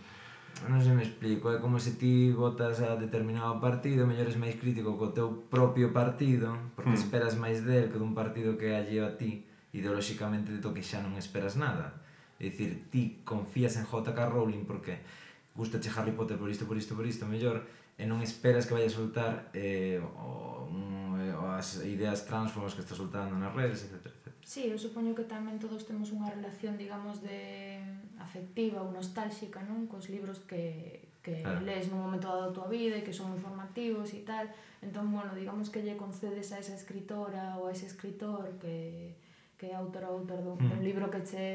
non 0.64 0.81
se 0.81 0.88
me 0.97 1.05
explico, 1.05 1.53
é 1.53 1.61
como 1.61 1.77
se 1.77 2.01
ti 2.01 2.33
votas 2.33 2.81
a 2.81 2.97
determinado 2.97 3.61
partido, 3.61 4.09
mellor 4.09 4.33
és 4.33 4.40
máis 4.40 4.57
crítico 4.57 4.97
co 4.97 5.12
teu 5.12 5.45
propio 5.53 5.92
partido, 5.92 6.73
porque 6.73 6.97
mm. 6.97 7.03
esperas 7.05 7.37
máis 7.37 7.61
del 7.61 7.92
que 7.92 8.01
dun 8.01 8.16
partido 8.16 8.57
que 8.57 8.73
alleo 8.73 9.05
a 9.05 9.12
ti, 9.21 9.45
ideolóxicamente 9.77 10.57
do 10.57 10.73
que 10.73 10.81
xa 10.81 11.05
non 11.05 11.21
esperas 11.21 11.61
nada. 11.61 12.01
É 12.40 12.49
dicir, 12.49 12.88
ti 12.88 13.21
confías 13.21 13.77
en 13.77 13.85
J.K. 13.85 14.16
Rowling 14.33 14.64
porque 14.64 15.05
gusta 15.53 15.77
che 15.77 15.92
Harry 15.92 16.16
Potter 16.16 16.40
por 16.40 16.49
isto, 16.49 16.64
por 16.64 16.81
isto, 16.81 16.97
por 16.97 17.05
isto, 17.05 17.29
mellor, 17.29 17.61
e 18.01 18.09
non 18.09 18.25
esperas 18.25 18.64
que 18.64 18.73
vaya 18.73 18.88
a 18.88 18.97
soltar 18.97 19.53
eh, 19.53 20.01
o, 20.01 20.64
un, 20.73 21.21
eh, 21.21 21.37
as 21.53 21.85
ideas 21.85 22.25
transformas 22.25 22.73
que 22.73 22.81
está 22.81 22.97
soltando 22.97 23.37
nas 23.37 23.53
redes, 23.53 23.85
etc. 23.85 24.15
Sí, 24.47 24.71
eu 24.71 24.79
supoño 24.79 25.11
que 25.11 25.27
tamén 25.27 25.59
todos 25.59 25.91
temos 25.91 26.15
unha 26.15 26.31
relación, 26.31 26.79
digamos, 26.79 27.19
de 27.19 27.83
afectiva 28.23 28.79
ou 28.79 28.95
nostálxica, 28.95 29.59
non? 29.67 29.91
Cos 29.91 30.07
libros 30.07 30.39
que, 30.47 31.11
que 31.19 31.43
claro. 31.43 31.67
lees 31.67 31.91
nun 31.91 32.07
momento 32.07 32.31
dado 32.31 32.47
da 32.47 32.55
tua 32.55 32.69
vida 32.71 32.95
e 32.95 33.03
que 33.03 33.11
son 33.11 33.35
moi 33.35 33.43
formativos 33.43 34.15
e 34.15 34.23
tal. 34.23 34.47
Entón, 34.79 35.11
bueno, 35.11 35.35
digamos 35.35 35.67
que 35.75 35.83
lle 35.83 35.99
concedes 35.99 36.55
a 36.55 36.63
esa 36.63 36.79
escritora 36.79 37.59
ou 37.59 37.67
a 37.67 37.75
ese 37.75 37.91
escritor 37.91 38.55
que, 38.63 39.19
que 39.59 39.67
é 39.67 39.75
autor 39.75 40.07
ou 40.07 40.23
autor 40.23 40.39
dun, 40.39 40.55
mm. 40.63 40.71
dun 40.71 40.79
hmm. 40.79 40.87
libro 40.87 41.11
que 41.11 41.27
che 41.27 41.47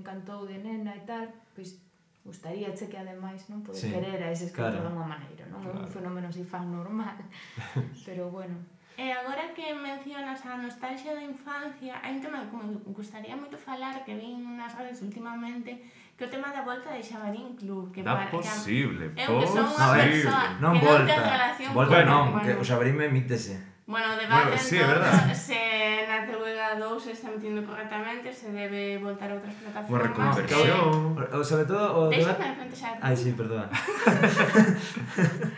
encantou 0.00 0.48
de 0.48 0.56
nena 0.56 0.96
e 0.96 1.04
tal, 1.04 1.28
pois 1.52 1.76
gustaría 2.24 2.72
che 2.72 2.88
que 2.88 2.96
ademais 2.96 3.44
non 3.52 3.60
poder 3.60 3.76
sí, 3.76 3.92
querer 3.92 4.24
a 4.24 4.32
ese 4.32 4.48
escritor 4.48 4.80
claro. 4.80 4.88
de 4.88 4.96
unha 4.96 5.04
maneira, 5.04 5.44
non? 5.52 5.68
Claro. 5.68 5.84
É 5.84 5.84
un 5.84 5.92
fenómeno 5.92 6.32
si 6.32 6.48
fan 6.48 6.72
normal. 6.72 7.20
Pero 8.08 8.32
bueno, 8.32 8.56
E 8.98 9.14
agora 9.14 9.54
que 9.54 9.70
mencionas 9.70 10.42
a 10.42 10.58
nostalgia 10.58 11.14
da 11.14 11.22
infancia, 11.22 12.02
hai 12.02 12.18
un 12.18 12.20
tema 12.20 12.42
que 12.50 12.56
me 12.58 12.66
gustaría 12.90 13.30
moito 13.38 13.54
falar 13.54 14.02
que 14.02 14.10
vin 14.18 14.42
nas 14.58 14.74
redes 14.74 14.98
últimamente, 15.06 15.70
que 16.18 16.26
o 16.26 16.30
tema 16.34 16.50
da 16.50 16.66
volta 16.66 16.90
de 16.90 16.98
Xabarín 16.98 17.54
Club, 17.54 17.94
que 17.94 18.02
da 18.02 18.18
para 18.18 18.34
posible, 18.34 19.14
que, 19.14 19.22
eu 19.22 19.38
que 19.38 19.46
son 19.46 19.70
unha 19.70 19.88
persoa 19.94 20.58
non 20.58 20.74
que 20.74 20.82
volta. 20.82 21.06
non 21.06 21.14
ten 21.14 21.22
relación 21.30 21.70
volta, 21.78 21.98
con... 22.02 22.10
non, 22.10 22.24
bueno. 22.34 22.42
que 22.42 22.52
o 22.58 22.64
Xabarín 22.66 22.98
emítese. 22.98 23.54
Bueno, 23.86 24.18
debate 24.18 24.50
bueno, 24.50 24.58
sí, 24.58 24.76
entón, 24.82 25.30
se 25.32 25.62
na 26.10 26.26
TV2 26.26 26.98
se 26.98 27.12
está 27.14 27.30
metiendo 27.30 27.62
correctamente, 27.62 28.34
se 28.34 28.50
debe 28.50 28.98
voltar 28.98 29.30
a 29.30 29.38
outras 29.38 29.54
plataformas. 29.62 29.88
Bueno, 29.88 30.04
reconversión. 30.10 31.14
Que... 31.16 31.38
O, 31.38 31.46
sobre 31.46 31.64
todo... 31.70 31.86
O 31.96 32.10
Deixame 32.10 32.34
debate... 32.34 32.58
plantexar. 32.58 32.98
Ai, 33.00 33.16
sí, 33.16 33.30
perdón. 33.32 33.70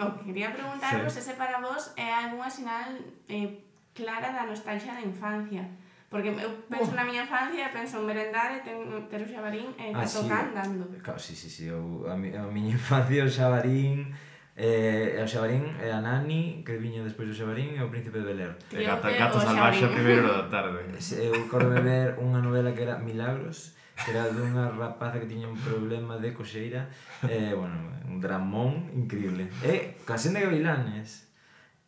o 0.00 0.06
que 0.16 0.32
quería 0.32 0.52
preguntaros 0.52 1.12
sí. 1.12 1.18
ese 1.20 1.34
para 1.36 1.60
vos 1.60 1.92
é 1.96 2.08
algunha 2.08 2.48
sinal 2.48 2.96
eh, 3.28 3.60
clara 3.92 4.32
da 4.32 4.48
nostalgia 4.48 4.96
da 4.96 5.04
infancia. 5.04 5.64
Porque 6.12 6.28
eu 6.28 6.50
penso 6.68 6.92
na 6.92 7.08
miña 7.08 7.24
infancia, 7.24 7.72
penso 7.72 8.00
en 8.00 8.04
merendar 8.04 8.52
e 8.52 8.60
ten, 8.60 8.84
ter 9.08 9.24
o 9.24 9.28
xabarín 9.28 9.72
e 9.80 9.90
eh, 9.90 9.96
ah, 9.96 10.04
tocar 10.04 10.44
sí. 10.44 10.48
andando. 10.52 10.84
Claro, 11.00 11.20
sí, 11.20 11.32
sí, 11.32 11.48
sí. 11.48 11.64
Eu, 11.72 12.04
a, 12.04 12.16
mi, 12.16 12.28
a 12.36 12.44
miña 12.48 12.76
infancia 12.80 13.24
o 13.24 13.30
xabarín... 13.30 14.12
Eh, 14.52 15.16
o 15.16 15.24
Xabarín 15.24 15.64
e 15.80 15.88
a 15.88 16.04
Nani 16.04 16.60
que 16.60 16.76
viña 16.76 17.00
despois 17.00 17.24
do 17.24 17.32
Xabarín 17.32 17.72
e 17.72 17.80
o 17.80 17.88
Príncipe 17.88 18.20
de 18.20 18.28
Beler 18.28 18.52
E 18.68 18.84
Gato, 18.84 19.08
Gato 19.08 19.40
Salvaxe 19.40 19.88
primeiro 19.88 20.28
da 20.28 20.44
tarde 20.52 20.84
Eu 21.16 21.48
corro 21.48 21.72
ver 21.72 22.20
unha 22.20 22.44
novela 22.44 22.68
que 22.76 22.84
era 22.84 23.00
Milagros 23.00 23.72
que 23.96 24.10
era 24.10 24.28
dunha 24.32 24.72
rapaza 24.72 25.20
que 25.20 25.28
tiña 25.28 25.46
un 25.48 25.58
problema 25.58 26.16
de 26.16 26.32
coxeira 26.32 26.88
eh, 27.28 27.52
bueno, 27.52 27.76
un 28.08 28.20
dramón 28.20 28.90
increíble 28.96 29.52
e 29.62 29.68
eh, 29.68 29.82
coa 30.06 30.16
senda 30.16 30.40
gavilanes 30.40 31.32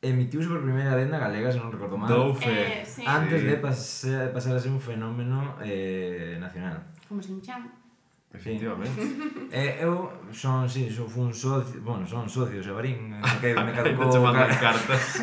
emitiuse 0.04 0.48
por 0.48 0.60
primeira 0.60 0.94
vez 0.94 1.08
na 1.08 1.18
galega, 1.18 1.48
se 1.50 1.58
non 1.58 1.72
recordo 1.72 1.96
mal. 1.96 2.08
Doufe. 2.08 2.44
Eh, 2.44 2.82
eh, 2.82 2.84
sí. 2.84 3.02
Antes 3.08 3.40
sí. 3.40 3.46
de 3.48 3.56
pasar, 3.56 4.32
pasar 4.36 4.52
a 4.56 4.60
ser 4.60 4.70
un 4.70 4.80
fenómeno 4.80 5.56
eh, 5.64 6.36
nacional. 6.38 6.84
Como 7.08 7.22
sin 7.22 7.40
chan. 7.40 7.64
Efectivamente. 8.34 9.00
Sí. 9.00 9.48
eh, 9.52 9.78
eu 9.80 10.10
son, 10.32 10.68
si, 10.68 10.90
sí, 10.90 10.96
son 10.96 11.08
fun 11.08 11.32
socio, 11.32 11.80
bueno, 11.82 12.04
son 12.04 12.28
socio 12.28 12.60
de 12.60 12.72
Barín, 12.72 13.14
que 13.40 13.54
me 13.54 13.72
caducou 13.72 14.10
cartas. 14.60 15.22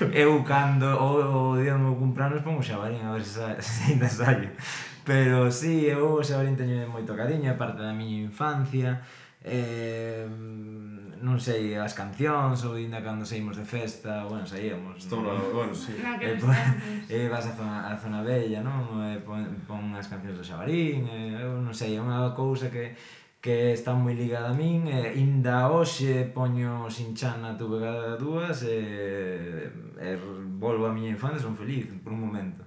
eu 0.12 0.42
cando 0.42 0.88
o, 0.96 1.52
o 1.52 1.60
día 1.60 1.76
do 1.76 1.84
meu 1.84 1.94
cumpranos 1.94 2.40
pongo 2.40 2.64
Xabarín 2.64 3.04
a 3.04 3.12
ver 3.12 3.22
se, 3.22 3.44
se 3.60 3.92
ainda 3.92 4.08
saio. 4.08 4.48
Pero 5.04 5.50
sí, 5.50 5.86
eu 5.86 6.18
o 6.18 6.22
Xabarín 6.22 6.54
teño 6.54 6.86
moito 6.86 7.18
cariño, 7.18 7.50
é 7.50 7.56
parte 7.58 7.82
da 7.82 7.90
miña 7.90 8.22
infancia. 8.22 9.02
Eh, 9.42 10.22
non 11.22 11.38
sei 11.42 11.74
as 11.74 11.94
cancións 11.94 12.62
ou 12.62 12.78
ainda 12.78 13.02
cando 13.02 13.26
saímos 13.26 13.58
de 13.58 13.66
festa, 13.66 14.22
bueno, 14.30 14.46
saíamos. 14.46 15.02
Estou 15.02 15.18
no, 15.18 15.34
bueno, 15.50 15.74
sí. 15.74 15.98
E 15.98 16.22
eh, 16.22 16.38
pon, 16.38 16.54
eh, 17.10 17.26
vas 17.26 17.50
a 17.50 17.54
zona, 17.58 17.90
a 17.90 17.98
zona 17.98 18.22
bella, 18.22 18.62
non? 18.62 19.02
Eh, 19.10 19.18
pon, 19.26 19.42
pon 19.66 19.90
as 19.98 20.06
cancións 20.06 20.38
do 20.38 20.46
Xabarín, 20.46 21.06
eh, 21.10 21.42
eu 21.42 21.58
non 21.58 21.74
sei, 21.74 21.98
é 21.98 22.02
unha 22.02 22.30
cousa 22.38 22.70
que 22.70 22.94
que 23.42 23.74
está 23.74 23.90
moi 23.90 24.14
ligada 24.14 24.54
a 24.54 24.54
min 24.54 24.86
e 24.86 25.18
inda 25.18 25.66
hoxe 25.66 26.30
poño 26.30 26.86
Sinchana 26.86 27.58
tuve 27.58 27.82
cada 27.82 28.14
dúas 28.14 28.62
e, 28.62 29.66
e 29.98 30.10
volvo 30.62 30.86
a 30.86 30.94
miña 30.94 31.10
infancia 31.10 31.42
son 31.42 31.58
feliz 31.58 31.90
por 32.06 32.14
un 32.14 32.22
momento 32.22 32.62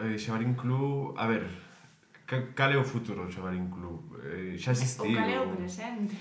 eh, 0.00 0.18
Xabarín 0.18 0.54
Club, 0.54 1.14
a 1.16 1.26
ver, 1.26 1.46
cal 2.26 2.72
é 2.72 2.78
o 2.78 2.84
futuro 2.84 3.26
do 3.26 3.30
Xabarín 3.30 3.70
Club? 3.70 4.18
Eh, 4.24 4.58
xa 4.58 4.72
existiu? 4.72 5.12
O 5.12 5.14
cal 5.14 5.28
é 5.28 5.40
o 5.40 5.54
presente? 5.54 6.16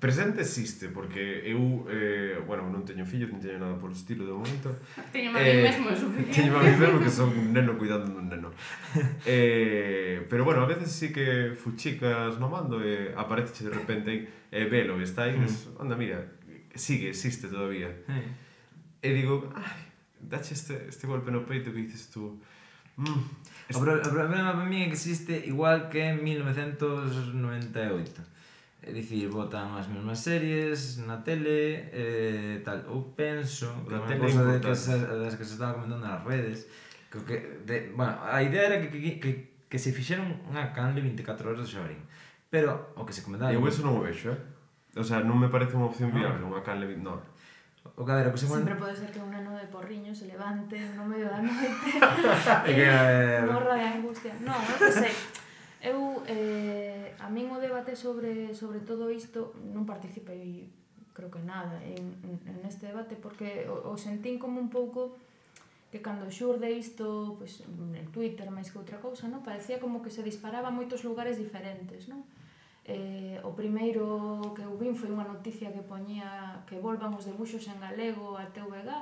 Presente 0.00 0.40
existe, 0.40 0.88
porque 0.88 1.42
eu, 1.46 1.86
eh, 1.88 2.36
bueno, 2.44 2.68
non 2.68 2.84
teño 2.84 3.08
fillos, 3.08 3.32
non 3.32 3.40
teño 3.40 3.56
nada 3.56 3.80
por 3.80 3.88
estilo 3.88 4.28
de 4.28 4.36
momento. 4.36 4.68
Teño 5.14 5.32
a 5.32 5.40
eh, 5.40 5.64
mesmo, 5.64 5.88
é 5.88 5.96
suficiente. 5.96 6.44
Teño 6.44 6.52
a 6.52 6.60
mí 6.60 6.76
mesmo 6.76 7.00
que 7.00 7.08
son 7.08 7.32
un 7.40 7.56
neno 7.56 7.72
cuidando 7.80 8.12
dun 8.12 8.28
neno. 8.28 8.52
eh, 9.24 10.20
pero 10.28 10.44
bueno, 10.44 10.60
a 10.60 10.68
veces 10.68 10.92
sí 10.92 11.08
que 11.08 11.56
fuchicas 11.56 12.36
no 12.36 12.52
mando 12.52 12.84
e 12.84 13.16
eh, 13.16 13.16
aparece 13.16 13.64
de 13.64 13.72
repente 13.72 14.10
e 14.12 14.28
eh, 14.52 14.68
velo, 14.68 15.00
está 15.00 15.24
aí, 15.24 15.40
mm. 15.40 15.80
anda, 15.80 15.96
mira, 15.96 16.20
sigue, 16.76 17.08
existe 17.08 17.48
todavía. 17.48 17.88
Eh. 17.88 18.28
E 19.00 19.08
digo, 19.16 19.48
ai, 19.56 19.88
dache 20.20 20.52
este, 20.52 20.84
este 20.88 21.06
golpe 21.08 21.32
no 21.32 21.48
peito 21.48 21.72
que 21.72 21.80
dices 21.80 22.12
tú, 22.12 22.44
Mm. 22.96 23.24
O, 23.74 23.80
pro, 23.80 23.96
o 23.96 24.10
problema 24.10 24.52
para 24.52 24.66
mí 24.66 24.84
é 24.84 24.86
que 24.86 24.92
existe 24.92 25.48
igual 25.48 25.88
que 25.88 26.00
en 26.00 26.22
1998. 26.22 28.34
É 28.84 28.92
dicir, 28.92 29.32
botan 29.32 29.72
as 29.80 29.88
mesmas 29.88 30.20
series 30.20 31.00
na 31.08 31.24
tele, 31.24 31.88
eh, 31.88 32.60
tal. 32.60 32.84
Eu 32.84 33.00
penso 33.16 33.72
que 33.88 33.96
é 33.96 33.98
unha 34.20 34.52
de 34.52 34.60
que 34.60 34.76
se, 34.76 34.92
das 34.92 35.40
que 35.40 35.44
se 35.48 35.56
estaba 35.56 35.80
comentando 35.80 36.04
nas 36.04 36.20
redes, 36.20 36.68
que, 37.08 37.16
que 37.24 37.64
de, 37.64 37.96
bueno, 37.96 38.12
a 38.20 38.44
idea 38.44 38.68
era 38.68 38.84
que, 38.84 38.92
que, 38.92 39.16
que, 39.16 39.64
que 39.72 39.78
se 39.80 39.96
fixeron 39.96 40.36
unha 40.52 40.76
canle 40.76 41.00
24 41.00 41.48
horas 41.48 41.64
de 41.64 41.72
Xabarín. 41.72 42.04
Pero 42.52 42.92
o 43.00 43.08
que 43.08 43.16
se 43.16 43.24
comentaba... 43.24 43.56
Eu 43.56 43.64
eso 43.64 43.80
non 43.80 43.96
o 43.96 44.04
vexo, 44.04 44.36
eh? 44.36 44.40
O 45.00 45.02
sea, 45.02 45.24
non 45.24 45.40
me 45.40 45.48
parece 45.48 45.80
unha 45.80 45.88
opción 45.88 46.12
ah. 46.12 46.20
viable, 46.20 46.44
ah. 46.44 46.52
unha 46.52 46.60
canle... 46.60 46.84
No, 47.00 47.24
o 47.94 48.04
que, 48.04 48.10
a 48.10 48.16
ver, 48.18 48.26
o 48.28 48.32
que 48.34 48.42
se 48.42 48.50
Sempre 48.50 48.74
pode 48.74 48.98
ser 48.98 49.10
que 49.14 49.22
un 49.22 49.30
ano 49.30 49.54
de 49.54 49.70
porriño 49.70 50.10
se 50.10 50.26
levante 50.26 50.74
no 50.98 51.06
medio 51.06 51.30
da 51.30 51.38
noite 51.38 51.94
e 52.68 52.72
que... 52.74 52.86
morra 53.46 53.78
de 53.78 53.86
angustia. 53.86 54.34
Non, 54.42 54.58
non 54.58 54.78
que 54.82 54.90
sei. 54.90 55.14
Eu, 55.84 56.24
eh, 56.26 57.14
a 57.20 57.28
min 57.30 57.52
o 57.52 57.60
debate 57.60 57.94
sobre, 57.94 58.50
sobre 58.56 58.82
todo 58.82 59.12
isto 59.12 59.54
non 59.70 59.86
participei 59.86 60.66
creo 61.14 61.30
que 61.30 61.38
nada 61.38 61.78
en, 61.86 62.18
en 62.26 62.58
este 62.66 62.90
debate 62.90 63.14
porque 63.14 63.70
o, 63.70 63.92
o 63.92 63.94
sentín 63.94 64.42
como 64.42 64.58
un 64.58 64.68
pouco 64.68 65.14
que 65.94 66.02
cando 66.02 66.26
xurde 66.26 66.74
isto, 66.74 67.38
pois, 67.38 67.62
pues, 67.62 67.94
en 67.94 68.10
Twitter 68.10 68.50
máis 68.50 68.74
que 68.74 68.82
outra 68.82 68.98
cousa, 68.98 69.30
non? 69.30 69.46
Parecía 69.46 69.78
como 69.78 70.02
que 70.02 70.10
se 70.10 70.26
disparaba 70.26 70.66
a 70.66 70.74
moitos 70.74 71.06
lugares 71.06 71.38
diferentes, 71.38 72.10
non? 72.10 72.26
Eh, 72.84 73.40
o 73.40 73.56
primeiro 73.56 74.52
que 74.52 74.60
eu 74.60 74.76
vin 74.76 74.92
foi 74.92 75.08
unha 75.08 75.24
noticia 75.24 75.72
que 75.72 75.80
poñía 75.80 76.60
que 76.68 76.76
volvan 76.76 77.16
os 77.16 77.24
debuxos 77.24 77.64
en 77.72 77.80
galego 77.80 78.36
a 78.36 78.44
TVG 78.52 78.92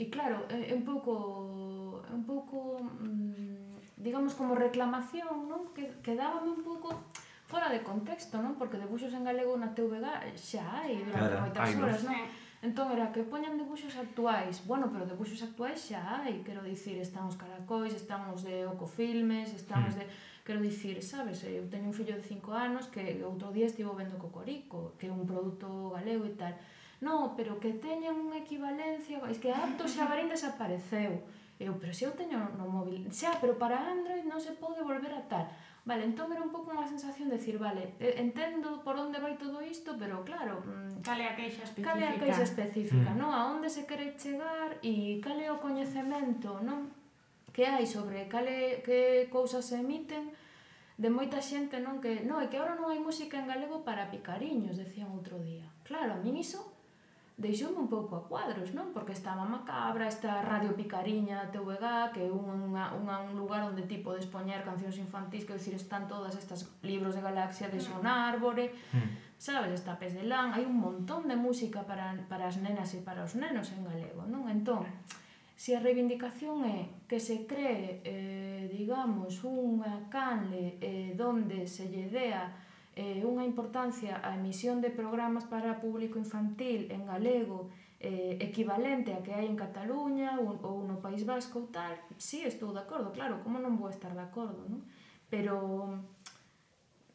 e 0.00 0.08
claro, 0.08 0.48
é, 0.48 0.72
é 0.72 0.74
un 0.74 0.80
pouco 0.88 2.00
é 2.08 2.12
un 2.16 2.24
pouco 2.24 2.80
mm, 2.80 4.00
digamos 4.00 4.32
como 4.32 4.56
reclamación 4.56 5.44
non? 5.44 5.76
que, 5.76 5.92
que 6.00 6.16
dábame 6.16 6.56
un 6.56 6.64
pouco 6.64 6.96
fora 7.44 7.68
de 7.68 7.84
contexto, 7.84 8.40
non? 8.40 8.56
porque 8.56 8.80
debuxos 8.80 9.12
en 9.12 9.28
galego 9.28 9.60
na 9.60 9.76
TVG 9.76 10.32
xa 10.40 10.64
hai 10.80 11.04
durante 11.04 11.36
claro, 11.36 11.44
moitas 11.44 11.68
horas 11.76 12.00
non? 12.08 12.16
Entón 12.60 12.92
era 12.92 13.08
que 13.08 13.24
poñan 13.24 13.56
debuxos 13.56 13.96
actuais. 13.96 14.60
Bueno, 14.68 14.92
pero 14.92 15.08
debuxos 15.08 15.40
actuais 15.40 15.80
xa 15.80 16.00
hai, 16.20 16.44
quero 16.44 16.60
dicir, 16.60 17.00
están 17.00 17.24
os 17.24 17.36
caracois, 17.40 17.92
están 17.96 18.28
os 18.28 18.44
de 18.44 18.68
Ocofilmes, 18.68 19.52
están 19.56 19.84
hmm. 19.84 19.88
os 19.88 19.94
de... 19.96 20.04
Quero 20.44 20.60
dicir, 20.60 21.02
sabes, 21.02 21.44
eh, 21.44 21.60
eu 21.60 21.68
teño 21.68 21.92
un 21.92 21.96
fillo 21.96 22.16
de 22.16 22.24
5 22.24 22.52
anos 22.52 22.88
que 22.88 23.20
outro 23.22 23.52
día 23.52 23.68
estivo 23.68 23.92
vendo 23.92 24.16
cocorico, 24.16 24.96
que 24.96 25.06
é 25.08 25.12
un 25.12 25.28
produto 25.28 25.92
galego 25.92 26.24
e 26.24 26.34
tal. 26.34 26.54
No, 27.00 27.32
pero 27.36 27.60
que 27.60 27.76
teñan 27.76 28.16
unha 28.16 28.40
equivalencia, 28.44 29.20
é 29.24 29.36
que 29.36 29.52
apto 29.52 29.88
Xabarín 29.88 30.28
desapareceu. 30.28 31.24
Eu, 31.60 31.76
pero 31.76 31.92
se 31.92 32.08
eu 32.08 32.12
teño 32.16 32.40
no 32.56 32.64
móvil, 32.72 33.04
xa, 33.12 33.36
pero 33.36 33.60
para 33.60 33.76
Android 33.76 34.24
non 34.24 34.40
se 34.40 34.56
pode 34.56 34.80
volver 34.80 35.12
a 35.12 35.24
tal. 35.28 35.44
Vale, 35.84 36.08
entón 36.08 36.32
era 36.32 36.40
un 36.40 36.52
pouco 36.52 36.72
unha 36.72 36.88
sensación 36.88 37.28
de 37.28 37.40
decir, 37.40 37.56
vale, 37.56 37.96
entendo 38.00 38.80
por 38.84 38.96
onde 38.96 39.20
vai 39.20 39.36
todo 39.36 39.60
isto, 39.64 39.96
pero 39.96 40.24
claro... 40.24 40.60
Mm, 40.64 41.04
cale 41.04 41.24
a 41.24 41.36
queixa 41.36 41.64
específica. 41.64 41.88
Cale 41.92 42.04
a 42.08 42.16
queixa 42.20 42.44
específica, 42.44 43.10
mm. 43.12 43.18
non? 43.20 43.32
A 43.32 43.48
onde 43.48 43.68
se 43.68 43.88
quere 43.88 44.16
chegar 44.16 44.76
e 44.80 45.20
cale 45.24 45.48
o 45.52 45.60
coñecemento, 45.60 46.60
non? 46.64 46.99
que 47.60 47.68
hai 47.68 47.84
sobre 47.84 48.24
cale, 48.24 48.80
que 48.80 49.28
cousas 49.28 49.68
se 49.68 49.84
emiten, 49.84 50.32
de 50.96 51.12
moita 51.12 51.44
xente 51.44 51.76
non 51.76 52.00
que, 52.00 52.24
non, 52.24 52.40
é 52.40 52.48
que 52.48 52.56
agora 52.56 52.72
non 52.72 52.88
hai 52.88 52.96
música 52.96 53.36
en 53.36 53.44
galego 53.44 53.84
para 53.84 54.08
picariños, 54.08 54.80
decían 54.80 55.12
outro 55.12 55.36
día. 55.44 55.68
Claro, 55.84 56.16
a 56.16 56.18
min 56.24 56.40
iso 56.40 56.72
deixoume 57.36 57.84
un 57.84 57.92
pouco 57.92 58.16
a 58.16 58.24
cuadros, 58.24 58.72
non? 58.72 58.96
Porque 58.96 59.12
está 59.12 59.36
Mama 59.36 59.60
Cabra, 59.68 60.08
está 60.08 60.40
Radio 60.40 60.72
Picariña 60.72 61.52
TVG, 61.52 62.16
que 62.16 62.24
é 62.24 62.32
unha, 62.32 62.96
unha, 62.96 63.28
un 63.28 63.36
lugar 63.36 63.60
onde 63.68 63.84
ti 63.84 64.00
podes 64.00 64.24
poñer 64.24 64.64
cancións 64.64 64.96
infantís, 64.96 65.44
que 65.44 65.52
decir, 65.60 65.76
están 65.76 66.08
todas 66.08 66.40
estas 66.40 66.64
libros 66.80 67.12
de 67.12 67.20
galaxia 67.20 67.68
de 67.68 67.76
Son 67.76 68.08
mm. 68.08 68.32
Árbore, 68.32 68.72
mm. 68.72 69.36
sabes, 69.36 69.76
está 69.76 70.00
Pes 70.00 70.16
de 70.16 70.24
Lán, 70.24 70.56
hai 70.56 70.64
un 70.64 70.80
montón 70.80 71.28
de 71.28 71.36
música 71.36 71.84
para, 71.84 72.16
para 72.24 72.48
as 72.48 72.56
nenas 72.56 72.88
e 72.96 73.04
para 73.04 73.20
os 73.20 73.36
nenos 73.36 73.68
en 73.76 73.84
galego, 73.84 74.24
non? 74.24 74.48
Entón, 74.48 74.88
Se 75.60 75.76
a 75.76 75.80
reivindicación 75.80 76.64
é 76.64 77.04
que 77.04 77.20
se 77.20 77.44
cree, 77.44 78.00
eh, 78.00 78.64
digamos, 78.72 79.44
unha 79.44 80.08
canle 80.08 80.80
eh, 80.80 81.12
donde 81.12 81.68
se 81.68 81.84
lle 81.92 82.08
dea 82.08 82.48
eh, 82.96 83.20
unha 83.28 83.44
importancia 83.44 84.24
á 84.24 84.32
emisión 84.40 84.80
de 84.80 84.88
programas 84.88 85.44
para 85.44 85.76
público 85.84 86.16
infantil 86.16 86.88
en 86.88 87.04
galego 87.04 87.68
eh, 88.00 88.40
equivalente 88.40 89.12
a 89.12 89.20
que 89.20 89.36
hai 89.36 89.44
en 89.44 89.60
Cataluña 89.60 90.40
ou, 90.40 90.56
ou 90.64 90.80
no 90.88 90.96
País 91.04 91.28
Vasco 91.28 91.60
ou 91.60 91.68
tal, 91.68 91.92
sí, 92.16 92.40
estou 92.48 92.72
de 92.72 92.80
acordo, 92.80 93.12
claro, 93.12 93.44
como 93.44 93.60
non 93.60 93.76
vou 93.76 93.92
estar 93.92 94.16
de 94.16 94.24
acordo, 94.24 94.64
non? 94.64 94.80
Pero 95.28 95.92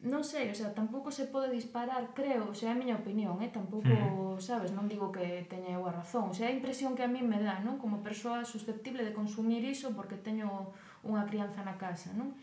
non 0.04 0.20
sei, 0.20 0.52
o 0.52 0.56
sea, 0.56 0.76
tampouco 0.76 1.08
se 1.08 1.24
pode 1.30 1.48
disparar, 1.48 2.12
creo, 2.12 2.52
o 2.52 2.56
sea, 2.56 2.70
é 2.70 2.76
a 2.76 2.80
miña 2.80 3.00
opinión, 3.00 3.40
eh, 3.40 3.48
tampouco, 3.48 3.88
mm. 3.88 4.44
sabes, 4.44 4.74
non 4.76 4.84
digo 4.90 5.08
que 5.08 5.48
teña 5.48 5.72
eu 5.72 5.88
a 5.88 5.92
razón, 5.92 6.28
o 6.30 6.34
sea, 6.36 6.52
a 6.52 6.56
impresión 6.56 6.92
que 6.92 7.06
a 7.06 7.10
mí 7.10 7.24
me 7.24 7.40
dá, 7.40 7.64
non, 7.64 7.80
como 7.80 8.04
persoa 8.04 8.44
susceptible 8.44 9.02
de 9.06 9.16
consumir 9.16 9.64
iso 9.64 9.96
porque 9.96 10.20
teño 10.20 10.74
unha 11.00 11.24
crianza 11.24 11.64
na 11.64 11.80
casa, 11.80 12.12
non? 12.12 12.36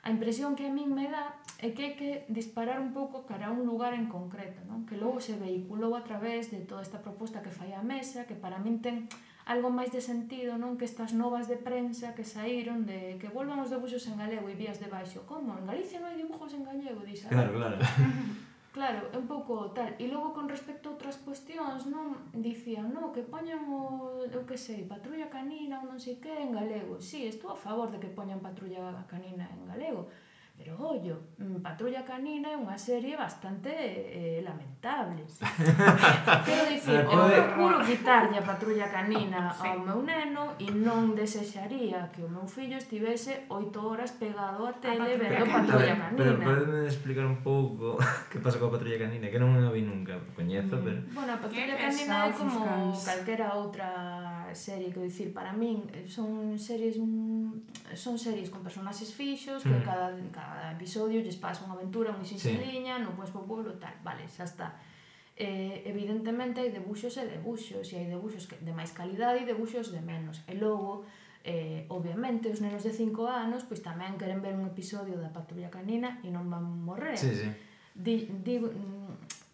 A 0.00 0.08
impresión 0.08 0.56
que 0.56 0.64
a 0.64 0.72
mí 0.72 0.88
me 0.88 1.12
dá 1.12 1.36
é 1.60 1.76
que 1.76 1.82
hai 1.84 1.94
que 1.98 2.24
disparar 2.32 2.80
un 2.80 2.96
pouco 2.96 3.28
cara 3.28 3.52
a 3.52 3.52
un 3.52 3.68
lugar 3.68 3.92
en 3.92 4.08
concreto, 4.08 4.64
non? 4.64 4.88
Que 4.88 4.96
logo 4.96 5.20
se 5.20 5.36
vehiculou 5.36 5.92
a 5.92 6.06
través 6.06 6.48
de 6.48 6.64
toda 6.64 6.80
esta 6.80 7.04
proposta 7.04 7.44
que 7.44 7.52
fai 7.52 7.76
a 7.76 7.84
mesa, 7.84 8.24
que 8.24 8.32
para 8.32 8.56
min 8.56 8.80
ten 8.80 9.12
algo 9.50 9.68
máis 9.74 9.90
de 9.90 9.98
sentido, 9.98 10.54
non? 10.54 10.78
Que 10.78 10.86
estas 10.86 11.10
novas 11.10 11.50
de 11.50 11.58
prensa 11.58 12.14
que 12.14 12.22
saíron 12.22 12.86
de 12.86 13.18
que 13.18 13.26
volvan 13.26 13.58
os 13.58 13.74
debuxos 13.74 14.06
en 14.06 14.14
galego 14.14 14.46
e 14.46 14.54
vías 14.54 14.78
de 14.78 14.86
baixo. 14.86 15.26
Como? 15.26 15.58
En 15.58 15.66
Galicia 15.66 15.98
non 15.98 16.14
hai 16.14 16.18
dibujos 16.22 16.54
en 16.54 16.62
galego, 16.62 17.02
dixo. 17.02 17.26
Ah, 17.26 17.34
claro, 17.34 17.58
claro. 17.58 17.76
claro, 18.76 19.00
é 19.10 19.16
un 19.18 19.26
pouco 19.26 19.74
tal. 19.74 19.90
E 19.98 20.06
logo 20.06 20.30
con 20.30 20.46
respecto 20.46 20.86
a 20.86 20.94
outras 20.94 21.18
cuestións, 21.18 21.90
non? 21.90 22.30
Dicían, 22.30 22.94
non, 22.94 23.10
que 23.10 23.26
poñan 23.26 23.66
o, 23.66 24.22
eu 24.22 24.46
que 24.46 24.54
sei, 24.54 24.86
patrulla 24.86 25.26
canina 25.26 25.82
ou 25.82 25.90
non 25.90 25.98
sei 25.98 26.22
que 26.22 26.30
en 26.30 26.54
galego. 26.54 27.02
Sí, 27.02 27.26
estou 27.26 27.50
a 27.50 27.58
favor 27.58 27.90
de 27.90 27.98
que 27.98 28.14
poñan 28.14 28.38
patrulla 28.38 29.02
canina 29.10 29.50
en 29.50 29.66
galego 29.66 30.06
Pero 30.60 30.76
ollo, 30.76 31.16
mm. 31.38 31.62
Patrulla 31.64 32.04
Canina 32.04 32.52
é 32.52 32.56
unha 32.60 32.76
serie 32.76 33.16
bastante 33.16 33.72
eh, 33.72 34.44
lamentable. 34.44 35.24
Quero 36.44 36.64
dicir, 36.68 37.00
eu 37.00 37.24
procuro 37.32 37.80
quitarlle 37.80 38.36
a 38.36 38.44
Patrulla 38.44 38.92
Canina 38.92 39.48
sí. 39.56 39.64
ao 39.64 39.80
meu 39.80 40.04
neno 40.04 40.52
e 40.60 40.68
non 40.68 41.16
desexaría 41.16 42.12
que 42.12 42.20
o 42.20 42.28
meu 42.28 42.44
fillo 42.44 42.76
estivese 42.76 43.48
oito 43.48 43.80
horas 43.80 44.12
pegado 44.20 44.68
á 44.68 44.76
tele 44.84 45.16
vendo 45.16 45.48
Patrulla 45.48 45.96
Canina. 45.96 46.20
Pero, 46.20 46.36
pero 46.36 46.60
podeme 46.60 46.84
explicar 46.84 47.24
un 47.24 47.40
pouco 47.40 47.96
que 48.28 48.36
pasa 48.44 48.60
coa 48.60 48.68
Patrulla 48.68 49.00
Canina, 49.00 49.32
que 49.32 49.40
non 49.40 49.56
a 49.56 49.72
vi 49.72 49.80
nunca, 49.80 50.20
coñezo, 50.36 50.76
mm. 50.76 50.84
pero... 50.84 50.98
Bueno, 51.16 51.30
a 51.32 51.40
Patrulla 51.40 51.76
Canina 51.80 52.28
é 52.28 52.36
como 52.36 52.92
calquera 52.92 53.56
outra 53.56 53.88
serie, 54.54 54.92
que 54.92 55.00
dicir, 55.00 55.32
para 55.32 55.52
min 55.52 55.86
eh, 55.92 56.06
son 56.06 56.58
series 56.58 56.98
mm, 56.98 57.94
son 57.94 58.18
series 58.18 58.50
con 58.50 58.62
personaxes 58.62 59.12
fixos, 59.14 59.62
que 59.62 59.76
mm. 59.76 59.84
cada, 59.84 60.14
cada 60.30 60.72
episodio 60.72 61.20
lles 61.20 61.36
pasa 61.36 61.64
unha 61.66 61.76
aventura 61.76 62.10
moi 62.12 62.26
sinxeliña, 62.26 62.98
sí. 62.98 63.04
no 63.04 63.14
pois 63.14 63.30
po 63.30 63.46
pueblo, 63.46 63.76
tal, 63.78 63.94
vale, 64.02 64.26
xa 64.26 64.44
está. 64.44 64.78
Eh, 65.40 65.88
evidentemente 65.88 66.60
hai 66.60 66.68
debuxos 66.68 67.16
e 67.16 67.24
debuxos, 67.24 67.86
e 67.92 67.94
hai 67.96 68.06
debuxos 68.12 68.44
que, 68.44 68.60
de 68.60 68.76
máis 68.76 68.92
calidade 68.92 69.40
e 69.40 69.48
debuxos 69.48 69.88
de 69.88 70.04
menos. 70.04 70.44
E 70.44 70.52
logo, 70.52 71.08
eh, 71.48 71.88
obviamente, 71.88 72.52
os 72.52 72.60
nenos 72.60 72.84
de 72.84 72.92
5 72.92 73.24
anos 73.24 73.64
pois 73.64 73.80
tamén 73.80 74.20
queren 74.20 74.44
ver 74.44 74.52
un 74.52 74.68
episodio 74.68 75.16
da 75.16 75.32
Patrulla 75.32 75.72
Canina 75.72 76.20
e 76.20 76.28
non 76.28 76.52
van 76.52 76.68
morrer. 76.84 77.16
Sí, 77.16 77.32
sí. 77.32 77.48
Di, 77.96 78.28
digo, 78.44 78.68
mm, 78.68 79.09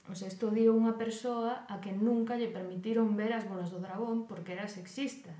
O 0.08 0.14
sea, 0.14 0.28
isto 0.30 0.54
dio 0.54 0.70
unha 0.70 0.94
persoa 0.94 1.66
a 1.66 1.82
que 1.82 1.90
nunca 1.90 2.38
lle 2.38 2.50
permitiron 2.50 3.18
ver 3.18 3.34
as 3.34 3.42
bolas 3.46 3.74
do 3.74 3.82
dragón 3.82 4.30
porque 4.30 4.54
era 4.54 4.70
sexista. 4.70 5.34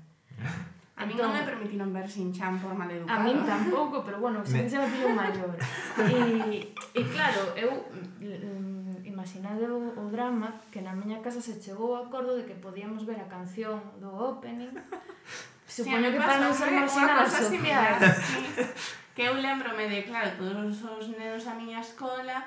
A 0.97 1.05
mí 1.05 1.13
entón, 1.13 1.29
non 1.29 1.37
me 1.39 1.45
permitiron 1.45 1.89
ver 1.93 2.09
sin 2.09 2.33
chan 2.33 2.57
por 2.57 2.73
mal 2.73 2.89
educado. 2.89 3.15
A 3.15 3.23
mí 3.23 3.31
tampouco, 3.45 4.01
pero 4.01 4.17
bueno, 4.17 4.41
sin 4.43 4.65
chan 4.65 4.89
me 4.89 5.13
maior. 5.13 5.55
E, 5.97 6.73
e 6.73 7.01
claro, 7.13 7.53
eu 7.53 7.69
mm, 8.19 9.05
imaginade 9.05 9.69
o, 9.69 9.93
o 9.93 10.03
drama 10.09 10.57
que 10.73 10.81
na 10.81 10.97
miña 10.97 11.21
casa 11.21 11.39
se 11.39 11.61
chegou 11.61 11.95
ao 11.95 12.09
acordo 12.09 12.35
de 12.35 12.43
que 12.49 12.57
podíamos 12.57 13.05
ver 13.05 13.21
a 13.21 13.29
canción 13.29 13.77
do 14.01 14.09
opening. 14.09 14.73
Supoño 15.69 16.09
sí, 16.09 16.13
que 16.15 16.19
para 16.19 16.41
non 16.41 16.53
ser 16.55 16.69
marxinadas 16.73 17.29
sociais. 17.39 18.01
Sí. 18.23 18.41
Que 19.13 19.29
eu 19.29 19.35
lembrome 19.37 19.89
de, 19.89 20.05
claro, 20.05 20.33
todos 20.37 20.81
os 20.81 21.05
nenos 21.13 21.45
da 21.45 21.53
miña 21.53 21.81
escola 21.81 22.45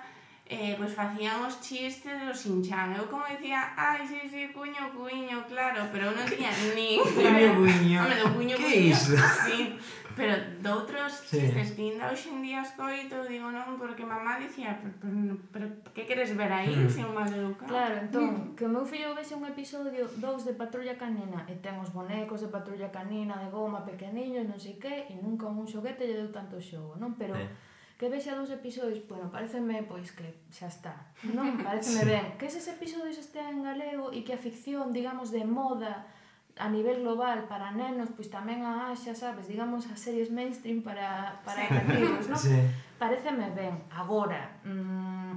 eh, 0.50 0.74
pois 0.74 0.90
facían 0.90 1.46
os 1.46 1.62
chistes 1.62 2.10
do 2.26 2.34
Sinchan. 2.34 2.90
Eu 2.98 3.06
como 3.06 3.22
dicía, 3.30 3.70
ai, 3.78 4.02
si, 4.02 4.18
sí, 4.18 4.20
si, 4.26 4.28
sí, 4.28 4.52
cuño, 4.52 4.90
cuño, 4.90 5.46
claro, 5.46 5.86
pero 5.94 6.10
eu 6.10 6.14
non 6.18 6.26
tiña 6.26 6.50
ni... 6.74 6.98
Cuño, 6.98 7.54
cuño. 7.54 7.98
Home, 8.02 8.18
do 8.18 8.28
cuño, 8.34 8.54
que 8.58 8.66
cuño. 8.66 8.90
iso? 8.90 9.14
Sí, 9.46 9.78
pero 10.18 10.34
doutros 10.58 11.22
sí. 11.22 11.38
chistes 11.38 11.70
que 11.78 11.82
ainda 11.94 12.10
hoxe 12.10 12.34
en 12.34 12.42
día 12.42 12.66
escoito, 12.66 13.22
digo, 13.30 13.46
non, 13.54 13.78
porque 13.78 14.02
mamá 14.02 14.42
dicía, 14.42 14.74
pero, 14.82 14.98
pero, 14.98 15.38
pero 15.54 15.66
que 15.94 16.02
queres 16.02 16.34
ver 16.34 16.50
aí, 16.50 16.74
mm. 16.74 16.90
se 16.90 17.06
un 17.06 17.14
mal 17.14 17.30
educado? 17.30 17.70
Claro, 17.70 17.94
entón, 18.02 18.26
mm. 18.26 18.58
que 18.58 18.66
o 18.66 18.72
meu 18.74 18.82
fillo 18.82 19.14
vexe 19.14 19.38
un 19.38 19.46
episodio 19.46 20.10
dous 20.18 20.42
de 20.42 20.58
Patrulla 20.58 20.98
Canina, 20.98 21.46
e 21.46 21.62
ten 21.62 21.78
os 21.78 21.94
bonecos 21.94 22.42
de 22.42 22.50
Patrulla 22.50 22.90
Canina, 22.90 23.38
de 23.38 23.54
goma, 23.54 23.86
pequeniños, 23.86 24.50
non 24.50 24.58
sei 24.58 24.82
que, 24.82 25.06
e 25.06 25.14
nunca 25.22 25.46
un 25.46 25.62
xoguete 25.62 26.10
lle 26.10 26.26
deu 26.26 26.34
tanto 26.34 26.58
xogo, 26.58 26.98
non? 26.98 27.14
Pero... 27.14 27.38
Eh 27.38 27.69
que 28.00 28.08
vexa 28.08 28.32
dous 28.32 28.48
episodios, 28.48 29.04
bueno, 29.04 29.28
pareceme, 29.28 29.84
pois 29.84 30.08
que 30.16 30.24
xa 30.48 30.72
está, 30.72 31.12
non? 31.36 31.60
Pareceme 31.68 32.00
sí. 32.00 32.08
ben. 32.08 32.26
Que 32.40 32.48
eses 32.48 32.64
episodios 32.72 33.20
estean 33.20 33.60
en 33.60 33.68
galego 33.68 34.08
e 34.08 34.24
que 34.24 34.32
a 34.32 34.40
ficción, 34.40 34.88
digamos, 34.88 35.28
de 35.28 35.44
moda 35.44 36.08
a 36.56 36.72
nivel 36.72 37.04
global 37.04 37.44
para 37.44 37.68
nenos, 37.76 38.08
pois 38.16 38.32
tamén 38.32 38.64
a, 38.64 38.96
xa 38.96 39.12
sabes, 39.12 39.52
digamos, 39.52 39.84
as 39.92 40.00
series 40.00 40.32
mainstream 40.32 40.80
para, 40.80 41.44
para 41.44 41.68
sí. 41.68 41.76
cativos, 41.76 42.24
non? 42.32 42.40
Sí. 42.48 42.56
Pareceme 42.96 43.52
ben. 43.52 43.84
Agora, 43.92 44.48
mmm, 44.64 45.36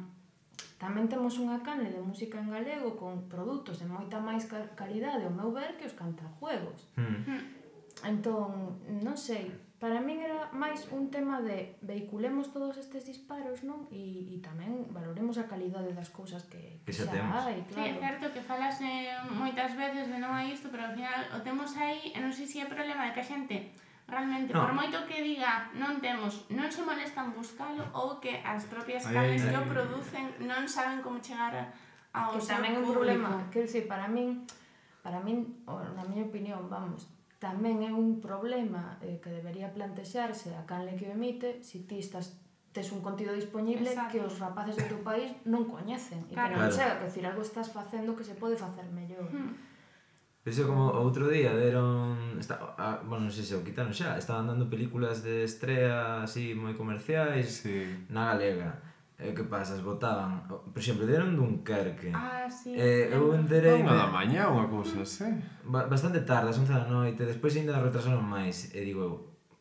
tamén 0.80 1.12
temos 1.12 1.36
unha 1.44 1.60
canle 1.68 1.92
de 1.92 2.00
música 2.00 2.40
en 2.40 2.48
galego 2.48 2.96
con 2.96 3.28
produtos 3.28 3.84
de 3.84 3.92
moita 3.92 4.24
máis 4.24 4.48
calidade, 4.80 5.28
o 5.28 5.36
meu 5.36 5.52
ver, 5.52 5.76
que 5.76 5.84
os 5.84 5.96
cantajuegos. 6.00 6.88
Mm. 6.96 8.08
Entón, 8.08 8.80
non 9.04 9.20
sei, 9.20 9.52
Para 9.84 10.00
min 10.00 10.24
era 10.24 10.48
máis 10.56 10.88
un 10.96 11.12
tema 11.12 11.44
de 11.44 11.76
veiculemos 11.84 12.56
todos 12.56 12.80
estes 12.80 13.04
disparos, 13.04 13.68
non? 13.68 13.84
E, 13.92 14.32
e 14.32 14.40
tamén 14.40 14.88
valoremos 14.96 15.36
a 15.36 15.44
calidade 15.44 15.92
das 15.92 16.08
cousas 16.08 16.48
que, 16.48 16.80
que, 16.88 16.88
que 16.88 16.96
xa, 16.96 17.04
xa 17.04 17.20
temos. 17.20 17.36
hai, 17.36 17.60
claro. 17.68 17.76
Sí, 17.76 17.92
é 17.92 17.94
certo 18.00 18.26
que 18.32 18.40
falas 18.48 18.80
eh, 18.80 19.12
moitas 19.36 19.76
veces 19.76 20.08
de 20.08 20.24
non 20.24 20.32
hai 20.32 20.56
isto, 20.56 20.72
pero 20.72 20.88
ao 20.88 20.96
final 20.96 21.20
o 21.36 21.44
temos 21.44 21.76
aí, 21.76 22.16
e 22.16 22.18
non 22.24 22.32
sei 22.32 22.48
se 22.48 22.64
é 22.64 22.68
problema 22.72 23.12
de 23.12 23.12
que 23.12 23.20
a 23.20 23.28
xente 23.28 23.76
realmente, 24.08 24.56
no. 24.56 24.64
por 24.64 24.72
moito 24.72 25.04
que 25.04 25.20
diga 25.20 25.68
non 25.76 26.00
temos, 26.00 26.48
non 26.48 26.72
se 26.72 26.80
molestan 26.80 27.36
buscalo 27.36 27.84
ou 27.92 28.24
que 28.24 28.40
as 28.40 28.64
propias 28.72 29.04
canles 29.12 29.44
que 29.44 29.52
o 29.52 29.68
producen 29.68 30.32
non 30.48 30.64
saben 30.64 31.04
como 31.04 31.20
chegar 31.20 31.76
ao 32.16 32.32
que 32.32 32.40
seu 32.40 32.56
tamén 32.56 32.72
é 32.72 32.80
un 32.80 32.88
problema, 32.88 33.52
quero 33.52 33.68
dicir, 33.68 33.84
para 33.84 34.08
min, 34.08 34.48
para 35.04 35.20
min, 35.20 35.44
na 35.68 36.08
miña 36.08 36.24
opinión, 36.24 36.72
vamos, 36.72 37.12
tamén 37.44 37.84
é 37.84 37.92
un 37.92 38.24
problema 38.24 38.96
eh, 39.04 39.20
que 39.20 39.28
debería 39.28 39.76
plantexarse 39.76 40.56
a 40.56 40.64
canle 40.64 40.96
que 40.96 41.12
o 41.12 41.12
emite 41.12 41.60
se 41.60 41.84
si 41.84 41.88
ti 41.88 42.00
estás 42.00 42.40
tes 42.72 42.90
un 42.96 43.04
contido 43.06 43.36
disponible 43.36 43.92
Exacto. 43.92 44.12
que 44.16 44.20
os 44.24 44.40
rapaces 44.40 44.80
do 44.80 44.86
teu 44.88 45.02
país 45.04 45.30
non 45.44 45.68
coñecen 45.68 46.24
e 46.32 46.34
claro. 46.34 46.56
que 46.56 46.64
non 46.64 46.72
claro. 46.72 46.78
chega, 46.80 46.98
que 47.04 47.06
decir, 47.12 47.24
algo 47.28 47.44
estás 47.44 47.68
facendo 47.70 48.16
que 48.16 48.24
se 48.24 48.40
pode 48.40 48.56
facer 48.56 48.88
mellor 48.96 49.28
hmm. 49.28 49.76
Eso 50.44 50.68
como 50.68 50.92
outro 50.92 51.32
día 51.32 51.56
deron 51.56 52.36
está, 52.36 52.76
a, 52.76 53.00
bueno, 53.08 53.28
non 53.28 53.32
sei 53.32 53.48
se 53.48 53.56
o 53.56 53.64
quitaron 53.64 53.96
xa, 53.96 54.20
estaban 54.20 54.44
dando 54.44 54.68
películas 54.68 55.24
de 55.24 55.48
estrea 55.48 56.20
así 56.28 56.52
moi 56.52 56.76
comerciais 56.76 57.64
sí. 57.64 57.88
na 58.12 58.36
galega. 58.36 58.76
E 59.24 59.32
que 59.32 59.48
pasas? 59.48 59.80
Botaban, 59.80 60.44
por 60.52 60.76
exemplo, 60.76 61.08
deron 61.08 61.40
Dunkerque. 61.40 62.12
Ah, 62.12 62.52
sí. 62.52 62.76
Eh, 62.76 63.08
eu 63.08 63.32
enterei... 63.32 63.80
Unha 63.80 63.96
da 63.96 64.12
mañá 64.12 64.52
unha 64.52 64.68
cousa, 64.68 65.08
sí. 65.08 65.24
Bastante 65.64 66.28
tarde, 66.28 66.52
as 66.52 66.60
11 66.60 66.68
da 66.68 66.84
noite, 66.92 67.24
despois 67.24 67.56
ainda 67.56 67.80
retrasaron 67.80 68.20
máis. 68.20 68.76
E 68.76 68.84
digo 68.84 69.00
eu, 69.00 69.14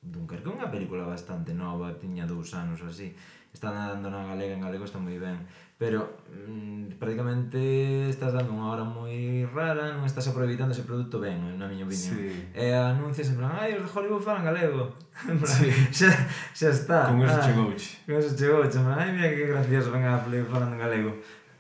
Dunkerque 0.03 0.51
é 0.51 0.57
unha 0.59 0.67
película 0.67 1.07
bastante 1.07 1.55
nova, 1.55 1.95
tiña 1.95 2.27
dous 2.27 2.51
anos 2.59 2.83
así 2.83 3.15
están 3.53 3.77
dando 3.77 4.11
na 4.11 4.25
galega, 4.25 4.57
en 4.57 4.65
galego 4.65 4.85
está 4.85 4.99
moi 4.99 5.21
ben. 5.21 5.37
Pero 5.77 6.19
mm, 6.31 6.97
prácticamente 6.97 8.09
estás 8.09 8.33
dando 8.33 8.55
unha 8.55 8.73
hora 8.73 8.85
moi 8.87 9.45
rara, 9.51 9.93
non 9.93 10.09
estás 10.09 10.25
aproveitando 10.31 10.73
ese 10.73 10.89
produto 10.89 11.21
ben, 11.21 11.37
na 11.61 11.69
miña 11.69 11.85
opinión. 11.85 12.17
Sí. 12.17 12.33
E 12.57 12.73
anuncias 12.73 13.29
en 13.35 13.43
plan, 13.43 13.53
ai, 13.53 13.77
os 13.77 13.85
de 13.85 13.91
Hollywood 13.91 14.25
falan 14.25 14.47
galego. 14.47 14.95
sí. 15.45 15.69
xa, 15.93 16.09
xa 16.57 16.69
está. 16.73 17.13
Con 17.13 17.21
eso 17.21 17.37
ah, 17.37 17.45
chegouche. 17.45 18.01
Con 18.09 18.15
eso 18.17 18.33
chegouche, 18.33 18.79
ai, 18.79 19.13
mira 19.13 19.29
que 19.29 19.51
gracioso, 19.51 19.93
venga, 19.93 20.17
falando 20.23 20.79
en 20.79 20.83
galego. 20.83 21.13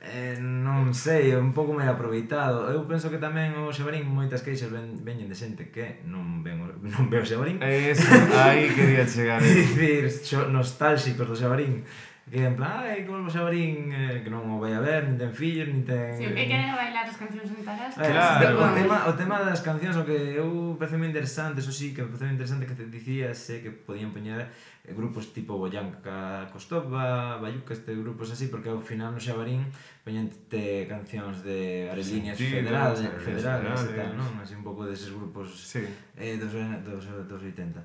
Eh, 0.02 0.34
non 0.42 0.90
sei, 0.90 1.30
é 1.30 1.38
un 1.38 1.54
pouco 1.54 1.70
me 1.70 1.86
aproveitado. 1.86 2.66
Eu 2.74 2.82
penso 2.90 3.06
que 3.06 3.22
tamén 3.22 3.54
o 3.54 3.70
Xabarín 3.70 4.02
moitas 4.10 4.42
queixas 4.42 4.66
ven, 4.66 4.98
veñen 5.06 5.30
de 5.30 5.38
xente 5.38 5.70
que 5.70 6.02
non 6.10 6.42
ven 6.42 6.58
o, 6.58 6.66
non 6.82 7.06
ve 7.06 7.22
o 7.22 7.26
Xabarín. 7.26 7.62
Eso, 7.62 8.10
aí 8.34 8.66
quería 8.74 9.06
chegar. 9.06 9.38
Eh. 9.38 9.62
Dicir, 9.62 10.10
nostálxicos 10.50 11.30
do 11.30 11.38
Xabarín. 11.38 11.86
Que 12.32 12.46
en 12.46 12.56
plan, 12.56 12.80
ai, 12.80 13.04
como 13.04 13.20
volvos 13.20 13.36
abrín, 13.36 13.92
eh, 13.92 14.24
que 14.24 14.32
non 14.32 14.48
o 14.48 14.56
vai 14.56 14.72
a 14.72 14.80
ver, 14.80 15.04
nin 15.04 15.20
ten 15.20 15.36
fillos, 15.36 15.68
nin 15.68 15.84
ten... 15.84 16.16
Si 16.16 16.24
que 16.24 16.48
queren 16.48 16.72
bailar 16.72 17.04
as 17.04 17.20
cancións 17.20 17.44
sentadas. 17.44 17.92
Eh, 18.00 18.08
claro. 18.08 18.56
O 18.56 18.72
tema, 18.72 18.96
o 19.04 19.12
tema 19.12 19.36
das 19.44 19.60
cancións, 19.60 20.00
o 20.00 20.08
que 20.08 20.40
eu 20.40 20.72
parece 20.80 20.96
moi 20.96 21.12
interesante, 21.12 21.60
eso 21.60 21.68
sí, 21.68 21.92
que 21.92 22.00
parece 22.08 22.24
moi 22.24 22.32
interesante 22.32 22.64
que 22.64 22.72
te 22.72 22.88
dicías 22.88 23.36
eh, 23.52 23.60
que 23.60 23.68
podían 23.68 24.16
poñer 24.16 24.48
eh, 24.48 24.96
grupos 24.96 25.36
tipo 25.36 25.60
Boyanca, 25.60 26.48
Costoba, 26.48 27.36
Bayuca, 27.36 27.76
este 27.76 27.92
grupos 27.92 28.32
así, 28.32 28.48
porque 28.48 28.72
ao 28.72 28.80
final 28.80 29.12
no 29.12 29.20
Xabarín 29.20 29.68
poñente 30.00 30.88
cancións 30.88 31.44
de 31.44 31.92
Areliñas 31.92 32.40
sí, 32.40 32.48
Federadas, 32.48 32.96
sí, 32.96 33.12
Federadas 33.20 33.84
e 33.84 33.92
tal, 33.92 34.16
non? 34.16 34.40
Así 34.40 34.56
un 34.56 34.64
pouco 34.64 34.88
deses 34.88 35.12
grupos 35.12 35.52
sí. 35.52 35.84
eh, 36.16 36.40
dos, 36.40 36.56
dos, 36.80 37.04
dos 37.28 37.40
80. 37.44 37.76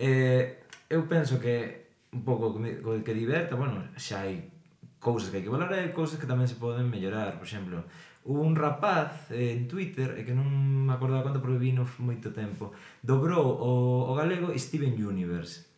Eh, 0.00 0.64
eu 0.88 1.04
penso 1.04 1.36
que 1.36 1.81
un 2.12 2.22
pouco 2.24 2.52
co 2.52 2.60
que 3.04 3.14
diverta, 3.16 3.56
bueno, 3.56 3.88
xa 3.96 4.28
hai 4.28 4.52
cousas 5.00 5.32
que 5.32 5.40
hai 5.40 5.44
que 5.44 5.50
valorar 5.50 5.80
e 5.80 5.96
cousas 5.96 6.20
que 6.20 6.28
tamén 6.28 6.46
se 6.46 6.60
poden 6.60 6.92
mellorar, 6.92 7.40
por 7.40 7.48
exemplo, 7.48 7.88
hubo 8.28 8.44
un 8.44 8.54
rapaz 8.54 9.32
eh, 9.32 9.56
en 9.56 9.66
Twitter, 9.66 10.14
e 10.20 10.22
que 10.22 10.36
non 10.36 10.46
me 10.86 10.92
acordaba 10.92 11.24
quanto 11.24 11.40
porque 11.40 11.58
vi 11.58 11.72
no 11.72 11.88
moito 12.04 12.30
tempo, 12.30 12.76
dobrou 13.00 13.42
o, 13.42 13.72
o 14.08 14.12
galego 14.14 14.52
Steven 14.54 14.94
Universe 14.94 15.71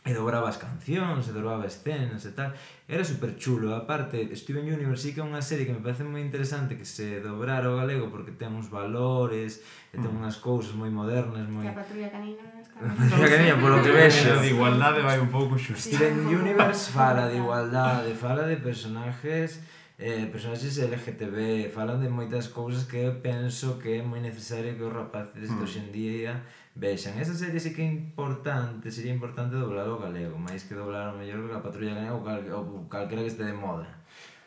e 0.00 0.14
dobraba 0.14 0.48
as 0.48 0.56
cancións, 0.56 1.28
e 1.28 1.32
dobraba 1.32 1.66
escenas 1.68 2.24
e 2.24 2.32
tal. 2.32 2.52
Era 2.88 3.04
super 3.04 3.36
chulo. 3.36 3.74
Aparte, 3.76 4.34
Steven 4.34 4.64
Universe 4.64 5.02
sí 5.02 5.10
que 5.12 5.20
é 5.20 5.24
unha 5.24 5.44
serie 5.44 5.68
que 5.68 5.76
me 5.76 5.84
parece 5.84 6.08
moi 6.08 6.24
interesante 6.24 6.80
que 6.80 6.88
se 6.88 7.20
dobrara 7.20 7.68
o 7.68 7.76
galego 7.76 8.08
porque 8.08 8.32
ten 8.32 8.48
uns 8.56 8.72
valores, 8.72 9.60
e 9.92 10.00
ten 10.00 10.08
mm. 10.08 10.16
unhas 10.24 10.40
cousas 10.40 10.72
moi 10.72 10.88
modernas, 10.88 11.44
moi... 11.52 11.68
Que 11.68 11.76
A 11.76 11.84
patrulla 11.84 12.08
canina... 12.08 12.40
A 12.80 12.96
patrulla 12.96 13.28
canina, 13.28 13.54
polo 13.60 13.84
que 13.84 13.92
vexo. 13.92 14.32
de 14.40 14.48
igualdade 14.56 15.04
vai 15.04 15.20
un 15.20 15.28
pouco 15.28 15.60
xusto. 15.60 15.92
Steven 15.92 16.32
Universe 16.32 16.88
fala 16.96 17.28
de 17.28 17.36
igualdade, 17.36 18.16
fala 18.24 18.48
de 18.48 18.56
personajes 18.56 19.60
eh, 20.00 20.24
personaxes 20.32 20.80
LGTB 20.80 21.68
falan 21.76 22.00
de 22.00 22.08
moitas 22.08 22.48
cousas 22.48 22.88
que 22.88 23.04
eu 23.04 23.20
penso 23.20 23.76
que 23.76 24.00
é 24.00 24.02
moi 24.02 24.16
necesario 24.16 24.72
que 24.72 24.80
os 24.80 24.96
rapaces 24.96 25.52
mm. 25.52 25.56
de 25.56 25.60
hoxe 25.60 25.78
en 25.84 25.88
día 25.92 26.32
Vexan, 26.80 27.20
esa 27.20 27.34
serie 27.34 27.60
sí 27.60 27.74
que 27.74 27.82
é 27.82 27.92
importante, 27.92 28.90
sería 28.90 29.12
importante 29.12 29.52
doblar 29.52 29.84
o 29.92 30.00
galego, 30.00 30.40
máis 30.40 30.64
que 30.64 30.72
doblar 30.72 31.12
o 31.12 31.18
mellor 31.20 31.44
que 31.44 31.52
a 31.52 31.60
patrulla 31.60 31.92
galega 31.92 32.16
ou, 32.16 32.24
cal, 32.24 32.40
ou 32.56 32.88
calquera 32.88 33.20
que 33.20 33.28
este 33.28 33.44
de 33.44 33.52
moda. 33.52 33.84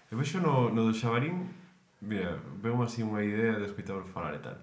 Eu 0.10 0.18
vexo 0.18 0.42
no, 0.42 0.74
no 0.74 0.90
do 0.90 0.98
Xabarín, 0.98 1.46
mira, 2.02 2.42
veo 2.58 2.82
así 2.82 3.06
unha 3.06 3.22
idea 3.22 3.62
de 3.62 3.70
escuitador 3.70 4.02
falar 4.10 4.34
e 4.34 4.42
tal. 4.42 4.58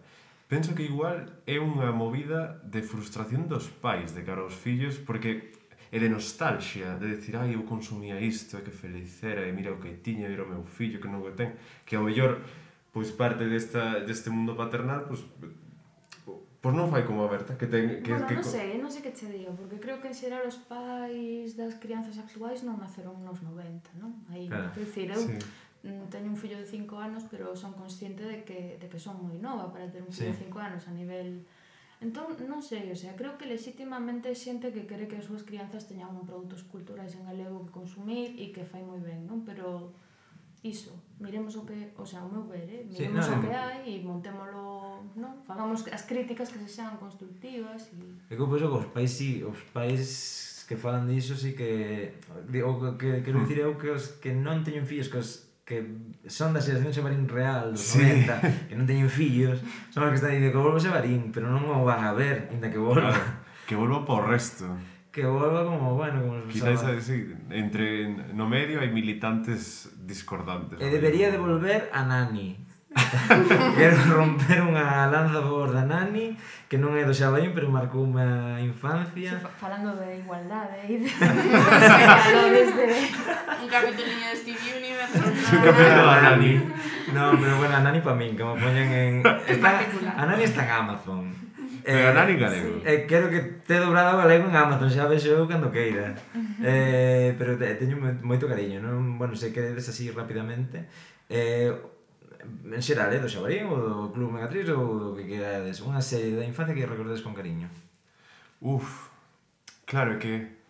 Penso 0.50 0.74
que 0.74 0.82
igual 0.82 1.22
é 1.46 1.62
unha 1.62 1.94
movida 1.94 2.58
de 2.66 2.82
frustración 2.82 3.46
dos 3.46 3.70
pais 3.70 4.18
de 4.18 4.26
cara 4.26 4.42
aos 4.42 4.58
fillos, 4.58 4.98
porque 4.98 5.54
é 5.94 5.98
de 6.02 6.10
nostalgia, 6.10 6.98
de 6.98 7.22
decir, 7.22 7.38
ai, 7.38 7.54
eu 7.54 7.62
consumía 7.62 8.18
isto, 8.18 8.58
e 8.58 8.66
que 8.66 8.74
feliz 8.74 9.14
era, 9.22 9.46
e 9.46 9.54
mira 9.54 9.70
o 9.70 9.78
que 9.78 9.94
tiña, 10.02 10.26
era 10.26 10.42
o 10.42 10.50
meu 10.50 10.66
fillo, 10.66 10.98
que 10.98 11.06
non 11.06 11.22
o 11.22 11.30
ten, 11.38 11.54
que 11.86 11.94
ao 11.94 12.02
mellor, 12.02 12.42
pois 12.90 13.14
parte 13.14 13.46
desta, 13.46 14.02
deste 14.02 14.26
mundo 14.26 14.58
paternal, 14.58 15.06
pois 15.06 15.22
Pois 16.61 16.76
non 16.76 16.92
fai 16.92 17.08
como 17.08 17.24
a 17.24 17.32
Berta, 17.32 17.56
que 17.56 17.64
ten... 17.64 18.04
Que, 18.04 18.12
bueno, 18.12 18.28
que... 18.28 18.36
non 18.36 18.44
sei, 18.44 18.76
non 18.76 18.92
sei 18.92 19.00
que 19.00 19.16
che 19.16 19.32
digo, 19.32 19.56
porque 19.56 19.80
creo 19.80 19.96
que 19.96 20.12
en 20.12 20.16
xeral 20.16 20.44
os 20.44 20.61
pais 20.68 21.56
das 21.56 21.80
crianzas 21.80 22.20
actuais 22.20 22.61
non 22.68 22.76
naceron 22.76 23.16
nos 23.24 23.40
90, 23.40 23.96
non? 23.96 24.20
Aí, 24.28 24.44
claro, 24.44 24.68
que 24.76 24.84
dicir, 24.84 25.08
eu 25.08 25.24
sí. 25.24 25.40
teño 26.12 26.28
un 26.28 26.36
fillo 26.36 26.61
de 26.61 26.68
5 26.68 26.84
anos, 27.00 27.24
pero 27.32 27.56
son 27.56 27.72
consciente 27.72 28.28
de 28.28 28.44
que, 28.44 28.76
de 28.76 28.86
que 28.92 29.00
son 29.00 29.16
moi 29.24 29.40
nova 29.40 29.72
para 29.72 29.88
ter 29.88 30.04
un 30.04 30.12
fillo 30.12 30.36
sí. 30.36 30.44
de 30.44 30.52
5 30.52 30.61
anos 30.61 30.84
a 30.84 30.92
nivel... 30.92 31.48
Entón, 32.04 32.28
non 32.44 32.61
sei, 32.61 32.92
o 32.92 32.96
sea, 32.96 33.16
creo 33.16 33.40
que 33.40 33.48
legítimamente 33.48 34.28
é 34.28 34.36
xente 34.36 34.68
que 34.68 34.84
quere 34.84 35.08
que 35.08 35.16
as 35.16 35.24
súas 35.24 35.48
crianzas 35.48 35.88
teñan 35.88 36.12
un 36.12 36.28
produtos 36.28 36.61
culturais 36.68 37.16
en 37.16 37.24
galego 37.24 37.64
que 37.64 37.72
consumir 37.72 38.36
e 38.36 38.52
que 38.52 38.68
fai 38.68 38.84
moi 38.84 39.00
ben, 39.00 39.24
non? 39.24 39.48
Pero 39.48 39.96
iso, 40.61 40.92
miremos 41.20 41.54
o 41.56 41.62
que, 41.68 41.92
o 41.96 42.04
sea, 42.04 42.24
o 42.24 42.32
meu 42.32 42.48
ver, 42.48 42.66
eh? 42.66 42.82
miremos 42.88 43.24
sí, 43.24 43.30
no, 43.30 43.38
o 43.38 43.42
que 43.44 43.52
hai 43.52 43.84
e 43.86 43.94
montémolo, 44.00 45.04
non? 45.14 45.44
Fagamos 45.44 45.84
as 45.92 46.08
críticas 46.08 46.48
que 46.48 46.58
se 46.64 46.80
sean 46.80 46.96
constructivas 46.96 47.92
e... 47.92 48.00
E 48.26 48.34
que 48.34 48.44
penso 48.48 48.66
que 48.72 48.78
os 48.80 48.88
pais, 48.90 49.10
sí, 49.12 49.44
os 49.44 49.60
pais 49.70 50.64
que 50.64 50.80
falan 50.80 51.04
diso 51.06 51.36
sí 51.36 51.52
que... 51.52 52.16
O 52.64 52.96
que 52.96 53.20
quero 53.20 53.38
hmm. 53.38 53.44
dicir 53.44 53.58
eu 53.60 53.76
que 53.76 53.92
os 53.92 54.16
que 54.18 54.32
non 54.32 54.64
teñen 54.64 54.88
fillos, 54.88 55.12
que 55.12 55.20
os 55.20 55.50
que 55.70 55.86
son 56.26 56.50
da 56.50 56.58
xeración 56.58 56.90
Xabarín 56.90 57.30
real 57.30 57.70
dos 57.78 57.94
sí. 57.94 58.02
90, 58.02 58.66
que 58.66 58.74
non 58.74 58.90
teñen 58.90 59.06
fillos, 59.06 59.62
son 59.94 60.02
os 60.02 60.10
que 60.10 60.18
están 60.18 60.34
dicindo 60.34 60.50
que 60.50 60.58
volvo 60.58 60.82
Xabarín, 60.82 61.30
pero 61.30 61.46
non 61.46 61.62
o 61.70 61.86
van 61.86 62.02
a 62.02 62.10
ver, 62.10 62.50
inda 62.50 62.66
que 62.72 62.80
volva. 62.82 63.14
Claro, 63.14 63.46
que 63.70 63.78
volvo 63.78 64.02
por 64.02 64.26
resto 64.26 64.66
que 65.12 65.26
volva 65.26 65.64
como, 65.64 65.94
bueno, 65.94 66.22
como 66.22 66.46
quizás 66.46 66.84
a 66.84 67.00
sí, 67.00 67.34
entre 67.50 68.08
no 68.32 68.46
medio 68.46 68.78
hai 68.78 68.94
militantes 68.94 69.90
discordantes. 69.98 70.78
E 70.78 70.86
debería 70.86 71.34
de 71.34 71.38
volver 71.38 71.90
a 71.90 72.06
Nani. 72.06 72.54
Quero 73.78 74.02
romper 74.11 74.66
unha 74.66 75.06
lanza 75.06 75.38
a 75.38 75.46
favor 75.46 75.70
da 75.70 75.86
Nani, 75.86 76.34
que 76.66 76.74
non 76.78 76.94
é 76.94 77.04
do 77.06 77.14
Xabaín, 77.14 77.54
pero 77.54 77.70
marcou 77.70 78.02
unha 78.06 78.58
infancia. 78.62 79.38
Sí, 79.38 79.46
falando 79.58 79.94
de 79.98 80.18
igualdade 80.22 80.78
e 80.86 80.98
de... 80.98 81.06
de... 81.06 81.11
un 83.62 83.68
capítulo 83.70 84.11
de 84.11 84.34
Steve 84.34 84.58
Universe. 84.78 85.18
un 85.22 85.62
capítulo 85.62 86.02
da 86.06 86.34
Nani. 86.34 86.58
Non, 87.14 87.38
pero 87.38 87.54
bueno, 87.58 87.74
a 87.78 87.80
Nani 87.82 88.00
pa 88.02 88.14
min, 88.14 88.36
que 88.38 88.44
me 88.46 88.54
poñan 88.58 88.90
en... 88.90 89.22
Está... 89.26 89.82
A 90.14 90.26
Nani 90.26 90.42
está 90.46 90.62
en 90.66 90.70
Amazon. 90.70 91.49
Eh, 91.84 92.02
ganar 92.02 92.30
en 92.30 92.38
galego. 92.38 92.82
Eh, 92.84 93.06
quero 93.08 93.30
que 93.30 93.40
te 93.66 93.78
dobrado 93.78 94.18
galego 94.18 94.48
en 94.48 94.56
Amazon, 94.56 94.90
xa 94.90 95.06
vexo 95.06 95.32
eu 95.32 95.48
cando 95.48 95.72
queira. 95.72 96.14
eh, 96.62 97.34
pero 97.38 97.56
te, 97.56 97.74
teño 97.76 97.96
moito 98.22 98.48
cariño, 98.48 98.80
non? 98.82 99.16
Bueno, 99.16 99.32
se 99.36 99.52
queredes 99.52 99.88
así 99.88 100.10
rapidamente. 100.10 100.88
Eh, 101.28 101.72
en 102.44 102.82
xeral, 102.82 103.12
eh, 103.12 103.20
do 103.20 103.28
Xabarín, 103.28 103.68
ou 103.68 103.78
do 103.78 103.94
Club 104.12 104.32
Megatriz, 104.32 104.68
ou 104.72 104.98
do 104.98 105.08
que 105.16 105.28
querades. 105.28 105.80
Unha 105.84 106.00
serie 106.00 106.36
da 106.36 106.44
infancia 106.44 106.74
que 106.74 106.88
recordes 106.88 107.20
con 107.20 107.36
cariño. 107.36 107.68
Uf, 108.60 109.08
claro 109.86 110.18
que... 110.18 110.60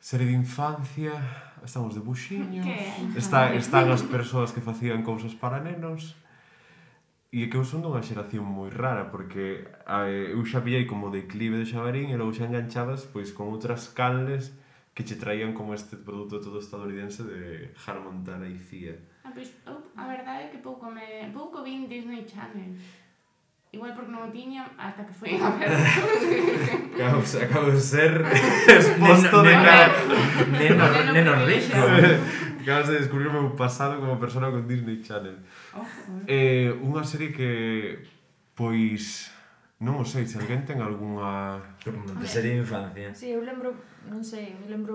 Serie 0.00 0.26
de 0.26 0.36
infancia... 0.36 1.14
Estamos 1.62 1.94
de 1.94 2.02
buxiños... 2.02 2.66
Está, 3.14 3.54
están 3.54 3.86
as 3.86 4.02
persoas 4.02 4.50
que 4.50 4.60
facían 4.60 5.06
cousas 5.06 5.32
para 5.32 5.62
nenos... 5.62 6.18
E 7.32 7.44
é 7.44 7.46
que 7.48 7.56
eu 7.56 7.64
son 7.64 7.80
dunha 7.80 8.04
xeración 8.04 8.44
moi 8.44 8.68
rara, 8.68 9.08
porque 9.08 9.64
a, 9.88 10.04
eu 10.04 10.44
xa 10.44 10.60
pillei 10.60 10.84
como 10.84 11.08
declive 11.08 11.56
do 11.56 11.64
xabarín 11.64 12.12
e 12.12 12.16
logo 12.20 12.36
xa 12.36 12.44
enganchabas 12.44 13.08
pois 13.08 13.32
con 13.32 13.48
outras 13.48 13.88
canles 13.88 14.52
que 14.92 15.00
che 15.00 15.16
traían 15.16 15.56
como 15.56 15.72
este 15.72 15.96
produto 15.96 16.44
todo 16.44 16.60
estadounidense 16.60 17.24
de 17.24 17.72
Hannah 17.72 18.04
Montana 18.04 18.44
e 18.44 18.60
Cia. 18.60 19.00
Ah, 19.24 19.32
pois, 19.32 19.48
eu, 19.64 19.80
a 19.96 20.04
verdade 20.12 20.44
é 20.44 20.48
que 20.52 20.60
pouco 20.60 20.92
me 20.92 21.32
pouco 21.32 21.64
vin 21.64 21.88
Disney 21.88 22.20
Channel. 22.28 22.76
Igual 23.72 23.96
porque 23.96 24.12
non 24.12 24.28
o 24.28 24.30
tiña 24.36 24.68
ata 24.76 25.08
que 25.08 25.16
foi 25.16 25.32
a 25.40 25.48
ver. 25.56 25.72
acabo, 26.92 27.24
acabo 27.24 27.68
de 27.72 27.80
ser 27.80 28.12
exposto 28.68 29.40
de 29.40 29.54
cara. 29.56 29.88
Neno, 30.52 30.84
neno, 30.84 31.10
neno 31.16 31.32
rico. 31.48 31.80
Acabas 32.62 32.88
de 32.88 32.98
descubrir 33.02 33.26
o 33.26 33.34
meu 33.34 33.50
pasado 33.58 33.98
como 33.98 34.22
persona 34.22 34.50
con 34.50 34.62
Disney 34.70 35.02
Channel. 35.02 35.34
Oh, 35.74 35.82
eh, 36.30 36.70
unha 36.78 37.02
serie 37.02 37.34
que, 37.34 37.98
pois, 38.54 39.34
non 39.82 39.98
o 39.98 40.06
sei, 40.06 40.22
se 40.30 40.38
alguén 40.38 40.62
ten 40.62 40.78
algunha... 40.78 41.58
De 41.82 42.28
serie 42.30 42.54
de 42.54 42.62
infancia. 42.62 43.10
Si, 43.10 43.26
sí, 43.26 43.28
eu 43.34 43.42
lembro, 43.42 43.74
non 44.06 44.22
sei, 44.22 44.54
eu 44.54 44.70
lembro 44.70 44.94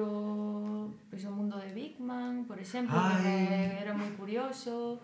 pois, 1.11 1.28
o 1.28 1.32
mundo 1.36 1.59
de 1.59 1.76
Big 1.76 1.99
Man, 1.99 2.47
por 2.47 2.55
exemplo, 2.55 2.95
Ai. 2.95 3.20
que 3.20 3.36
era 3.84 3.91
moi 3.91 4.15
curioso. 4.15 5.03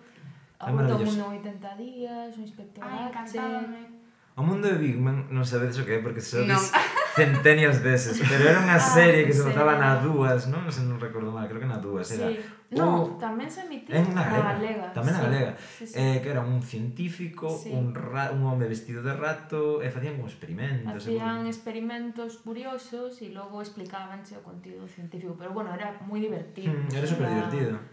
A 0.56 0.72
volta 0.72 0.96
ao 0.96 1.04
mundo 1.04 1.36
80 1.36 1.68
días, 1.76 2.32
o 2.40 2.42
inspector 2.48 2.80
Ai, 2.80 3.12
H. 3.12 3.36
Eh. 3.36 4.40
O 4.40 4.42
mundo 4.48 4.72
de 4.72 4.80
Big 4.80 4.96
Man, 4.96 5.28
non 5.28 5.44
sabedes 5.44 5.76
o 5.76 5.84
que 5.84 6.00
é, 6.00 6.00
porque 6.00 6.24
se 6.24 6.48
no. 6.48 6.56
centenias 7.16 7.84
deses, 7.84 8.18
pero 8.26 8.50
era 8.50 8.60
unha 8.60 8.78
ah, 8.78 8.82
serie 8.82 9.26
que 9.30 9.34
se 9.34 9.46
votaban 9.46 9.78
a 9.82 10.02
dúas, 10.02 10.50
non? 10.50 10.66
Se 10.74 10.82
non 10.82 10.98
recordo 10.98 11.30
mal, 11.30 11.46
creo 11.46 11.62
que 11.62 11.70
na 11.70 11.78
dúas 11.78 12.10
era. 12.10 12.34
Sí. 12.34 12.42
No, 12.74 13.06
un... 13.06 13.22
tamén 13.22 13.46
se 13.54 13.70
emitía 13.70 14.02
en 14.02 14.18
na 14.18 14.26
galega, 14.26 14.50
galega. 14.58 14.86
Tamén 14.98 15.14
na 15.14 15.22
sí. 15.22 15.26
galega. 15.30 15.52
Sí, 15.62 15.84
sí. 15.86 15.96
Eh, 15.96 16.18
que 16.26 16.30
era 16.34 16.42
un 16.42 16.58
científico, 16.66 17.54
sí. 17.54 17.70
un, 17.70 17.94
ra... 17.94 18.34
un 18.34 18.42
home 18.42 18.66
vestido 18.66 19.06
de 19.06 19.14
rato, 19.14 19.86
e 19.86 19.94
facían 19.94 20.18
como 20.18 20.26
experimentos. 20.26 21.06
Facían 21.06 21.46
como... 21.46 21.54
experimentos 21.54 22.42
curiosos 22.42 23.22
e 23.22 23.30
logo 23.30 23.62
explicábanse 23.62 24.34
o 24.38 24.42
contido 24.42 24.90
científico. 24.90 25.38
Pero 25.38 25.54
bueno, 25.54 25.70
era 25.70 25.94
moi 26.02 26.18
divertido. 26.18 26.74
Mm, 26.74 26.98
era 26.98 27.06
super 27.06 27.30
divertido. 27.30 27.78
Era 27.78 27.93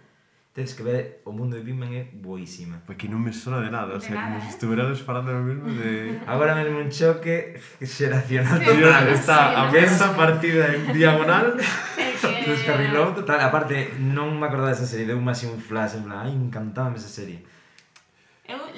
Tens 0.61 0.75
que 0.75 0.83
ver, 0.83 1.23
o 1.25 1.33
mundo 1.33 1.57
de 1.57 1.63
Pitman 1.63 1.89
é 1.97 2.05
boísima. 2.13 2.85
Pois 2.85 3.01
Porque 3.01 3.09
non 3.09 3.25
me 3.25 3.33
sona 3.33 3.65
de 3.65 3.73
nada, 3.73 3.97
de 3.97 3.97
o 3.97 4.01
sea, 4.05 4.13
nada, 4.13 4.37
como 4.37 4.45
se 4.45 4.53
eh? 4.53 4.53
estuverades 4.53 5.01
falando 5.01 5.33
lo 5.33 5.41
mesmo 5.41 5.73
de... 5.73 6.21
Agora 6.29 6.53
mesmo 6.53 6.85
un 6.85 6.93
choque 6.93 7.57
xeracional 7.81 8.61
sí, 8.61 8.69
total, 8.69 9.09
sí, 9.09 9.15
está 9.17 9.39
sí, 9.41 9.57
a 9.57 9.63
mesa 9.73 10.07
sí. 10.13 10.17
partida 10.21 10.69
en 10.69 10.93
diagonal, 10.93 11.57
descarrilou 12.45 13.17
total, 13.17 13.41
aparte 13.41 13.97
non 14.05 14.37
me 14.37 14.53
acordaba 14.53 14.77
desa 14.77 14.85
serie, 14.85 15.09
deu 15.09 15.17
máis 15.17 15.41
un 15.49 15.57
flash, 15.57 15.97
en 15.97 16.05
plan, 16.05 16.29
ai, 16.29 16.37
encantábame 16.37 17.01
esa 17.01 17.09
serie 17.09 17.41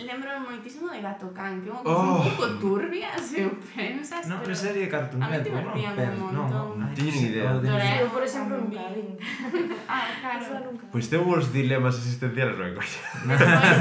lembro 0.04 0.28
moitísimo 0.40 0.90
de 0.90 1.00
Gato 1.00 1.30
Can, 1.32 1.62
que 1.62 1.68
é 1.68 1.72
unha 1.72 1.82
cousa 1.82 2.02
oh. 2.02 2.16
un 2.16 2.22
pouco 2.26 2.46
turbia, 2.58 3.08
se 3.18 3.46
o 3.46 3.52
pensas, 3.56 4.26
non, 4.28 4.42
pero... 4.42 4.54
serie 4.54 4.82
de 4.86 4.90
Cartoon 4.90 5.22
Network, 5.22 5.72
non, 5.72 5.94
pero, 5.96 6.14
non, 6.30 6.46
non, 6.78 6.90
teño 6.94 7.12
ni 7.12 7.22
idea. 7.30 7.50
Eu, 8.02 8.08
por 8.10 8.22
exemplo, 8.22 8.54
nunca 8.58 8.88
vin. 8.92 9.16
ah, 9.90 10.06
claro. 10.20 10.74
Pois 10.92 10.92
pues 10.92 11.04
temos 11.10 11.52
dilemas 11.52 11.94
existenciales, 11.98 12.54
non 12.58 12.72
Despois, 12.72 12.92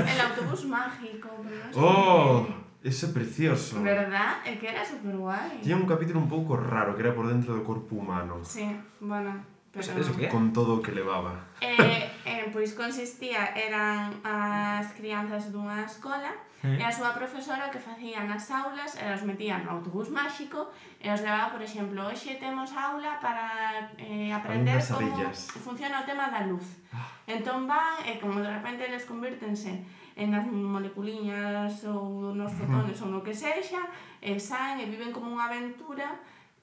el 0.13 0.21
autobús 0.21 0.61
mágico, 0.69 1.29
pero 1.43 1.57
non 1.65 1.79
Oh, 1.79 2.61
Ese 2.83 3.05
é 3.05 3.09
precioso. 3.09 3.79
Verdad? 3.79 4.41
É 4.43 4.57
que 4.57 4.65
era 4.65 4.81
super 4.83 5.13
guai. 5.13 5.61
Tiña 5.61 5.77
un 5.77 5.85
capítulo 5.85 6.17
un 6.17 6.25
pouco 6.25 6.57
raro, 6.57 6.97
que 6.97 7.05
era 7.05 7.13
por 7.13 7.29
dentro 7.29 7.53
do 7.53 7.61
corpo 7.61 7.93
humano. 7.93 8.41
Sí, 8.41 8.65
bueno. 8.97 9.37
Pero, 9.71 9.87
o 9.87 9.99
eso 9.99 10.17
que? 10.17 10.27
Con 10.27 10.51
todo 10.51 10.79
o 10.79 10.81
que 10.83 10.91
levaba. 10.91 11.47
Eh, 11.63 12.11
eh, 12.25 12.49
pois 12.51 12.75
consistía, 12.75 13.55
eran 13.55 14.19
as 14.23 14.91
crianzas 14.99 15.47
dunha 15.47 15.87
escola 15.87 16.35
eh? 16.59 16.75
e 16.75 16.83
a 16.83 16.91
súa 16.91 17.15
profesora 17.15 17.67
o 17.67 17.71
que 17.71 17.79
facía 17.79 18.19
nas 18.27 18.51
aulas 18.51 18.99
era 18.99 19.15
os 19.15 19.23
metía 19.23 19.63
no 19.63 19.79
autobús 19.79 20.11
máxico 20.11 20.67
e 20.99 21.07
os 21.07 21.23
levaba, 21.23 21.55
por 21.55 21.63
exemplo, 21.63 22.03
hoxe 22.03 22.35
temos 22.35 22.75
aula 22.75 23.15
para 23.23 23.87
eh, 23.95 24.35
aprender 24.35 24.83
como 24.83 25.31
funciona 25.63 26.03
o 26.03 26.05
tema 26.05 26.27
da 26.27 26.43
luz. 26.43 26.67
Ah. 26.91 27.07
Entón 27.23 27.63
van 27.63 28.03
e 28.03 28.19
como 28.19 28.43
de 28.43 28.51
repente 28.51 28.83
eles 28.83 29.07
convírtense 29.07 29.87
en 30.19 30.35
as 30.35 30.43
moleculiñas 30.51 31.87
ou 31.87 32.35
nos 32.35 32.51
fotones 32.51 32.99
uh 32.99 33.07
-huh. 33.07 33.15
ou 33.15 33.23
no 33.23 33.25
que 33.25 33.31
sexa, 33.31 33.87
e 34.19 34.35
saen 34.35 34.83
e 34.83 34.85
viven 34.91 35.15
como 35.15 35.31
unha 35.31 35.47
aventura 35.47 36.19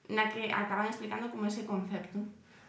na 0.09 0.29
que 0.29 0.53
acaban 0.53 0.85
explicando 0.85 1.29
como 1.33 1.49
ese 1.49 1.65
concepto. 1.65 2.21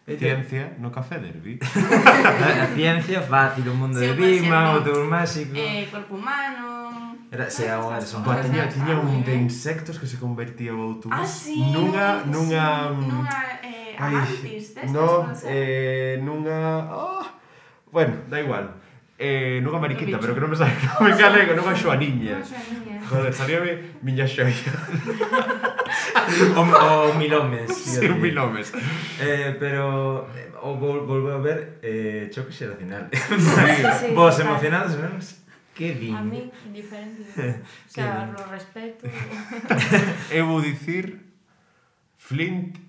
Ciencia 0.06 0.76
no 0.78 0.90
café 0.90 1.18
derbi. 1.18 1.58
a 1.62 2.66
ciencia 2.74 3.20
fácil, 3.22 3.68
o 3.68 3.74
mundo 3.74 3.98
de 3.98 4.12
Vima, 4.12 4.74
o 4.74 4.82
tour 4.82 5.04
máxico. 5.04 5.54
Eh, 5.54 5.86
corpo 5.90 6.16
humano. 6.16 7.16
Era, 7.30 7.48
se 7.48 7.70
a 7.70 7.78
unha 7.78 8.02
son 8.02 8.26
pa 8.26 8.42
tiña, 8.42 8.66
tiña 8.66 8.98
un 8.98 9.22
de 9.22 9.38
insectos 9.38 10.02
que 10.02 10.06
se 10.10 10.18
convertía 10.18 10.74
o 10.74 10.82
autobús 10.82 11.14
Ah, 11.14 11.22
sí, 11.22 11.62
nunha, 11.70 12.26
nunha, 12.26 12.90
sí, 12.90 13.06
nunha 13.06 13.38
mm, 13.38 13.70
eh, 13.70 13.94
amantis 13.94 14.74
destas, 14.74 14.90
no, 14.90 15.30
eh, 15.46 16.18
nunha... 16.18 16.90
Oh, 16.90 17.22
ah, 17.22 17.30
bueno, 17.94 18.26
da 18.26 18.42
igual. 18.42 18.74
Eh, 19.22 19.60
nunca 19.62 19.76
Mariquita, 19.78 20.16
pero 20.16 20.32
que 20.32 20.40
non 20.40 20.48
me 20.48 20.56
sabe 20.56 20.72
non 20.80 21.04
me 21.04 21.12
galego, 21.12 21.52
non 21.52 21.68
a 21.68 21.76
Xoaniña. 21.76 22.40
Joder, 23.04 23.32
sabíame 23.36 24.00
miña 24.00 24.24
xoia. 24.24 24.72
o, 26.56 26.62
o 26.64 27.12
Milomes. 27.20 27.68
Sí, 27.68 28.08
o 28.08 28.16
Milomes. 28.16 28.72
Eh, 29.20 29.60
pero 29.60 30.24
eh, 30.32 30.48
o 30.64 30.72
vol 30.80 31.04
volvo 31.04 31.36
a 31.36 31.40
ver 31.44 31.84
eh, 31.84 32.32
choque 32.32 32.48
xeracional. 32.48 33.12
sí, 33.12 33.84
sí, 34.00 34.06
Vos 34.16 34.36
sí, 34.36 34.40
emocionados, 34.40 34.96
claro. 34.96 35.20
Que 35.76 35.92
din? 36.00 36.16
A 36.16 36.24
mí, 36.24 36.48
indiferente. 36.64 37.28
o 37.60 37.92
sea, 37.92 38.24
lo 38.24 38.40
respeto. 38.48 39.04
eu 40.32 40.48
vou 40.48 40.64
dicir 40.64 41.20
Flint 42.16 42.80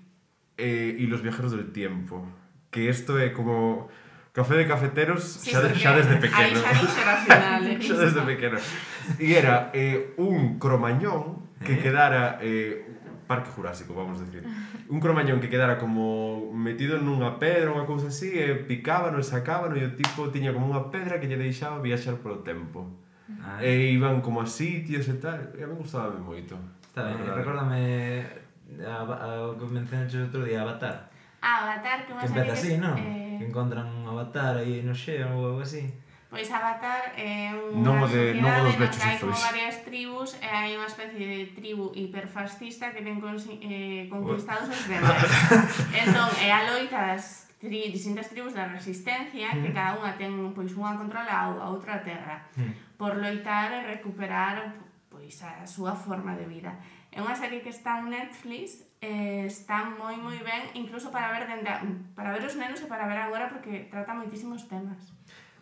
eh, 0.56 0.96
e 0.96 1.04
los 1.12 1.20
viajeros 1.20 1.52
del 1.52 1.68
tiempo. 1.76 2.24
Que 2.72 2.88
isto 2.88 3.20
é 3.20 3.28
como 3.36 3.92
Café 4.32 4.56
de 4.56 4.66
cafeteros 4.66 5.22
sí, 5.22 5.52
xa, 5.52 5.60
de, 5.60 5.76
xa 5.76 5.92
desde 5.92 6.16
pequeno. 6.16 6.56
Aí 6.64 6.74
xa 6.80 6.88
xeracional. 6.88 7.62
Eh, 7.68 7.78
xa 7.84 7.94
desde 8.00 8.22
pequeno. 8.24 8.56
E 9.20 9.36
era 9.36 9.68
eh, 9.76 10.16
un 10.16 10.56
cromañón 10.56 11.52
que 11.60 11.76
eh. 11.76 11.82
quedara 11.84 12.40
eh, 12.40 12.80
parque 13.28 13.52
jurásico, 13.52 13.92
vamos 13.92 14.20
a 14.20 14.24
decir. 14.24 14.40
Un 14.88 15.00
cromañón 15.04 15.36
que 15.36 15.52
quedara 15.52 15.76
como 15.76 16.48
metido 16.52 16.96
nunha 16.96 17.36
pedra, 17.36 17.76
unha 17.76 17.84
cousa 17.84 18.08
así, 18.08 18.32
e 18.32 18.64
picábano 18.64 19.20
e 19.20 19.24
sacábano, 19.24 19.76
e 19.76 19.84
o 19.84 19.92
tipo 19.92 20.32
tiña 20.32 20.56
como 20.56 20.64
unha 20.64 20.88
pedra 20.88 21.20
que 21.20 21.28
lle 21.28 21.36
deixaba 21.36 21.84
viaxar 21.84 22.16
polo 22.24 22.40
tempo. 22.40 22.88
Ah, 23.40 23.60
e 23.60 23.92
iban 23.92 24.24
como 24.24 24.40
a 24.40 24.48
sitios 24.48 25.08
e 25.12 25.16
tal, 25.20 25.52
e 25.56 25.60
a 25.60 25.68
mí 25.68 25.76
gustaba 25.76 26.12
moito. 26.16 26.56
Está 26.80 27.04
ben, 27.04 27.20
ah, 27.20 27.36
recórdame 27.36 27.80
a, 28.80 28.96
a, 29.04 29.28
o 29.48 29.60
que 29.60 29.64
mencionaste 29.68 30.24
outro 30.24 30.40
día, 30.44 30.64
Avatar. 30.64 31.08
Ah, 31.40 31.68
Avatar, 31.68 32.04
que, 32.04 32.12
que 32.12 32.26
empeza 32.28 32.52
así, 32.52 32.80
non? 32.80 32.96
Eh... 32.96 33.40
Que 33.40 33.48
encontran 33.48 34.01
Avatar 34.12 34.60
aí 34.60 34.84
no 34.84 34.94
xeo 34.94 35.32
ou 35.32 35.56
algo 35.56 35.62
así. 35.64 35.88
Pois 36.32 36.48
Avatar 36.48 37.12
eh, 37.20 37.52
é 37.52 37.52
unha 37.52 37.84
nomo 37.84 38.08
de, 38.08 38.32
sociedade 38.32 38.40
nomo 38.40 38.64
dos 38.64 38.76
lechos 38.80 39.04
hai 39.04 39.16
como 39.20 39.36
varias 39.36 39.76
tribus 39.84 40.30
eh, 40.40 40.48
e 40.48 40.48
hai 40.48 40.70
unha 40.80 40.88
especie 40.88 41.20
de 41.20 41.52
tribu 41.52 41.92
hiperfascista 41.92 42.88
que 42.96 43.04
ten 43.04 43.20
eh, 43.20 44.08
conquistados 44.08 44.72
os 44.72 44.88
demais. 44.88 45.28
entón, 46.04 46.32
eh, 46.40 46.48
é 46.48 46.56
a 46.56 46.64
loita 46.72 47.12
das 47.12 47.52
tri, 47.60 47.92
distintas 47.92 48.32
tribus 48.32 48.56
da 48.56 48.64
resistencia 48.64 49.52
mm. 49.52 49.60
que 49.60 49.70
cada 49.76 50.00
unha 50.00 50.16
ten 50.16 50.32
pois 50.56 50.72
unha 50.72 50.96
controla 50.96 51.52
a 51.52 51.68
outra 51.68 52.00
terra 52.00 52.48
mm. 52.56 52.96
por 52.96 53.20
loitar 53.20 53.68
e 53.76 53.92
recuperar 53.92 54.72
pois 55.12 55.36
a 55.44 55.68
súa 55.68 55.92
forma 55.92 56.32
de 56.32 56.48
vida. 56.48 56.72
É 57.12 57.20
unha 57.20 57.36
serie 57.36 57.60
que 57.60 57.68
está 57.68 58.00
en 58.00 58.08
Netflix 58.08 58.88
eh, 59.02 59.44
están 59.50 59.98
moi 59.98 60.14
moi 60.14 60.38
ben, 60.40 60.70
incluso 60.78 61.10
para 61.10 61.34
ver 61.34 61.50
dende 61.50 61.66
a, 61.66 61.82
para 62.14 62.30
ver 62.30 62.46
os 62.46 62.54
nenos 62.54 62.78
e 62.78 62.86
para 62.86 63.10
ver 63.10 63.18
agora 63.18 63.50
porque 63.50 63.90
trata 63.90 64.14
moitísimos 64.14 64.70
temas. 64.70 65.10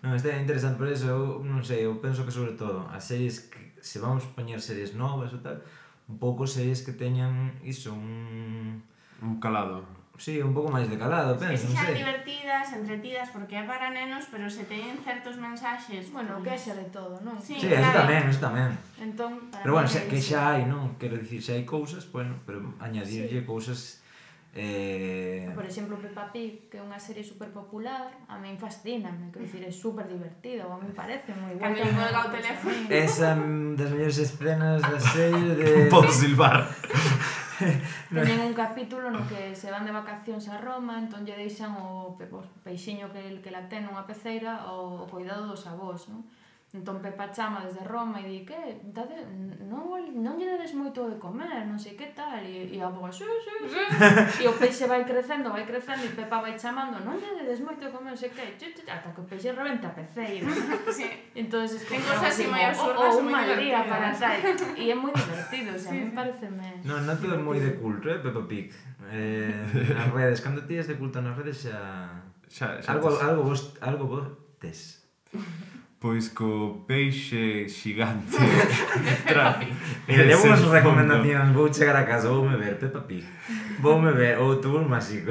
Non, 0.05 0.13
este 0.13 0.29
é 0.33 0.37
interesante, 0.37 0.77
por 0.77 0.89
eso 0.89 1.09
eu 1.09 1.23
non 1.41 1.65
sei, 1.65 1.89
eu 1.89 1.97
penso 2.05 2.23
que 2.29 2.33
sobre 2.33 2.55
todo 2.55 2.85
as 2.93 3.05
series 3.09 3.49
que 3.49 3.73
se 3.81 3.97
vamos 3.97 4.29
poñer 4.37 4.61
series 4.61 4.93
novas 4.93 5.33
ou 5.33 5.41
tal, 5.41 5.59
un 6.05 6.21
pouco 6.21 6.45
series 6.45 6.85
que 6.85 6.93
teñan 6.93 7.57
iso, 7.65 7.97
un 7.97 8.85
un 9.21 9.41
calado 9.41 9.85
Sí, 10.21 10.37
un 10.37 10.53
pouco 10.53 10.69
máis 10.69 10.85
de 10.85 11.01
calado, 11.01 11.33
penso, 11.41 11.65
que 11.65 11.73
si 11.73 11.81
non 11.81 11.81
sei. 11.81 11.97
divertidas, 11.97 12.67
entretidas, 12.77 13.33
porque 13.33 13.57
é 13.57 13.65
para 13.65 13.89
nenos, 13.89 14.29
pero 14.29 14.53
se 14.53 14.69
teñen 14.69 15.01
certos 15.01 15.41
mensaxes... 15.41 16.13
Bueno, 16.13 16.45
que 16.45 16.53
xa 16.61 16.77
de 16.77 16.85
todo, 16.93 17.17
non? 17.25 17.41
Sí, 17.41 17.57
sí 17.57 17.73
claro. 17.73 17.89
eso 17.89 17.93
tamén, 18.05 18.23
eso 18.29 18.43
tamén. 18.45 18.71
Entón, 19.01 19.49
para 19.49 19.65
pero 19.65 19.73
bueno, 19.81 19.89
xa, 19.89 20.05
que 20.05 20.21
xa 20.21 20.53
hai, 20.53 20.69
non? 20.69 21.01
Quero 21.01 21.17
dicir, 21.17 21.41
xa 21.41 21.57
hai 21.57 21.65
cousas, 21.65 22.05
bueno, 22.13 22.37
pero 22.45 22.61
añadirlle 22.85 23.41
sí. 23.41 23.49
cousas... 23.49 24.05
Eh... 24.53 25.49
Por 25.57 25.65
exemplo, 25.65 25.97
Peppa 25.97 26.29
Pig, 26.29 26.69
que 26.69 26.77
é 26.77 26.85
unha 26.85 27.01
serie 27.01 27.25
super 27.25 27.49
popular, 27.49 28.13
a 28.29 28.37
min 28.37 28.61
fascina, 28.61 29.09
me 29.09 29.33
quero 29.33 29.49
dicir, 29.49 29.65
é 29.65 29.73
super 29.73 30.05
divertido, 30.05 30.69
a 30.69 30.77
min 30.77 30.93
parece 30.93 31.33
moi 31.33 31.57
guay. 31.57 31.73
Cando 31.73 31.97
colga 31.97 32.29
o 32.29 32.31
teléfono. 32.37 32.77
Esa 32.93 33.41
mm, 33.41 33.73
das 33.73 33.89
mellores 33.89 34.21
escenas 34.21 34.85
da 34.85 35.01
serie 35.01 35.57
de... 35.57 35.89
Podo 35.95 36.13
silbar. 36.13 36.69
Teñen 38.15 38.41
un 38.41 38.55
capítulo 38.55 39.11
no 39.11 39.27
que 39.29 39.55
se 39.55 39.71
van 39.71 39.85
de 39.85 39.93
vacacións 39.93 40.49
a 40.49 40.57
Roma, 40.57 40.97
entón 40.97 41.29
lle 41.29 41.37
deixan 41.37 41.77
o, 41.77 42.17
pe, 42.17 42.25
o 42.33 42.41
peixiño 42.65 43.13
que, 43.13 43.41
que 43.45 43.53
la 43.53 43.69
ten 43.69 43.85
nunha 43.85 44.09
peceira 44.09 44.69
o, 44.73 45.05
o 45.05 45.07
cuidado 45.07 45.45
dos 45.45 45.69
avós, 45.69 46.09
non? 46.09 46.25
Entón 46.71 47.03
Pepa 47.03 47.27
chama 47.35 47.67
desde 47.67 47.83
Roma 47.83 48.23
e 48.23 48.31
di 48.31 48.41
que 48.47 48.55
dade, 48.95 49.27
non, 49.67 49.91
non 50.23 50.39
lle 50.39 50.47
dades 50.47 50.71
moito 50.79 51.03
de 51.11 51.19
comer, 51.19 51.67
non 51.67 51.75
sei 51.75 51.99
que 51.99 52.15
tal, 52.15 52.39
e, 52.47 52.71
e 52.71 52.79
a 52.79 52.87
boa, 52.87 53.11
xu, 53.11 53.27
xu, 53.27 53.67
xu, 53.67 53.83
e 54.39 54.47
o 54.47 54.55
peixe 54.55 54.87
vai 54.87 55.03
crecendo, 55.03 55.51
vai 55.51 55.67
crecendo, 55.67 56.07
e 56.07 56.15
Pepa 56.15 56.39
vai 56.39 56.55
chamando, 56.55 57.03
non 57.03 57.19
lle 57.19 57.43
dades 57.43 57.59
moito 57.59 57.83
de 57.83 57.91
comer, 57.91 58.15
non 58.15 58.21
sei 58.23 58.31
que, 58.31 58.55
xu, 58.55 58.71
xu, 58.71 58.87
ata 58.87 59.11
que 59.11 59.19
o 59.19 59.27
peixe 59.27 59.51
reventa 59.51 59.91
a 59.91 59.99
peceira. 59.99 60.47
Sí. 60.95 61.11
Entón, 61.35 61.67
es 61.67 61.83
cosas 61.83 62.23
así 62.23 62.47
moi 62.47 62.63
absurdas, 62.63 63.19
ou 63.19 63.27
unha 63.27 63.51
lía 63.59 63.83
para 63.91 64.15
tal, 64.15 64.39
e 64.79 64.85
é 64.87 64.95
moi 64.95 65.11
divertido, 65.11 65.75
o 65.75 65.79
sea, 65.79 65.91
sí, 65.91 65.99
a 65.99 66.07
mí 66.07 66.15
pareceme... 66.15 66.87
Non, 66.87 67.03
non 67.03 67.19
todo 67.19 67.35
é 67.35 67.43
moi 67.43 67.59
¿eh? 67.59 67.67
eh, 67.67 67.67
de 67.67 67.73
culto, 67.83 68.07
eh, 68.07 68.23
Peppa 68.23 68.47
Pig. 68.47 68.71
Eh, 69.11 69.99
as 69.99 70.07
redes, 70.15 70.39
cando 70.39 70.63
tías 70.71 70.87
de 70.87 70.95
culto 70.95 71.19
nas 71.19 71.35
redes 71.35 71.67
xa... 71.67 72.15
xa, 72.47 72.79
xa 72.79 72.95
algo, 72.95 73.11
algo 73.19 73.43
vos, 73.43 73.75
algo 73.83 74.07
vos 74.07 74.27
tes. 74.63 75.03
Pois 76.01 76.31
co 76.33 76.83
peixe 76.89 77.69
xigante. 77.69 78.41
Tra, 79.29 79.61
Mira, 80.09 80.25
levo 80.25 80.49
unhas 80.49 80.65
recomendacións 80.65 81.53
Vou 81.53 81.69
chegar 81.69 81.93
a 81.93 82.09
casa, 82.09 82.33
voume 82.33 82.57
ver 82.57 82.81
Peppa 82.81 83.05
Pig. 83.05 83.29
Voume 83.85 84.09
ver 84.17 84.41
o 84.41 84.57
túbul 84.65 84.89
máxico. 84.89 85.29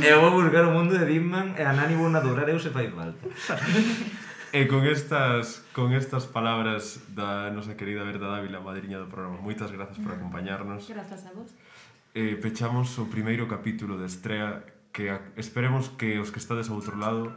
E 0.00 0.08
vou 0.16 0.32
buscar 0.32 0.64
o 0.64 0.72
mundo 0.72 0.96
de 0.96 1.04
Dimman 1.04 1.52
E 1.52 1.60
a 1.60 1.76
nani 1.76 1.92
vou 1.92 2.08
adorar 2.08 2.48
eu 2.48 2.56
se 2.56 2.72
fai 2.72 2.88
falta. 2.88 3.28
E 4.48 4.64
con 4.64 4.80
estas, 4.88 5.68
con 5.76 5.92
estas 5.92 6.24
palabras 6.24 7.04
da 7.12 7.52
nosa 7.52 7.76
querida 7.76 8.00
Berta 8.00 8.32
Dávila, 8.32 8.64
madriña 8.64 8.96
do 8.96 9.12
programa, 9.12 9.36
moitas 9.44 9.68
grazas 9.68 10.00
por 10.00 10.16
acompañarnos. 10.16 10.88
Grazas 10.88 11.28
a 11.28 11.36
vos. 11.36 11.52
Eh, 12.16 12.40
pechamos 12.40 12.96
o 12.96 13.12
primeiro 13.12 13.44
capítulo 13.44 14.00
de 14.00 14.08
Estrea 14.08 14.64
que 14.88 15.12
esperemos 15.36 15.92
que 16.00 16.16
os 16.16 16.32
que 16.32 16.40
estades 16.40 16.72
ao 16.72 16.80
outro 16.80 16.96
lado 16.96 17.36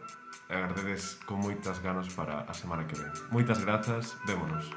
agardedes 0.51 1.17
con 1.25 1.39
moitas 1.39 1.79
ganas 1.79 2.11
para 2.13 2.43
a 2.43 2.53
semana 2.53 2.85
que 2.85 2.99
ven. 2.99 3.11
Moitas 3.31 3.63
grazas, 3.63 4.15
vémonos. 4.27 4.67